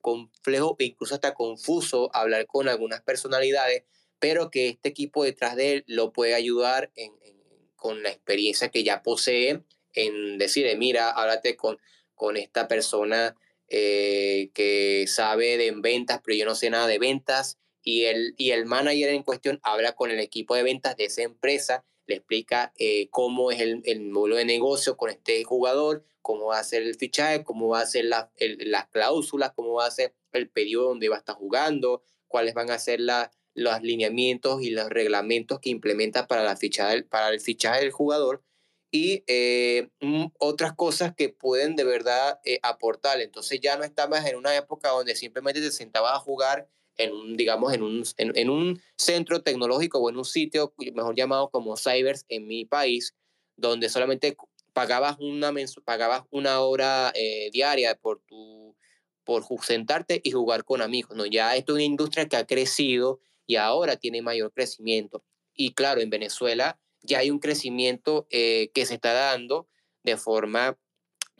complejo 0.00 0.76
e 0.78 0.84
incluso 0.84 1.14
hasta 1.14 1.34
confuso 1.34 2.08
hablar 2.14 2.46
con 2.46 2.68
algunas 2.68 3.02
personalidades 3.02 3.82
pero 4.18 4.50
que 4.50 4.68
este 4.68 4.88
equipo 4.88 5.24
detrás 5.24 5.56
de 5.56 5.72
él 5.72 5.84
lo 5.86 6.12
puede 6.12 6.34
ayudar 6.34 6.90
en, 6.96 7.12
con 7.76 8.02
la 8.02 8.10
experiencia 8.10 8.70
que 8.70 8.84
ya 8.84 9.02
posee 9.02 9.62
en 9.94 10.38
decir, 10.38 10.66
mira, 10.76 11.10
háblate 11.10 11.56
con, 11.56 11.78
con 12.14 12.36
esta 12.36 12.68
persona 12.68 13.36
eh, 13.68 14.50
que 14.54 15.06
sabe 15.08 15.56
de 15.56 15.72
ventas, 15.72 16.20
pero 16.24 16.36
yo 16.36 16.44
no 16.44 16.54
sé 16.54 16.70
nada 16.70 16.86
de 16.86 16.98
ventas, 16.98 17.58
y 17.82 18.04
el, 18.04 18.34
y 18.36 18.50
el 18.50 18.66
manager 18.66 19.10
en 19.10 19.22
cuestión 19.22 19.60
habla 19.62 19.92
con 19.92 20.10
el 20.10 20.18
equipo 20.18 20.56
de 20.56 20.64
ventas 20.64 20.96
de 20.96 21.04
esa 21.04 21.22
empresa, 21.22 21.84
le 22.06 22.16
explica 22.16 22.72
eh, 22.78 23.08
cómo 23.10 23.50
es 23.50 23.60
el, 23.60 23.82
el, 23.84 24.00
modelo 24.02 24.36
de 24.36 24.44
negocio 24.44 24.96
con 24.96 25.10
este 25.10 25.42
jugador, 25.44 26.04
cómo 26.22 26.46
va 26.46 26.58
a 26.58 26.64
ser 26.64 26.82
el 26.82 26.96
fichaje, 26.96 27.44
cómo 27.44 27.68
va 27.68 27.80
a 27.80 27.86
ser 27.86 28.06
la, 28.06 28.30
las 28.38 28.88
cláusulas, 28.88 29.52
cómo 29.54 29.74
va 29.74 29.86
a 29.86 29.90
ser 29.90 30.14
el 30.32 30.48
periodo 30.48 30.88
donde 30.88 31.08
va 31.08 31.16
a 31.16 31.18
estar 31.20 31.36
jugando, 31.36 32.02
cuáles 32.26 32.54
van 32.54 32.70
a 32.70 32.78
ser 32.78 33.00
las 33.00 33.30
los 33.56 33.82
lineamientos 33.82 34.62
y 34.62 34.70
los 34.70 34.90
reglamentos 34.90 35.60
que 35.60 35.70
implementa 35.70 36.26
para, 36.26 36.44
la 36.44 36.56
ficha 36.56 36.90
para 37.08 37.30
el 37.30 37.40
fichaje 37.40 37.80
del 37.80 37.90
jugador 37.90 38.44
y 38.90 39.24
eh, 39.26 39.88
mm, 40.00 40.26
otras 40.38 40.74
cosas 40.74 41.14
que 41.16 41.30
pueden 41.30 41.74
de 41.74 41.84
verdad 41.84 42.38
eh, 42.44 42.60
aportar. 42.62 43.20
Entonces 43.20 43.58
ya 43.60 43.76
no 43.76 43.84
estamos 43.84 44.24
en 44.24 44.36
una 44.36 44.54
época 44.54 44.90
donde 44.90 45.16
simplemente 45.16 45.60
te 45.60 45.70
sentabas 45.70 46.14
a 46.14 46.20
jugar 46.20 46.68
en 46.98 47.12
un, 47.12 47.36
digamos, 47.36 47.72
en 47.72 47.82
un, 47.82 48.04
en, 48.16 48.50
un 48.50 48.80
centro 48.96 49.42
tecnológico 49.42 49.98
o 49.98 50.10
en 50.10 50.16
un 50.16 50.24
sitio, 50.24 50.72
mejor 50.94 51.14
llamado 51.14 51.50
como 51.50 51.76
Cybers 51.76 52.24
en 52.28 52.46
mi 52.46 52.64
país, 52.64 53.14
donde 53.56 53.88
solamente 53.88 54.36
pagabas 54.72 55.16
una, 55.18 55.52
pagabas 55.84 56.24
una 56.30 56.60
hora 56.60 57.12
eh, 57.14 57.50
diaria 57.52 57.94
por, 57.96 58.20
tu, 58.26 58.76
por 59.24 59.44
sentarte 59.62 60.20
y 60.22 60.30
jugar 60.30 60.64
con 60.64 60.82
amigos. 60.82 61.16
No, 61.16 61.26
ya 61.26 61.56
esto 61.56 61.72
es 61.72 61.76
una 61.76 61.84
industria 61.84 62.28
que 62.28 62.36
ha 62.36 62.46
crecido 62.46 63.20
y 63.46 63.56
ahora 63.56 63.96
tiene 63.96 64.22
mayor 64.22 64.52
crecimiento. 64.52 65.24
Y 65.54 65.72
claro, 65.74 66.00
en 66.00 66.10
Venezuela 66.10 66.78
ya 67.02 67.20
hay 67.20 67.30
un 67.30 67.38
crecimiento 67.38 68.26
eh, 68.30 68.70
que 68.74 68.84
se 68.84 68.94
está 68.94 69.12
dando 69.12 69.68
de 70.02 70.16
forma 70.16 70.78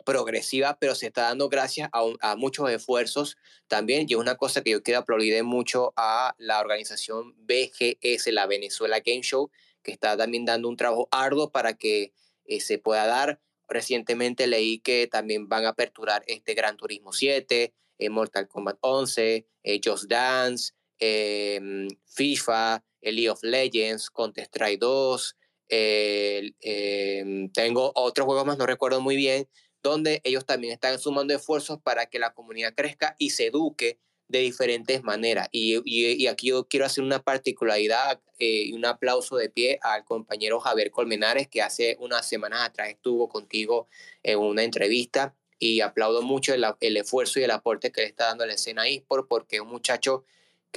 progresiva, 0.04 0.78
pero 0.78 0.94
se 0.94 1.08
está 1.08 1.22
dando 1.22 1.48
gracias 1.48 1.90
a, 1.92 2.36
muchos 2.36 2.70
esfuerzos 2.70 3.36
también. 3.66 4.06
Y 4.08 4.14
es 4.14 4.18
una 4.18 4.36
cosa 4.36 4.62
que 4.62 4.70
yo 4.70 4.82
quiero 4.82 5.00
aplaudir 5.00 5.42
mucho 5.42 5.92
a 5.96 6.34
la 6.38 6.60
organización 6.60 7.34
BGS, 7.38 8.28
la 8.28 8.46
Venezuela 8.46 9.00
Game 9.00 9.22
Show, 9.22 9.50
que 9.82 9.92
está 9.92 10.16
también 10.16 10.44
dando 10.44 10.68
un 10.68 10.76
trabajo 10.76 11.08
arduo 11.10 11.50
para 11.50 11.74
que 11.74 12.12
eh, 12.44 12.60
se 12.60 12.78
pueda 12.78 13.06
dar. 13.06 13.40
Recientemente 13.68 14.46
leí 14.46 14.78
que 14.78 15.08
también 15.08 15.48
van 15.48 15.64
a 15.64 15.70
aperturar 15.70 16.22
este 16.28 16.54
Gran 16.54 16.76
Turismo 16.76 17.12
7, 17.12 17.74
eh, 17.98 18.08
Mortal 18.10 18.46
Kombat 18.46 18.78
11, 18.80 19.48
Just 19.84 20.04
Dance, 20.04 20.72
Em, 20.98 21.88
FIFA, 22.06 22.84
el 23.00 23.16
League 23.16 23.30
of 23.30 23.42
Legends, 23.42 24.10
Counter-Strike 24.10 24.80
2, 24.80 25.36
em, 25.68 27.50
tengo 27.52 27.92
otros 27.94 28.24
juegos 28.24 28.46
más, 28.46 28.58
no 28.58 28.66
recuerdo 28.66 29.00
muy 29.00 29.16
bien, 29.16 29.48
donde 29.82 30.20
ellos 30.24 30.44
también 30.44 30.72
están 30.72 30.98
sumando 30.98 31.34
esfuerzos 31.34 31.80
para 31.80 32.06
que 32.06 32.18
la 32.18 32.34
comunidad 32.34 32.74
crezca 32.74 33.14
y 33.18 33.30
se 33.30 33.46
eduque 33.46 33.98
de 34.28 34.40
diferentes 34.40 35.02
maneras. 35.04 35.48
Y, 35.52 35.80
y, 35.84 36.26
aquí 36.26 36.48
yo 36.48 36.66
quiero 36.66 36.86
hacer 36.86 37.04
una 37.04 37.22
particularidad 37.22 38.20
eh, 38.38 38.64
y 38.66 38.72
un 38.72 38.84
aplauso 38.84 39.36
de 39.36 39.48
pie 39.48 39.78
al 39.82 40.04
compañero 40.04 40.58
Javier 40.60 40.90
Colmenares, 40.90 41.48
que 41.48 41.62
hace 41.62 41.96
unas 42.00 42.28
semanas 42.28 42.62
atrás 42.62 42.88
estuvo 42.90 43.28
contigo 43.28 43.88
en 44.22 44.38
una 44.38 44.64
entrevista 44.64 45.36
y 45.58 45.80
aplaudo 45.80 46.22
mucho 46.22 46.52
el, 46.54 46.64
el 46.80 46.96
esfuerzo 46.96 47.40
y 47.40 47.44
el 47.44 47.50
aporte 47.50 47.92
que 47.92 48.02
le 48.02 48.08
está 48.08 48.26
dando 48.26 48.44
la 48.46 48.54
escena 48.54 48.86
eSport 48.88 49.28
porque 49.28 49.56
es 49.56 49.62
un 49.62 49.68
muchacho 49.68 50.24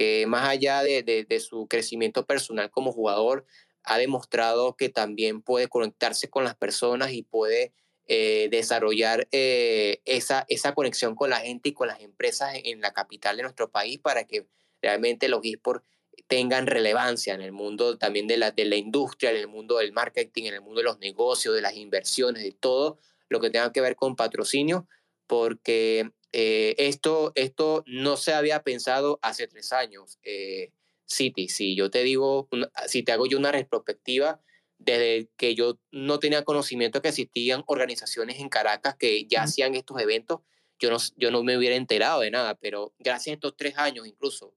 que 0.00 0.26
más 0.26 0.48
allá 0.48 0.82
de, 0.82 1.02
de, 1.02 1.40
su 1.40 1.66
crecimiento 1.68 2.24
personal 2.24 2.70
como 2.70 2.90
jugador, 2.90 3.44
ha 3.82 3.98
demostrado 3.98 4.74
que 4.74 4.88
también 4.88 5.42
puede 5.42 5.68
conectarse 5.68 6.30
con 6.30 6.42
las 6.42 6.56
personas 6.56 7.12
y 7.12 7.22
puede 7.22 7.74
eh, 8.06 8.48
desarrollar 8.50 9.28
eh, 9.30 10.00
esa, 10.06 10.46
esa 10.48 10.72
conexión 10.72 11.14
con 11.14 11.28
la 11.28 11.40
gente 11.40 11.68
y 11.68 11.72
con 11.74 11.88
las 11.88 12.00
empresas 12.00 12.54
en, 12.64 12.80
la 12.80 12.94
capital 12.94 13.36
de 13.36 13.42
nuestro 13.42 13.70
país 13.70 13.98
para 13.98 14.24
que 14.24 14.46
realmente 14.80 15.28
los 15.28 15.42
esports 15.44 15.84
tengan 16.28 16.66
relevancia 16.66 17.34
en 17.34 17.42
el 17.42 17.52
mundo 17.52 17.98
también 17.98 18.26
de 18.26 18.38
la, 18.38 18.52
de 18.52 18.64
la 18.64 18.76
industria, 18.76 19.32
en 19.32 19.36
el 19.36 19.48
mundo 19.48 19.76
del 19.76 19.92
marketing, 19.92 20.44
en 20.44 20.54
el 20.54 20.62
mundo 20.62 20.80
de 20.80 20.84
los 20.84 20.98
negocios, 20.98 21.54
de 21.54 21.60
las 21.60 21.76
inversiones, 21.76 22.42
de 22.42 22.52
todo 22.52 22.98
lo 23.28 23.38
que 23.38 23.50
tenga 23.50 23.70
que 23.70 23.82
ver 23.82 23.96
con 23.96 24.16
patrocinio, 24.16 24.88
porque 25.26 26.10
eh, 26.32 26.74
esto, 26.78 27.32
esto 27.34 27.82
no 27.86 28.16
se 28.16 28.32
había 28.32 28.62
pensado 28.62 29.18
hace 29.22 29.46
tres 29.46 29.72
años. 29.72 30.18
Eh, 30.22 30.72
City, 31.06 31.48
si 31.48 31.74
yo 31.74 31.90
te 31.90 32.04
digo, 32.04 32.48
si 32.86 33.02
te 33.02 33.12
hago 33.12 33.26
yo 33.26 33.36
una 33.36 33.50
retrospectiva, 33.50 34.40
desde 34.78 35.28
que 35.36 35.54
yo 35.54 35.78
no 35.90 36.18
tenía 36.18 36.44
conocimiento 36.44 37.02
que 37.02 37.08
existían 37.08 37.64
organizaciones 37.66 38.40
en 38.40 38.48
Caracas 38.48 38.96
que 38.96 39.26
ya 39.26 39.42
hacían 39.42 39.74
estos 39.74 40.00
eventos, 40.00 40.40
yo 40.78 40.90
no, 40.90 40.96
yo 41.16 41.30
no 41.30 41.42
me 41.42 41.58
hubiera 41.58 41.76
enterado 41.76 42.20
de 42.20 42.30
nada, 42.30 42.54
pero 42.54 42.94
gracias 42.98 43.32
a 43.32 43.34
estos 43.34 43.56
tres 43.56 43.76
años 43.76 44.06
incluso, 44.06 44.54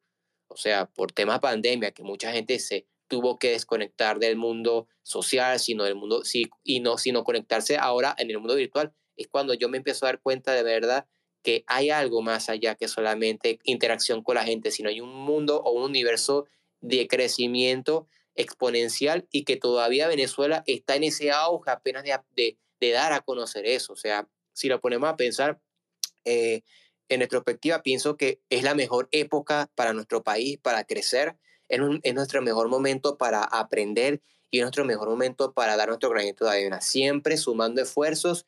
o 0.48 0.56
sea, 0.56 0.86
por 0.86 1.12
temas 1.12 1.40
pandemia, 1.40 1.92
que 1.92 2.04
mucha 2.04 2.32
gente 2.32 2.60
se 2.60 2.88
tuvo 3.10 3.38
que 3.38 3.50
desconectar 3.50 4.20
del 4.20 4.38
mundo 4.38 4.88
social, 5.02 5.60
sino 5.60 5.84
del 5.84 5.96
mundo, 5.96 6.24
sí, 6.24 6.50
y 6.64 6.80
no, 6.80 6.98
sino 6.98 7.26
conectarse 7.26 7.78
ahora 7.78 8.16
en 8.18 8.30
el 8.30 8.40
mundo 8.40 8.56
virtual, 8.56 8.94
es 9.18 9.28
cuando 9.28 9.54
yo 9.54 9.68
me 9.68 9.78
empiezo 9.78 10.06
a 10.06 10.10
dar 10.10 10.22
cuenta 10.22 10.54
de 10.54 10.64
verdad 10.64 11.06
que 11.44 11.64
hay 11.68 11.90
algo 11.90 12.22
más 12.22 12.50
allá 12.50 12.76
que 12.76 12.88
solamente 12.88 13.60
interacción 13.64 14.24
con 14.24 14.36
la 14.36 14.46
gente, 14.46 14.72
sino 14.72 14.90
hay 14.90 15.02
un 15.02 15.14
mundo 15.14 15.62
o 15.62 15.72
un 15.72 15.84
universo 15.84 16.48
de 16.82 17.08
crecimiento 17.08 18.08
exponencial 18.36 19.28
y 19.32 19.44
que 19.44 19.58
todavía 19.58 20.08
Venezuela 20.08 20.64
está 20.66 20.96
en 20.96 21.04
ese 21.04 21.32
auge 21.32 21.70
apenas 21.70 22.04
de, 22.04 22.58
de, 22.80 22.92
dar 22.92 23.14
a 23.14 23.22
conocer 23.22 23.66
eso. 23.66 23.94
O 23.94 23.96
sea, 23.96 24.28
si 24.54 24.68
lo 24.68 24.82
ponemos 24.82 25.10
a 25.10 25.16
pensar, 25.16 25.60
eh, 26.26 26.62
en 27.10 27.20
retrospectiva, 27.20 27.84
pienso 27.84 28.18
que 28.18 28.42
es 28.50 28.64
la 28.64 28.74
mejor 28.74 29.08
época 29.12 29.70
para 29.76 29.94
nuestro 29.94 30.24
país, 30.24 30.58
para 30.58 30.84
crecer, 30.86 31.38
es, 31.70 31.80
es 32.02 32.14
nuestro 32.14 32.42
mejor 32.42 32.70
momento 32.70 33.18
para 33.18 33.44
aprender 33.44 34.22
y 34.50 34.60
es 34.60 34.64
nuestro 34.64 34.86
mejor 34.86 35.10
momento 35.10 35.54
para 35.54 35.76
dar 35.76 35.90
nuestro 35.90 36.10
granito 36.10 36.46
de 36.46 36.52
arena, 36.52 36.82
siempre 36.82 37.38
sumando 37.38 37.82
esfuerzos 37.82 38.46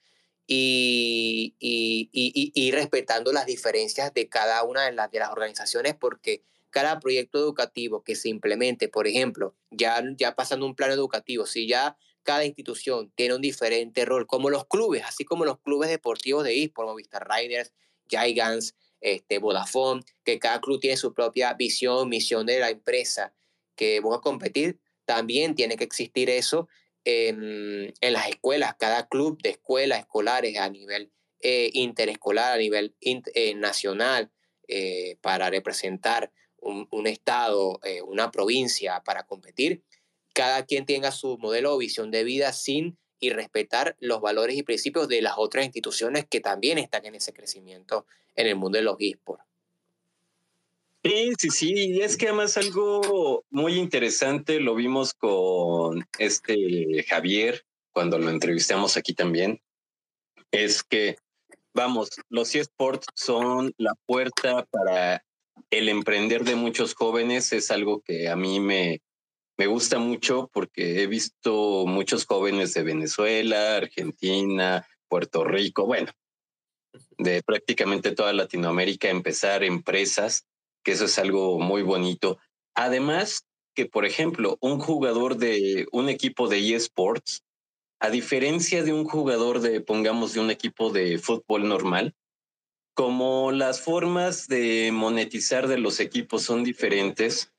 y, 0.48 1.56
y, 1.60 2.10
y, 2.12 2.52
y, 2.54 2.72
respetando 2.72 3.32
las 3.32 3.46
diferencias 3.46 4.14
de 4.14 4.30
cada 4.30 4.64
una 4.64 4.86
de 4.86 4.92
las, 4.92 5.10
de 5.10 5.20
las 5.20 5.32
organizaciones 5.32 5.96
porque 5.96 6.44
cada 6.70 7.00
proyecto 7.00 7.40
educativo 7.40 8.04
que 8.04 8.16
se 8.16 8.30
implemente, 8.30 8.88
por 8.88 9.08
ejemplo, 9.08 9.56
ya, 9.72 10.04
ya 10.18 10.36
pasando 10.36 10.66
un 10.66 10.76
plan 10.76 10.92
educativo, 10.92 11.46
si 11.46 11.68
ya 11.68 11.98
cada 12.24 12.44
institución 12.44 13.12
tiene 13.16 13.36
un 13.36 13.42
diferente 13.42 14.04
rol, 14.04 14.28
como 14.28 14.50
los 14.50 14.66
clubes, 14.68 15.04
así 15.06 15.24
como 15.24 15.46
los 15.46 15.60
clubes 15.62 15.90
deportivos 15.90 16.44
de 16.44 16.64
eSport, 16.64 16.90
Movistar 16.90 17.28
Riders, 17.30 17.72
Gigants, 18.10 18.76
este, 19.00 19.38
Vodafone, 19.38 20.02
que 20.24 20.38
cada 20.38 20.60
club 20.60 20.80
tiene 20.80 20.98
su 20.98 21.14
propia 21.14 21.54
visión, 21.54 22.10
misión 22.10 22.46
de 22.46 22.60
la 22.60 22.70
empresa 22.70 23.34
que 23.76 24.00
va 24.00 24.18
a 24.18 24.22
competir, 24.22 24.80
también 25.06 25.56
tiene 25.56 25.78
que 25.78 25.84
existir 25.84 26.30
eso 26.30 26.68
en, 27.06 27.94
las 28.02 28.28
escuelas, 28.28 28.76
cada 28.78 29.08
club 29.08 29.42
de 29.42 29.52
escuelas 29.52 30.00
escolares 30.00 30.58
a 30.58 30.70
nivel 30.70 31.12
eh, 31.40 31.70
interescolar, 31.74 32.54
a 32.54 32.58
nivel 32.58 32.96
eh, 33.02 33.54
nacional, 33.56 34.32
eh, 34.68 35.18
para 35.22 35.50
representar 35.50 36.32
un, 36.58 36.88
un 36.90 37.06
estado, 37.06 37.80
una 38.08 38.32
provincia, 38.32 39.04
para 39.06 39.28
competir, 39.28 39.84
cada 40.34 40.66
quien 40.66 40.86
tenga 40.88 41.12
su 41.12 41.38
modelo 41.38 41.76
o 41.76 41.78
visión 41.78 42.10
de 42.10 42.24
vida 42.24 42.52
sin 42.52 42.98
y 43.20 43.30
respetar 43.30 43.96
los 44.00 44.22
valores 44.22 44.58
y 44.58 44.64
principios 44.64 45.08
de 45.08 45.22
las 45.22 45.36
otras 45.38 45.66
instituciones 45.66 46.26
que 46.26 46.42
también 46.42 46.80
están 46.80 47.06
en 47.06 47.16
ese 47.16 47.34
crecimiento 47.34 48.08
en 48.36 48.48
el 48.48 48.56
mundo 48.56 48.78
de 48.78 48.84
los 48.84 48.98
esports. 49.00 49.46
Sí, 51.06 51.34
sí, 51.38 51.50
sí, 51.52 51.74
y 51.76 52.02
es 52.02 52.18
que 52.18 52.30
además 52.30 52.58
algo 52.58 53.46
muy 53.52 53.76
interesante 53.76 54.60
lo 54.60 54.74
vimos 54.74 55.14
con 55.14 56.04
este 56.18 57.04
Javier 57.08 57.64
cuando 57.92 58.18
lo 58.18 58.32
entrevistamos 58.32 58.98
aquí 58.98 59.14
también, 59.14 59.62
es 60.50 60.82
que, 60.82 61.16
vamos, 61.76 62.10
los 62.30 62.56
eSports 62.56 63.06
son 63.14 63.72
la 63.78 63.94
puerta 64.08 64.66
para 64.72 65.24
el 65.70 65.90
emprender 65.90 66.44
de 66.44 66.56
muchos 66.56 66.96
jóvenes, 66.96 67.54
es 67.54 67.70
algo 67.70 68.02
que 68.02 68.28
a 68.28 68.36
mí 68.36 68.60
me, 68.60 69.04
me 69.60 69.68
gusta 69.68 70.00
mucho 70.00 70.50
porque 70.52 71.04
he 71.04 71.08
visto 71.08 71.86
muchos 71.86 72.26
jóvenes 72.26 72.74
de 72.74 72.82
Venezuela, 72.82 73.76
Argentina, 73.76 74.88
Puerto 75.08 75.44
Rico, 75.44 75.86
bueno, 75.86 76.12
de 77.20 77.44
prácticamente 77.44 78.12
toda 78.14 78.34
Latinoamérica 78.34 79.08
empezar 79.08 79.64
empresas 79.64 80.48
que 80.86 80.92
eso 80.92 81.06
es 81.06 81.18
algo 81.20 81.60
muy 81.60 81.82
bonito. 81.82 82.38
Además, 82.76 83.46
que 83.74 83.88
por 83.88 84.06
ejemplo, 84.06 84.58
un 84.62 84.80
jugador 84.80 85.36
de 85.36 85.88
un 85.92 86.08
equipo 86.08 86.48
de 86.48 86.76
eSports, 86.76 87.44
a 88.00 88.10
diferencia 88.10 88.84
de 88.84 88.94
un 88.94 89.04
jugador 89.04 89.60
de, 89.62 89.82
pongamos, 89.82 90.34
de 90.34 90.42
un 90.42 90.52
equipo 90.52 90.92
de 90.92 91.18
fútbol 91.18 91.68
normal, 91.68 92.16
como 92.94 93.52
las 93.52 93.82
formas 93.82 94.48
de 94.48 94.92
monetizar 94.94 95.68
de 95.68 95.80
los 95.80 96.00
equipos 96.00 96.44
son 96.44 96.64
diferentes, 96.64 97.52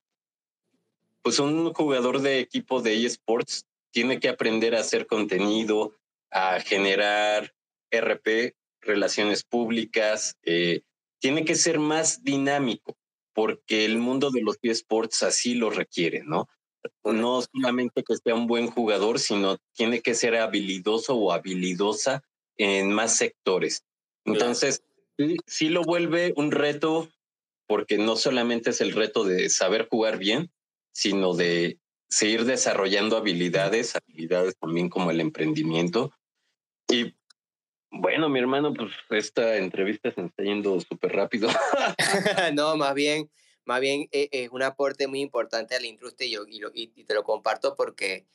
pues 1.22 1.40
un 1.40 1.74
jugador 1.74 2.20
de 2.20 2.38
equipo 2.38 2.80
de 2.80 3.04
eSports 3.04 3.66
tiene 3.90 4.20
que 4.20 4.28
aprender 4.28 4.76
a 4.76 4.80
hacer 4.80 5.06
contenido, 5.06 5.98
a 6.30 6.60
generar 6.60 7.52
RP, 7.90 8.54
relaciones 8.80 9.42
públicas, 9.42 10.38
eh, 10.44 10.82
tiene 11.18 11.44
que 11.44 11.56
ser 11.56 11.80
más 11.80 12.22
dinámico 12.22 12.96
porque 13.36 13.84
el 13.84 13.98
mundo 13.98 14.30
de 14.30 14.40
los 14.40 14.56
eSports 14.62 15.22
así 15.22 15.54
lo 15.54 15.68
requiere, 15.68 16.22
¿no? 16.24 16.48
No 17.04 17.42
solamente 17.42 18.02
que 18.02 18.16
sea 18.16 18.34
un 18.34 18.46
buen 18.46 18.68
jugador, 18.68 19.18
sino 19.18 19.58
tiene 19.74 20.00
que 20.00 20.14
ser 20.14 20.36
habilidoso 20.36 21.14
o 21.16 21.32
habilidosa 21.32 22.24
en 22.56 22.90
más 22.90 23.14
sectores. 23.18 23.84
Entonces, 24.24 24.82
sí, 25.46 25.68
lo 25.68 25.82
vuelve 25.82 26.32
un 26.36 26.50
reto, 26.50 27.10
porque 27.66 27.98
no 27.98 28.16
solamente 28.16 28.70
es 28.70 28.80
el 28.80 28.92
reto 28.92 29.24
de 29.24 29.50
saber 29.50 29.86
jugar 29.90 30.16
bien, 30.16 30.50
sino 30.92 31.34
de 31.34 31.78
seguir 32.08 32.46
desarrollando 32.46 33.18
habilidades, 33.18 33.96
habilidades 33.96 34.56
también 34.56 34.88
como 34.88 35.10
el 35.10 35.20
emprendimiento. 35.20 36.10
Y 36.88 37.15
bueno, 37.98 38.28
mi 38.28 38.38
hermano, 38.38 38.72
pues 38.74 38.90
esta 39.10 39.56
entrevista 39.56 40.12
se 40.12 40.22
está 40.22 40.42
yendo 40.42 40.80
súper 40.80 41.12
rápido. 41.12 41.48
no, 42.54 42.76
más 42.76 42.94
bien, 42.94 43.30
más 43.64 43.80
bien 43.80 44.08
eh, 44.12 44.28
es 44.32 44.50
un 44.50 44.62
aporte 44.62 45.06
muy 45.06 45.20
importante 45.20 45.74
a 45.74 45.80
la 45.80 45.86
industria 45.86 46.26
y, 46.26 46.58
yo, 46.60 46.70
y, 46.74 46.88
te 47.04 47.14
lo 47.14 47.24
comparto 47.24 47.74
porque 47.74 48.26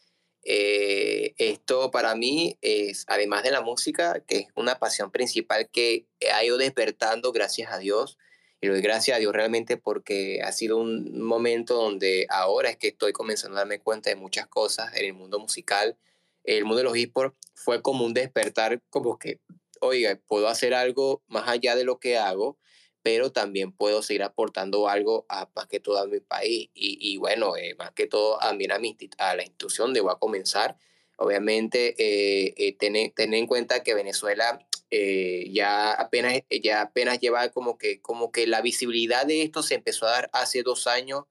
eh, 0.43 1.34
esto 1.38 1.91
para 1.91 2.16
mí 2.16 2.57
es, 2.62 3.05
además 3.07 3.43
de 3.43 3.51
la 3.51 3.62
música, 3.62 4.22
que 4.28 4.38
es 4.38 4.47
una 4.55 4.80
pasión 4.80 5.12
principal 5.12 5.70
que 5.70 6.05
ha 6.34 6.43
ido 6.43 6.57
despertando, 6.57 7.32
gracias 7.32 7.72
a 7.72 7.78
Dios. 7.78 8.18
Y 8.64 8.68
lo 8.68 8.74
doy 8.74 8.84
gracias 8.84 9.18
a 9.18 9.20
Dios 9.20 9.34
realmente 9.34 9.76
porque 9.76 10.41
ha 10.43 10.51
sido 10.51 10.78
un 10.78 11.20
momento 11.20 11.74
donde 11.74 12.28
ahora 12.30 12.70
es 12.70 12.78
que 12.78 12.89
estoy 12.89 13.12
comenzando 13.12 13.57
a 13.57 13.62
darme 13.62 13.80
cuenta 13.80 14.12
de 14.12 14.16
muchas 14.16 14.45
cosas 14.45 14.95
en 14.95 15.05
el 15.05 15.14
mundo 15.14 15.39
musical 15.39 15.97
el 16.44 16.66
mundo 16.66 16.78
de 16.78 16.84
los 16.84 16.98
esports 16.98 17.38
fue 17.54 17.82
como 17.82 18.06
un 18.06 18.14
despertar, 18.14 18.82
como 18.89 19.20
que, 19.20 19.39
oiga, 19.80 20.20
puedo 20.28 20.48
hacer 20.48 20.74
algo 20.74 21.22
más 21.28 21.48
allá 21.48 21.76
de 21.76 21.84
lo 21.84 22.00
que 22.00 22.18
hago, 22.18 22.58
pero 23.04 23.32
también 23.32 23.72
puedo 23.72 24.02
seguir 24.04 24.24
aportando 24.24 24.88
algo 24.88 25.26
a 25.30 25.50
más 25.56 25.68
que 25.68 25.80
todo 25.80 25.98
a 25.98 26.08
mi 26.08 26.20
país 26.20 26.70
y, 26.74 26.98
y 27.00 27.18
bueno, 27.18 27.56
eh, 27.58 27.76
más 27.76 27.92
que 27.92 28.08
todo 28.08 28.38
también 28.39 28.72
a, 28.72 28.80
mi, 28.80 28.96
a 29.18 29.36
la 29.36 29.44
institución 29.44 29.94
de 29.94 30.02
voy 30.02 30.12
a 30.12 30.20
comenzar. 30.20 30.78
Obviamente, 31.18 31.96
eh, 32.00 32.54
eh, 32.58 32.76
tener, 32.78 33.12
tener, 33.12 33.39
en 33.39 33.46
cuenta 33.46 33.84
que 33.84 33.94
Venezuela 33.94 34.60
eh, 34.89 35.50
ya, 35.52 35.92
apenas, 35.92 36.42
ya 36.50 36.82
apenas 36.82 37.20
lleva 37.20 37.50
como 37.50 37.78
que, 37.78 38.02
como 38.02 38.32
que 38.32 38.48
la 38.48 38.62
visibilidad 38.62 39.26
de 39.28 39.44
esto 39.44 39.62
se 39.62 39.76
empezó 39.76 40.08
a 40.08 40.12
dar 40.12 40.30
hace 40.34 40.64
dos 40.64 40.88
años, 40.88 41.26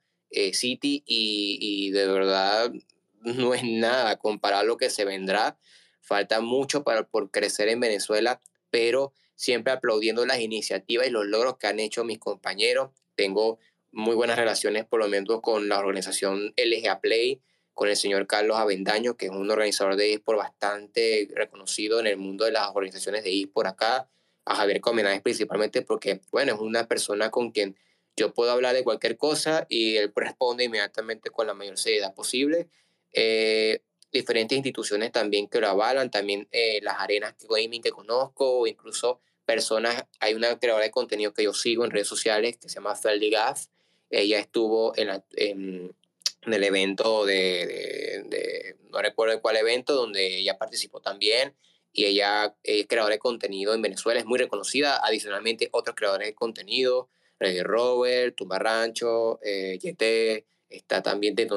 City, 0.52 1.02
y, 1.06 1.58
y 1.60 1.90
de 1.90 2.06
verdad 2.06 2.72
no 3.20 3.54
es 3.54 3.62
nada 3.64 4.16
comparado 4.16 4.62
a 4.62 4.64
lo 4.64 4.76
que 4.76 4.90
se 4.90 5.04
vendrá. 5.04 5.58
Falta 6.00 6.40
mucho 6.40 6.82
para, 6.82 7.04
por 7.04 7.30
crecer 7.30 7.68
en 7.68 7.80
Venezuela, 7.80 8.40
pero 8.70 9.12
siempre 9.34 9.72
aplaudiendo 9.72 10.26
las 10.26 10.40
iniciativas 10.40 11.06
y 11.06 11.10
los 11.10 11.26
logros 11.26 11.56
que 11.58 11.66
han 11.66 11.80
hecho 11.80 12.04
mis 12.04 12.18
compañeros. 12.18 12.90
Tengo 13.14 13.58
muy 13.92 14.14
buenas 14.14 14.38
relaciones, 14.38 14.86
por 14.86 15.00
lo 15.00 15.08
menos 15.08 15.40
con 15.40 15.68
la 15.68 15.78
organización 15.78 16.54
LGA 16.56 17.00
Play, 17.00 17.40
con 17.74 17.88
el 17.88 17.96
señor 17.96 18.26
Carlos 18.26 18.58
Avendaño, 18.58 19.16
que 19.16 19.26
es 19.26 19.32
un 19.32 19.50
organizador 19.50 19.96
de 19.96 20.12
eSport 20.12 20.38
bastante 20.38 21.28
reconocido 21.34 22.00
en 22.00 22.06
el 22.06 22.16
mundo 22.16 22.44
de 22.44 22.52
las 22.52 22.68
organizaciones 22.68 23.24
de 23.24 23.40
eSport 23.40 23.68
acá, 23.68 24.08
a 24.44 24.54
Javier 24.56 24.80
Comenáez 24.80 25.22
principalmente, 25.22 25.82
porque, 25.82 26.20
bueno, 26.30 26.54
es 26.54 26.60
una 26.60 26.86
persona 26.86 27.30
con 27.30 27.50
quien 27.50 27.76
yo 28.16 28.34
puedo 28.34 28.50
hablar 28.50 28.74
de 28.74 28.84
cualquier 28.84 29.16
cosa 29.16 29.66
y 29.68 29.96
él 29.96 30.12
responde 30.14 30.64
inmediatamente 30.64 31.30
con 31.30 31.46
la 31.46 31.54
mayor 31.54 31.78
seriedad 31.78 32.14
posible 32.14 32.68
eh, 33.12 33.82
diferentes 34.12 34.56
instituciones 34.56 35.12
también 35.12 35.48
que 35.48 35.60
lo 35.60 35.68
avalan, 35.68 36.10
también 36.10 36.48
eh, 36.50 36.80
las 36.82 36.98
arenas 36.98 37.34
gaming 37.48 37.82
que 37.82 37.90
conozco, 37.90 38.60
o 38.60 38.66
incluso 38.66 39.20
personas, 39.44 40.04
hay 40.20 40.34
una 40.34 40.58
creadora 40.58 40.84
de 40.84 40.90
contenido 40.90 41.32
que 41.34 41.44
yo 41.44 41.52
sigo 41.52 41.84
en 41.84 41.90
redes 41.90 42.08
sociales 42.08 42.56
que 42.56 42.68
se 42.68 42.76
llama 42.76 42.94
Ferdi 42.94 43.30
Gaff, 43.30 43.66
ella 44.10 44.38
estuvo 44.38 44.96
en, 44.96 45.22
en, 45.36 45.94
el 46.46 46.64
evento 46.64 47.26
de, 47.26 48.24
de, 48.28 48.76
no 48.90 49.00
recuerdo 49.00 49.40
cuál 49.40 49.56
evento, 49.56 49.94
donde 49.94 50.38
ella 50.38 50.58
participó 50.58 51.00
también, 51.00 51.54
y 51.92 52.04
ella 52.04 52.56
es 52.62 52.86
creadora 52.86 53.14
de 53.14 53.18
contenido 53.18 53.74
en 53.74 53.82
Venezuela, 53.82 54.20
es 54.20 54.26
muy 54.26 54.38
reconocida, 54.38 55.00
adicionalmente 55.04 55.68
otros 55.72 55.96
creadores 55.96 56.28
de 56.28 56.34
contenido, 56.34 57.08
Reggae 57.38 57.62
Robert, 57.62 58.36
Tumba 58.36 58.58
Rancho, 58.58 59.40
eh, 59.42 59.78
YT, 59.80 60.44
está 60.70 61.02
también 61.02 61.34
de 61.34 61.48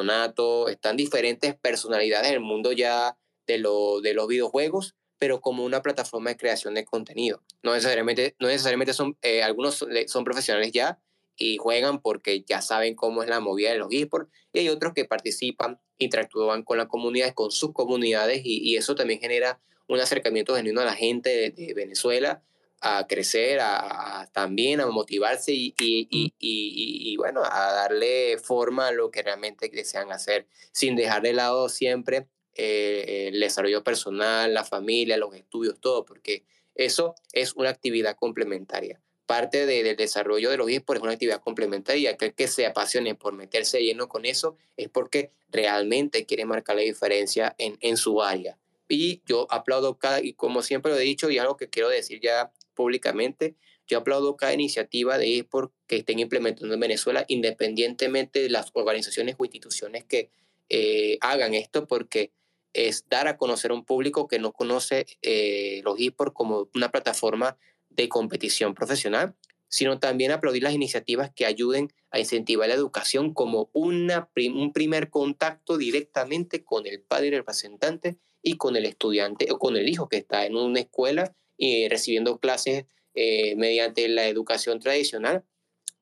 están 0.70 0.98
diferentes 0.98 1.56
personalidades 1.56 2.32
del 2.32 2.40
mundo 2.40 2.72
ya 2.72 3.18
de, 3.48 3.60
lo, 3.60 4.02
de 4.02 4.14
los 4.14 4.28
videojuegos, 4.28 4.96
pero 5.20 5.40
como 5.40 5.64
una 5.64 5.82
plataforma 5.82 6.32
de 6.32 6.38
creación 6.38 6.74
de 6.74 6.84
contenido. 6.84 7.42
No 7.62 7.74
necesariamente, 7.74 8.36
no 8.40 8.48
necesariamente 8.48 8.94
son, 8.94 9.18
eh, 9.22 9.44
algunos 9.44 9.86
son 10.08 10.24
profesionales 10.24 10.72
ya 10.72 11.00
y 11.38 11.58
juegan 11.58 12.02
porque 12.02 12.44
ya 12.44 12.62
saben 12.62 12.96
cómo 12.96 13.24
es 13.24 13.30
la 13.30 13.40
movida 13.40 13.72
de 13.72 13.78
los 13.78 13.92
esports, 13.92 14.30
y 14.52 14.60
hay 14.60 14.70
otros 14.70 14.94
que 14.94 15.06
participan, 15.06 15.80
interactúan 15.98 16.64
con 16.64 16.78
las 16.78 16.88
comunidades, 16.88 17.34
con 17.34 17.50
sus 17.52 17.74
comunidades, 17.74 18.42
y, 18.44 18.76
eso 18.76 18.94
también 18.94 19.20
genera 19.20 19.60
un 19.88 20.00
acercamiento 20.00 20.56
genuino 20.56 20.82
a 20.82 20.86
la 20.86 20.96
gente 20.96 21.52
de 21.52 21.74
Venezuela 21.74 22.44
a 22.86 23.08
crecer, 23.08 23.60
a, 23.62 24.30
también 24.34 24.82
a 24.82 24.88
motivarse 24.88 25.54
y, 25.54 25.74
y, 25.80 26.08
y, 26.10 26.34
y, 26.40 27.16
bueno, 27.16 27.42
a 27.44 27.72
darle 27.72 28.38
forma 28.38 28.90
a 28.90 28.92
lo 28.92 29.10
que 29.10 29.22
realmente 29.24 29.70
desean 29.70 30.12
hacer, 30.12 30.48
sin 30.74 30.98
dejar 30.98 31.22
de 31.22 31.32
lado 31.32 31.70
siempre 31.70 32.28
eh, 32.56 33.30
el 33.32 33.40
desarrollo 33.40 33.86
personal, 33.86 34.54
la 34.54 34.66
familia, 34.66 35.16
los 35.16 35.34
estudios, 35.34 35.80
todo, 35.80 36.04
porque 36.04 36.44
eso 36.76 37.16
es 37.32 37.54
una 37.54 37.70
actividad 37.70 38.18
complementaria. 38.18 39.00
Parte 39.26 39.66
del 39.66 39.96
desarrollo 39.96 40.50
de 40.50 40.58
los 40.58 40.70
esports 40.70 41.00
es 41.00 41.04
una 41.04 41.14
actividad 41.14 41.40
complementaria. 41.40 42.12
Aquel 42.12 42.34
que 42.34 42.50
se 42.50 42.66
apasione 42.66 43.16
por 43.16 43.32
meterse 43.32 43.82
lleno 43.82 44.10
con 44.10 44.26
eso 44.26 44.58
es 44.76 44.90
porque 44.90 45.32
realmente 45.50 46.26
quiere 46.26 46.44
marcar 46.44 46.76
la 46.76 46.82
diferencia 46.82 47.56
en, 47.58 47.78
en 47.80 47.96
su 47.96 48.22
área. 48.22 48.58
Y 48.90 49.22
yo 49.26 49.48
aplaudo 49.50 49.98
cada, 49.98 50.22
y 50.22 50.34
como 50.34 50.62
siempre 50.62 50.92
lo 50.92 50.98
he 50.98 51.04
dicho, 51.04 51.30
y 51.30 51.38
algo 51.38 51.56
que 51.56 51.70
quiero 51.70 51.88
decir 51.88 52.20
ya 52.22 52.52
públicamente. 52.74 53.56
Yo 53.88 54.00
aplaudo 54.00 54.38
cada 54.38 54.54
iniciativa 54.54 55.18
de 55.18 55.40
eSport 55.40 55.74
que 55.88 55.98
estén 55.98 56.20
implementando 56.20 56.74
en 56.74 56.80
Venezuela, 56.80 57.26
independientemente 57.28 58.42
de 58.42 58.50
las 58.50 58.72
organizaciones 58.74 59.36
o 59.38 59.46
instituciones 59.46 60.06
que 60.06 60.32
eh, 60.70 61.18
hagan 61.22 61.54
esto, 61.54 61.88
porque 61.88 62.32
es 62.74 63.08
dar 63.08 63.28
a 63.28 63.38
conocer 63.38 63.72
a 63.72 63.76
un 63.76 63.86
público 63.86 64.28
que 64.28 64.40
no 64.40 64.52
conoce 64.52 65.06
eh, 65.22 65.82
los 65.84 66.00
eSports 66.00 66.34
como 66.34 66.70
una 66.74 66.92
plataforma 66.92 67.58
de 67.90 68.10
competición 68.10 68.74
profesional, 68.74 69.36
sino 69.68 70.00
también 70.00 70.32
aplaudir 70.32 70.64
las 70.64 70.74
iniciativas 70.74 71.32
que 71.36 71.46
ayuden 71.46 71.94
a 72.12 72.20
incentivar 72.20 72.68
la 72.68 72.76
educación 72.76 73.34
como 73.34 73.70
una, 73.74 74.30
un 74.36 74.72
primer 74.72 75.10
contacto 75.10 75.78
directamente 75.78 76.64
con 76.64 76.86
el 76.86 77.02
padre 77.02 77.32
representante 77.32 78.18
y 78.42 78.58
con 78.58 78.76
el 78.76 78.86
estudiante 78.86 79.48
o 79.52 79.58
con 79.58 79.76
el 79.78 79.90
hijo 79.90 80.10
que 80.10 80.18
está 80.18 80.46
en 80.46 80.56
una 80.56 80.82
escuela 80.82 81.36
y 81.58 81.88
recibiendo 81.88 82.40
clases 82.40 82.86
eh, 83.16 83.56
mediante 83.56 84.08
la 84.08 84.28
educación 84.28 84.80
tradicional, 84.80 85.44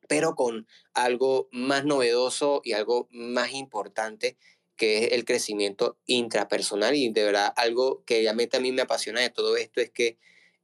pero 0.08 0.36
con 0.36 0.68
algo 0.94 1.50
más 1.52 1.86
novedoso 1.86 2.62
y 2.64 2.74
algo 2.74 3.08
más 3.12 3.54
importante 3.54 4.38
que 4.78 5.06
es 5.06 5.12
el 5.12 5.26
crecimiento 5.26 5.98
intrapersonal 6.06 6.96
y 6.96 7.10
de 7.10 7.24
verdad 7.24 7.54
algo 7.56 8.04
que 8.06 8.22
realmente 8.22 8.58
a 8.58 8.60
mí 8.60 8.72
me 8.72 8.82
apasiona 8.82 9.22
de 9.22 9.30
todo 9.30 9.56
esto 9.56 9.80
es 9.80 9.92
que 9.92 10.18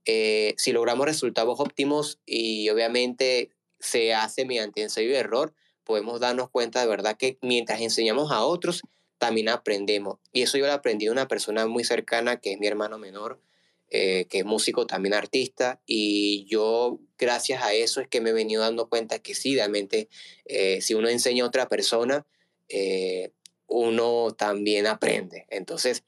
eh, 0.05 0.55
si 0.57 0.71
logramos 0.71 1.05
resultados 1.05 1.59
óptimos 1.59 2.19
y 2.25 2.69
obviamente 2.69 3.51
se 3.79 4.13
hace 4.13 4.45
mediante 4.45 4.81
ensayo 4.81 5.09
y 5.09 5.15
error, 5.15 5.53
podemos 5.83 6.19
darnos 6.19 6.49
cuenta 6.49 6.81
de 6.81 6.87
verdad 6.87 7.17
que 7.17 7.37
mientras 7.41 7.81
enseñamos 7.81 8.31
a 8.31 8.43
otros, 8.43 8.81
también 9.17 9.49
aprendemos. 9.49 10.19
Y 10.31 10.43
eso 10.43 10.57
yo 10.57 10.65
lo 10.65 10.73
aprendí 10.73 11.05
de 11.05 11.11
una 11.11 11.27
persona 11.27 11.67
muy 11.67 11.83
cercana 11.83 12.39
que 12.39 12.53
es 12.53 12.59
mi 12.59 12.67
hermano 12.67 12.97
menor, 12.97 13.39
eh, 13.89 14.25
que 14.29 14.39
es 14.39 14.45
músico, 14.45 14.85
también 14.85 15.13
artista, 15.13 15.81
y 15.85 16.45
yo 16.45 16.99
gracias 17.17 17.63
a 17.63 17.73
eso 17.73 18.01
es 18.01 18.07
que 18.07 18.19
me 18.19 18.31
he 18.31 18.33
venido 18.33 18.61
dando 18.61 18.89
cuenta 18.89 19.19
que 19.19 19.33
sí, 19.33 19.55
realmente 19.55 20.09
eh, 20.45 20.81
si 20.81 20.93
uno 20.93 21.07
enseña 21.07 21.45
a 21.45 21.47
otra 21.47 21.69
persona, 21.69 22.25
eh, 22.67 23.31
uno 23.65 24.35
también 24.37 24.87
aprende. 24.87 25.45
Entonces, 25.49 26.03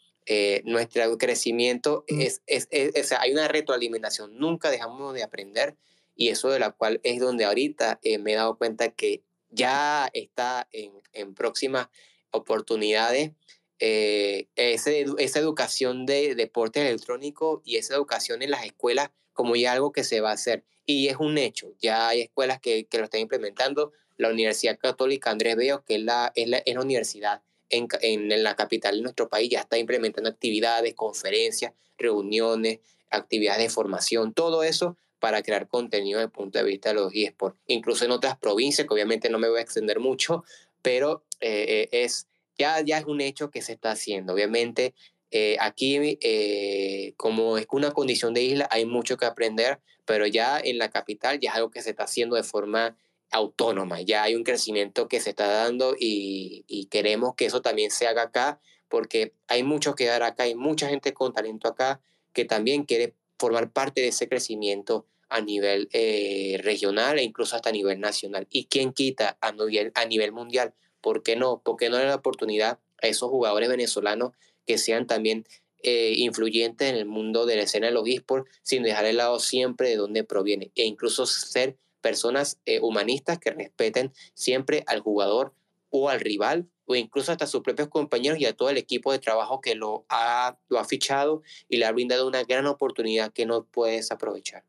nuestro 0.63 1.17
crecimiento 1.17 2.05
mm. 2.07 2.21
es, 2.21 2.41
es, 2.45 2.67
es, 2.69 3.11
hay 3.13 3.32
una 3.32 3.47
retroalimentación, 3.47 4.38
nunca 4.38 4.69
dejamos 4.69 5.13
de 5.13 5.23
aprender, 5.23 5.75
y 6.15 6.27
eso 6.27 6.49
de 6.49 6.59
la 6.59 6.71
cual 6.71 6.99
es 7.03 7.19
donde 7.19 7.45
ahorita 7.45 7.99
me 8.19 8.34
he 8.34 8.36
dado 8.36 8.57
cuenta 8.57 8.89
que 8.91 9.23
ya 9.49 10.09
está 10.13 10.67
en, 10.71 10.91
en 11.13 11.34
próximas 11.34 11.88
oportunidades 12.32 13.32
eh, 13.80 14.47
esa 14.55 15.39
educación 15.39 16.05
de 16.05 16.36
deporte 16.36 16.82
electrónico 16.82 17.61
y 17.65 17.77
esa 17.77 17.95
educación 17.95 18.41
en 18.41 18.51
las 18.51 18.65
escuelas 18.65 19.11
como 19.34 19.55
ya 19.55 19.71
algo 19.71 19.91
que 19.91 20.03
se 20.03 20.21
va 20.21 20.32
a 20.32 20.34
hacer. 20.34 20.65
Y 20.86 21.07
es 21.07 21.17
un 21.17 21.38
hecho, 21.38 21.73
ya 21.80 22.09
hay 22.09 22.21
escuelas 22.21 22.59
que, 22.59 22.88
que 22.88 22.97
lo 22.97 23.05
están 23.05 23.21
implementando. 23.21 23.93
La 24.17 24.30
Universidad 24.30 24.77
Católica 24.77 25.32
Andrés 25.32 25.55
Bello, 25.55 25.84
que 25.86 25.95
es 25.95 26.01
la, 26.01 26.32
es 26.36 26.49
la, 26.49 26.57
es 26.57 26.73
la 26.73 26.82
universidad 26.82 27.41
en, 27.69 27.88
en, 28.01 28.43
la 28.43 28.55
capital 28.55 28.97
de 28.97 29.01
nuestro 29.03 29.30
país, 29.30 29.49
ya 29.49 29.61
está 29.61 29.77
implementando 29.77 30.30
actividades, 30.30 30.93
conferencias, 30.95 31.73
reuniones, 31.97 32.80
actividades 33.11 33.63
de 33.63 33.69
formación, 33.69 34.34
todo 34.34 34.63
eso 34.63 34.97
para 35.19 35.43
crear 35.43 35.67
contenido 35.67 36.19
desde 36.19 36.27
el 36.27 36.32
punto 36.32 36.59
de 36.59 36.65
vista 36.65 36.89
de 36.89 36.95
los 36.95 37.13
eSports. 37.13 37.57
Incluso 37.67 38.05
en 38.05 38.11
otras 38.11 38.38
provincias, 38.38 38.88
que 38.88 38.93
obviamente 38.93 39.30
no 39.30 39.38
me 39.38 39.49
voy 39.49 39.59
a 39.59 39.63
extender 39.63 39.99
mucho, 39.99 40.43
pero 40.82 41.23
eh, 41.41 41.88
eh, 41.91 42.03
es 42.03 42.27
ya, 42.60 42.82
ya 42.82 42.99
es 42.99 43.05
un 43.05 43.22
hecho 43.22 43.49
que 43.49 43.62
se 43.62 43.74
está 43.74 43.91
haciendo. 43.91 44.34
Obviamente, 44.34 44.93
eh, 45.32 45.57
aquí, 45.60 46.18
eh, 46.22 47.14
como 47.18 47.57
es 47.57 47.66
una 47.72 47.91
condición 47.91 48.34
de 48.34 48.43
isla, 48.43 48.68
hay 48.72 48.86
mucho 48.86 49.18
que 49.18 49.26
aprender, 49.26 49.80
pero 50.05 50.28
ya 50.28 50.60
en 50.60 50.78
la 50.78 50.89
capital 50.89 51.39
ya 51.39 51.51
es 51.51 51.55
algo 51.55 51.72
que 51.72 51.82
se 51.82 51.91
está 51.91 52.03
haciendo 52.03 52.36
de 52.36 52.43
forma 52.43 52.97
autónoma, 53.32 54.01
ya 54.01 54.24
hay 54.24 54.36
un 54.36 54.43
crecimiento 54.43 55.07
que 55.07 55.20
se 55.20 55.30
está 55.32 55.47
dando 55.47 55.95
y, 55.97 56.66
y 56.68 56.88
queremos 56.88 57.36
que 57.36 57.45
eso 57.45 57.62
también 57.62 57.91
se 57.91 58.07
haga 58.07 58.24
acá, 58.24 58.60
porque 58.88 59.34
hay 59.47 59.62
mucho 59.62 59.93
que 59.93 60.05
dar 60.05 60.24
acá, 60.24 60.43
hay 60.43 60.55
mucha 60.55 60.89
gente 60.89 61.14
con 61.14 61.32
talento 61.32 61.68
acá 61.68 62.01
que 62.34 62.45
también 62.45 62.86
quiere 62.86 63.14
formar 63.38 63.72
parte 63.72 64.01
de 64.01 64.07
ese 64.07 64.28
crecimiento 64.28 65.05
a 65.30 65.41
nivel 65.41 65.89
eh, 65.93 66.60
regional 66.64 67.20
e 67.20 67.24
incluso 67.24 67.55
hasta 67.55 67.70
a 67.70 67.74
nivel 67.74 67.99
nacional. 67.99 68.47
¿Y 68.49 68.66
quién 68.66 68.93
quita 68.93 69.38
a 69.41 69.51
nivel, 69.51 69.91
a 69.95 70.05
nivel 70.05 70.32
mundial? 70.32 70.74
¿Por 71.01 71.23
qué 71.23 71.35
no? 71.35 71.61
¿Por 71.61 71.77
qué 71.77 71.89
no 71.89 71.95
darle 71.95 72.09
la 72.09 72.15
oportunidad 72.15 72.79
a 73.01 73.07
esos 73.07 73.29
jugadores 73.29 73.69
venezolanos 73.69 74.33
que 74.65 74.77
sean 74.77 75.07
también 75.07 75.45
eh, 75.81 76.13
influyentes 76.17 76.89
en 76.89 76.95
el 76.95 77.05
mundo 77.05 77.45
de 77.45 77.55
la 77.55 77.63
escena 77.63 77.87
de 77.87 77.93
los 77.93 78.07
esports 78.07 78.51
sin 78.63 78.83
dejar 78.83 79.05
de 79.05 79.13
lado 79.13 79.39
siempre 79.39 79.89
de 79.89 79.95
dónde 79.95 80.25
proviene 80.25 80.71
e 80.75 80.85
incluso 80.85 81.25
ser 81.25 81.77
personas 82.01 82.59
eh, 82.65 82.79
humanistas 82.81 83.39
que 83.39 83.51
respeten 83.51 84.11
siempre 84.33 84.83
al 84.87 84.99
jugador 84.99 85.53
o 85.89 86.09
al 86.09 86.19
rival 86.19 86.67
o 86.85 86.95
incluso 86.95 87.31
hasta 87.31 87.47
sus 87.47 87.61
propios 87.61 87.87
compañeros 87.87 88.39
y 88.39 88.45
a 88.45 88.55
todo 88.55 88.69
el 88.69 88.77
equipo 88.77 89.11
de 89.11 89.19
trabajo 89.19 89.61
que 89.61 89.75
lo 89.75 90.05
ha, 90.09 90.57
lo 90.69 90.79
ha 90.79 90.85
fichado 90.85 91.43
y 91.67 91.77
le 91.77 91.85
ha 91.85 91.91
brindado 91.91 92.27
una 92.27 92.43
gran 92.43 92.65
oportunidad 92.65 93.31
que 93.31 93.45
no 93.45 93.63
puedes 93.63 94.11
aprovechar. 94.11 94.63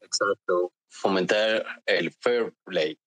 Exacto, 0.00 0.72
fomentar 0.88 1.64
el 1.86 2.10
fair 2.10 2.54
play. 2.64 2.98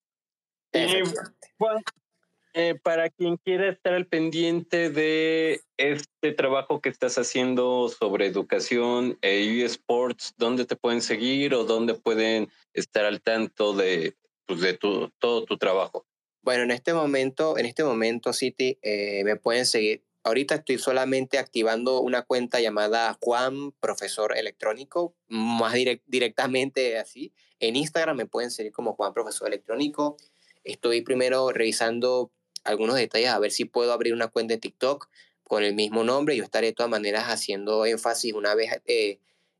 Eh, 2.57 2.79
para 2.81 3.09
quien 3.09 3.35
quiera 3.35 3.67
estar 3.67 3.93
al 3.93 4.07
pendiente 4.07 4.89
de 4.89 5.59
este 5.75 6.31
trabajo 6.31 6.79
que 6.79 6.87
estás 6.87 7.17
haciendo 7.17 7.89
sobre 7.89 8.27
educación 8.27 9.17
e 9.21 9.61
eSports, 9.61 10.33
¿dónde 10.37 10.63
te 10.63 10.77
pueden 10.77 11.01
seguir 11.01 11.53
o 11.53 11.65
dónde 11.65 11.95
pueden 11.95 12.49
estar 12.71 13.03
al 13.03 13.21
tanto 13.21 13.73
de, 13.73 14.15
pues, 14.45 14.61
de 14.61 14.73
todo 14.73 15.43
tu 15.43 15.57
trabajo? 15.57 16.05
Bueno, 16.43 16.63
en 16.63 16.71
este 16.71 16.93
momento, 16.93 17.57
en 17.57 17.65
este 17.65 17.83
momento, 17.83 18.31
City, 18.31 18.79
eh, 18.81 19.25
me 19.25 19.35
pueden 19.35 19.65
seguir. 19.65 20.05
Ahorita 20.23 20.55
estoy 20.55 20.77
solamente 20.77 21.39
activando 21.39 21.99
una 21.99 22.21
cuenta 22.21 22.61
llamada 22.61 23.17
Juan 23.19 23.73
Profesor 23.81 24.37
Electrónico, 24.37 25.13
más 25.27 25.73
directamente 26.05 26.97
así. 26.99 27.33
En 27.59 27.75
Instagram 27.75 28.15
me 28.15 28.27
pueden 28.27 28.49
seguir 28.49 28.71
como 28.71 28.93
Juan 28.93 29.13
Profesor 29.13 29.49
Electrónico. 29.49 30.15
Estoy 30.63 31.01
primero 31.01 31.51
revisando 31.51 32.31
algunos 32.65 32.95
detalles 32.95 33.29
a 33.29 33.39
ver 33.39 33.51
si 33.51 33.65
puedo 33.65 33.93
abrir 33.93 34.13
una 34.13 34.27
cuenta 34.27 34.53
de 34.53 34.59
TikTok 34.59 35.09
con 35.43 35.63
el 35.63 35.73
mismo 35.73 36.03
nombre. 36.03 36.35
Yo 36.35 36.43
estaré 36.43 36.67
de 36.67 36.73
todas 36.73 36.89
maneras 36.89 37.25
haciendo 37.25 37.85
énfasis 37.85 38.33
una 38.33 38.55
vez 38.55 38.81
eh, 38.85 39.19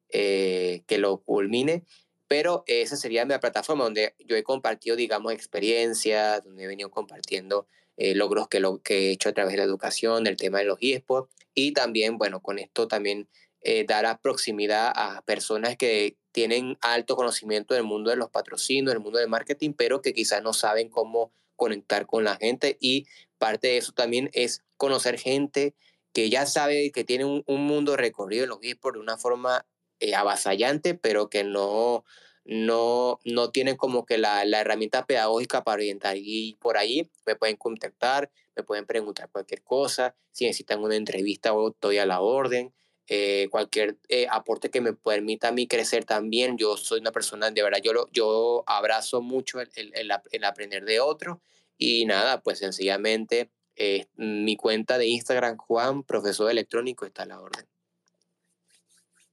eh, 0.10 0.84
que 0.88 0.98
lo 0.98 1.18
culmine. 1.18 1.84
Pero 2.28 2.64
esa 2.66 2.98
sería 2.98 3.24
mi 3.26 3.38
plataforma 3.38 3.84
donde 3.84 4.16
yo 4.20 4.36
he 4.36 4.44
compartido, 4.44 4.96
digamos, 4.96 5.32
experiencias, 5.32 6.44
donde 6.44 6.64
he 6.64 6.68
venido 6.68 6.90
compartiendo 6.90 7.68
eh, 7.98 8.16
logros 8.16 8.48
que, 8.48 8.60
lo, 8.60 8.82
que 8.82 9.08
he 9.08 9.12
hecho 9.12 9.30
a 9.30 9.34
través 9.34 9.54
de 9.54 9.60
la 9.60 9.64
educación, 9.64 10.24
del 10.24 10.36
tema 10.36 10.60
de 10.60 10.66
los 10.66 10.78
eSports 10.82 11.34
y 11.54 11.72
también, 11.72 12.18
bueno, 12.18 12.42
con 12.42 12.60
esto 12.60 12.88
también 12.88 13.30
eh, 13.62 13.86
dar 13.88 14.22
proximidad 14.22 14.92
a 14.94 15.24
personas 15.24 15.78
que 15.78 16.18
tienen 16.32 16.78
alto 16.82 17.16
conocimiento 17.16 17.74
del 17.74 17.84
mundo 17.84 18.10
de 18.10 18.18
los 18.18 18.30
patrocinios, 18.30 18.94
del 18.94 19.02
mundo 19.02 19.18
del 19.18 19.30
marketing, 19.30 19.72
pero 19.72 20.02
que 20.02 20.14
quizás 20.14 20.44
no 20.44 20.54
saben 20.54 20.90
cómo 20.90 21.32
conectar 21.56 22.06
con 22.06 22.24
la 22.24 22.36
gente 22.38 22.78
y 22.80 23.08
parte 23.38 23.68
de 23.68 23.78
eso 23.78 23.92
también 23.92 24.30
es 24.34 24.64
conocer 24.78 25.18
gente 25.20 25.76
que 26.14 26.30
ya 26.30 26.46
sabe 26.46 26.92
que 26.92 27.04
tiene 27.04 27.26
un, 27.26 27.44
mundo 27.48 27.98
recorrido 27.98 28.44
en 28.44 28.50
los 28.50 28.60
eSports 28.62 28.96
de 28.96 29.04
una 29.04 29.18
forma 29.18 29.66
eh, 30.00 30.16
avasallante, 30.16 30.94
pero 30.96 31.30
que 31.30 31.44
no, 31.44 32.06
no, 32.46 33.20
no 33.26 33.52
tienen 33.52 33.76
como 33.76 34.06
que 34.06 34.18
la, 34.18 34.46
la, 34.46 34.62
herramienta 34.62 35.06
pedagógica 35.06 35.66
para 35.66 35.76
orientar. 35.76 36.16
Y 36.18 36.58
por 36.62 36.78
ahí 36.78 37.12
me 37.26 37.36
pueden 37.36 37.58
contactar, 37.58 38.32
me 38.56 38.64
pueden 38.64 38.86
preguntar 38.86 39.30
cualquier 39.30 39.62
cosa, 39.62 40.16
si 40.32 40.46
necesitan 40.46 40.82
una 40.82 40.96
entrevista 40.96 41.54
o 41.54 41.72
estoy 41.72 41.98
a 41.98 42.06
la 42.06 42.22
orden. 42.22 42.74
Eh, 43.08 43.50
cualquier 43.52 43.98
eh, 44.10 44.26
aporte 44.32 44.72
que 44.72 44.82
me 44.82 44.94
permita 44.94 45.50
a 45.50 45.52
mí 45.52 45.68
crecer 45.68 46.06
también. 46.06 46.58
Yo 46.58 46.76
soy 46.76 47.00
una 47.00 47.12
persona, 47.12 47.52
de 47.52 47.62
verdad, 47.62 47.80
yo, 47.84 47.94
lo, 47.94 48.10
yo 48.12 48.64
abrazo 48.66 49.22
mucho 49.22 49.62
el, 49.62 49.70
el, 49.76 50.12
el 50.32 50.44
aprender 50.44 50.86
de 50.86 51.00
otro 51.00 51.40
y 51.78 52.06
nada, 52.06 52.42
pues 52.42 52.60
sencillamente 52.60 53.52
eh, 53.76 54.08
mi 54.16 54.56
cuenta 54.56 54.98
de 54.98 55.08
Instagram, 55.08 55.58
Juan, 55.58 56.04
profesor 56.04 56.50
electrónico, 56.50 57.06
está 57.06 57.24
a 57.24 57.28
la 57.28 57.42
orden. 57.42 57.66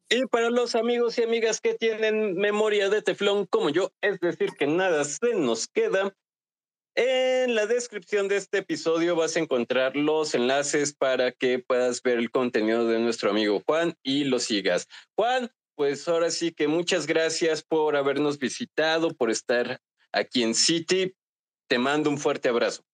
Y 0.09 0.27
para 0.27 0.51
los 0.51 0.75
amigos 0.75 1.17
y 1.19 1.23
amigas 1.23 1.61
que 1.61 1.75
tienen 1.75 2.35
memoria 2.35 2.91
de 2.91 3.03
teflón 3.03 3.47
como 3.47 3.71
yo, 3.71 3.93
es 4.01 4.21
decir, 4.21 4.51
que 4.59 4.67
nada 4.67 5.05
se 5.05 5.35
nos 5.35 5.69
queda, 5.69 6.15
en 6.95 7.55
la 7.55 7.67
descripción 7.67 8.29
de 8.29 8.37
este 8.37 8.59
episodio 8.59 9.17
vas 9.17 9.37
a 9.37 9.41
encontrar 9.41 9.97
los 9.97 10.35
enlaces 10.35 10.95
para 10.95 11.33
que 11.33 11.59
puedas 11.59 12.03
ver 12.03 12.19
el 12.19 12.31
contenido 12.31 12.87
de 12.87 12.99
nuestro 12.99 13.31
amigo 13.31 13.63
Juan 13.67 13.95
y 14.03 14.25
lo 14.25 14.39
sigas. 14.39 14.89
Juan, 15.17 15.51
pues 15.75 16.07
ahora 16.07 16.31
sí 16.31 16.53
que 16.53 16.69
muchas 16.69 17.07
gracias 17.07 17.63
por 17.63 17.97
habernos 17.97 18.39
visitado, 18.39 19.11
por 19.15 19.31
estar 19.31 19.81
aquí 20.13 20.43
en 20.43 20.55
City. 20.55 21.15
Te 21.69 21.79
mando 21.79 22.11
un 22.11 22.19
fuerte 22.19 22.49
abrazo. 22.49 22.85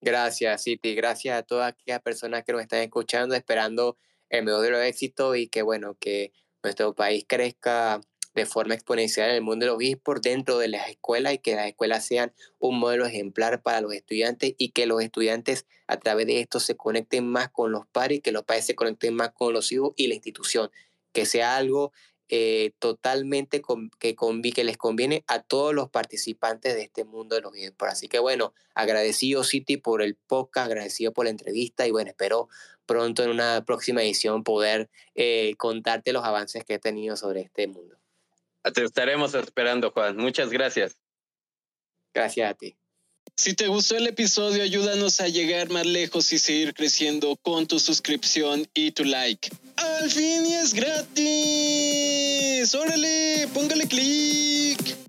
Gracias, 0.00 0.62
City. 0.62 0.94
Gracias 0.94 1.38
a 1.38 1.42
todas 1.42 1.72
aquellas 1.72 2.00
personas 2.00 2.44
que 2.44 2.52
nos 2.52 2.62
están 2.62 2.80
escuchando, 2.80 3.34
esperando 3.34 3.98
el 4.30 4.44
mejor 4.44 4.62
de 4.62 4.70
los 4.70 5.36
y 5.36 5.48
que, 5.48 5.62
bueno, 5.62 5.96
que 6.00 6.32
nuestro 6.62 6.94
país 6.94 7.24
crezca 7.28 8.00
de 8.34 8.46
forma 8.46 8.74
exponencial 8.74 9.28
en 9.30 9.36
el 9.36 9.42
mundo 9.42 9.66
de 9.66 9.72
los 9.72 9.82
esports 9.82 10.22
dentro 10.22 10.58
de 10.58 10.68
las 10.68 10.88
escuelas 10.88 11.34
y 11.34 11.38
que 11.38 11.54
las 11.54 11.66
escuelas 11.66 12.04
sean 12.06 12.32
un 12.58 12.78
modelo 12.78 13.06
ejemplar 13.06 13.62
para 13.62 13.80
los 13.80 13.92
estudiantes 13.92 14.54
y 14.56 14.70
que 14.70 14.86
los 14.86 15.02
estudiantes 15.02 15.66
a 15.86 15.98
través 15.98 16.26
de 16.26 16.40
esto 16.40 16.60
se 16.60 16.76
conecten 16.76 17.26
más 17.26 17.50
con 17.50 17.72
los 17.72 17.86
padres, 17.86 18.20
que 18.22 18.32
los 18.32 18.44
padres 18.44 18.66
se 18.66 18.74
conecten 18.74 19.14
más 19.14 19.32
con 19.32 19.52
los 19.52 19.70
hijos 19.72 19.92
y 19.96 20.06
la 20.06 20.14
institución, 20.14 20.70
que 21.12 21.26
sea 21.26 21.56
algo 21.56 21.92
eh, 22.34 22.72
totalmente 22.78 23.60
que, 23.98 24.16
que 24.54 24.64
les 24.64 24.78
conviene 24.78 25.22
a 25.26 25.42
todos 25.42 25.74
los 25.74 25.90
participantes 25.90 26.74
de 26.74 26.82
este 26.82 27.04
mundo 27.04 27.34
de 27.34 27.42
los 27.42 27.54
esports. 27.54 27.92
Así 27.92 28.08
que 28.08 28.18
bueno, 28.18 28.54
agradecido 28.74 29.44
City 29.44 29.76
por 29.76 30.00
el 30.00 30.14
podcast, 30.14 30.68
agradecido 30.68 31.12
por 31.12 31.26
la 31.26 31.30
entrevista 31.30 31.86
y 31.86 31.90
bueno, 31.90 32.08
espero 32.08 32.48
pronto 32.86 33.22
en 33.22 33.30
una 33.30 33.64
próxima 33.66 34.02
edición 34.02 34.44
poder 34.44 34.88
eh, 35.14 35.54
contarte 35.58 36.14
los 36.14 36.24
avances 36.24 36.64
que 36.64 36.74
he 36.74 36.78
tenido 36.78 37.16
sobre 37.16 37.42
este 37.42 37.66
mundo. 37.66 38.01
Te 38.70 38.84
estaremos 38.84 39.34
esperando, 39.34 39.90
Juan. 39.90 40.16
Muchas 40.16 40.50
gracias. 40.50 40.96
Gracias 42.14 42.50
a 42.50 42.54
ti. 42.54 42.76
Si 43.36 43.54
te 43.54 43.66
gustó 43.66 43.96
el 43.96 44.06
episodio, 44.06 44.62
ayúdanos 44.62 45.20
a 45.20 45.28
llegar 45.28 45.70
más 45.70 45.86
lejos 45.86 46.32
y 46.32 46.38
seguir 46.38 46.74
creciendo 46.74 47.36
con 47.36 47.66
tu 47.66 47.80
suscripción 47.80 48.68
y 48.74 48.92
tu 48.92 49.04
like. 49.04 49.50
¡Al 49.76 50.10
fin 50.10 50.46
y 50.46 50.54
es 50.54 50.74
gratis! 50.74 51.14
¡Órale! 52.74 53.48
¡Póngale 53.54 53.88
clic! 53.88 55.01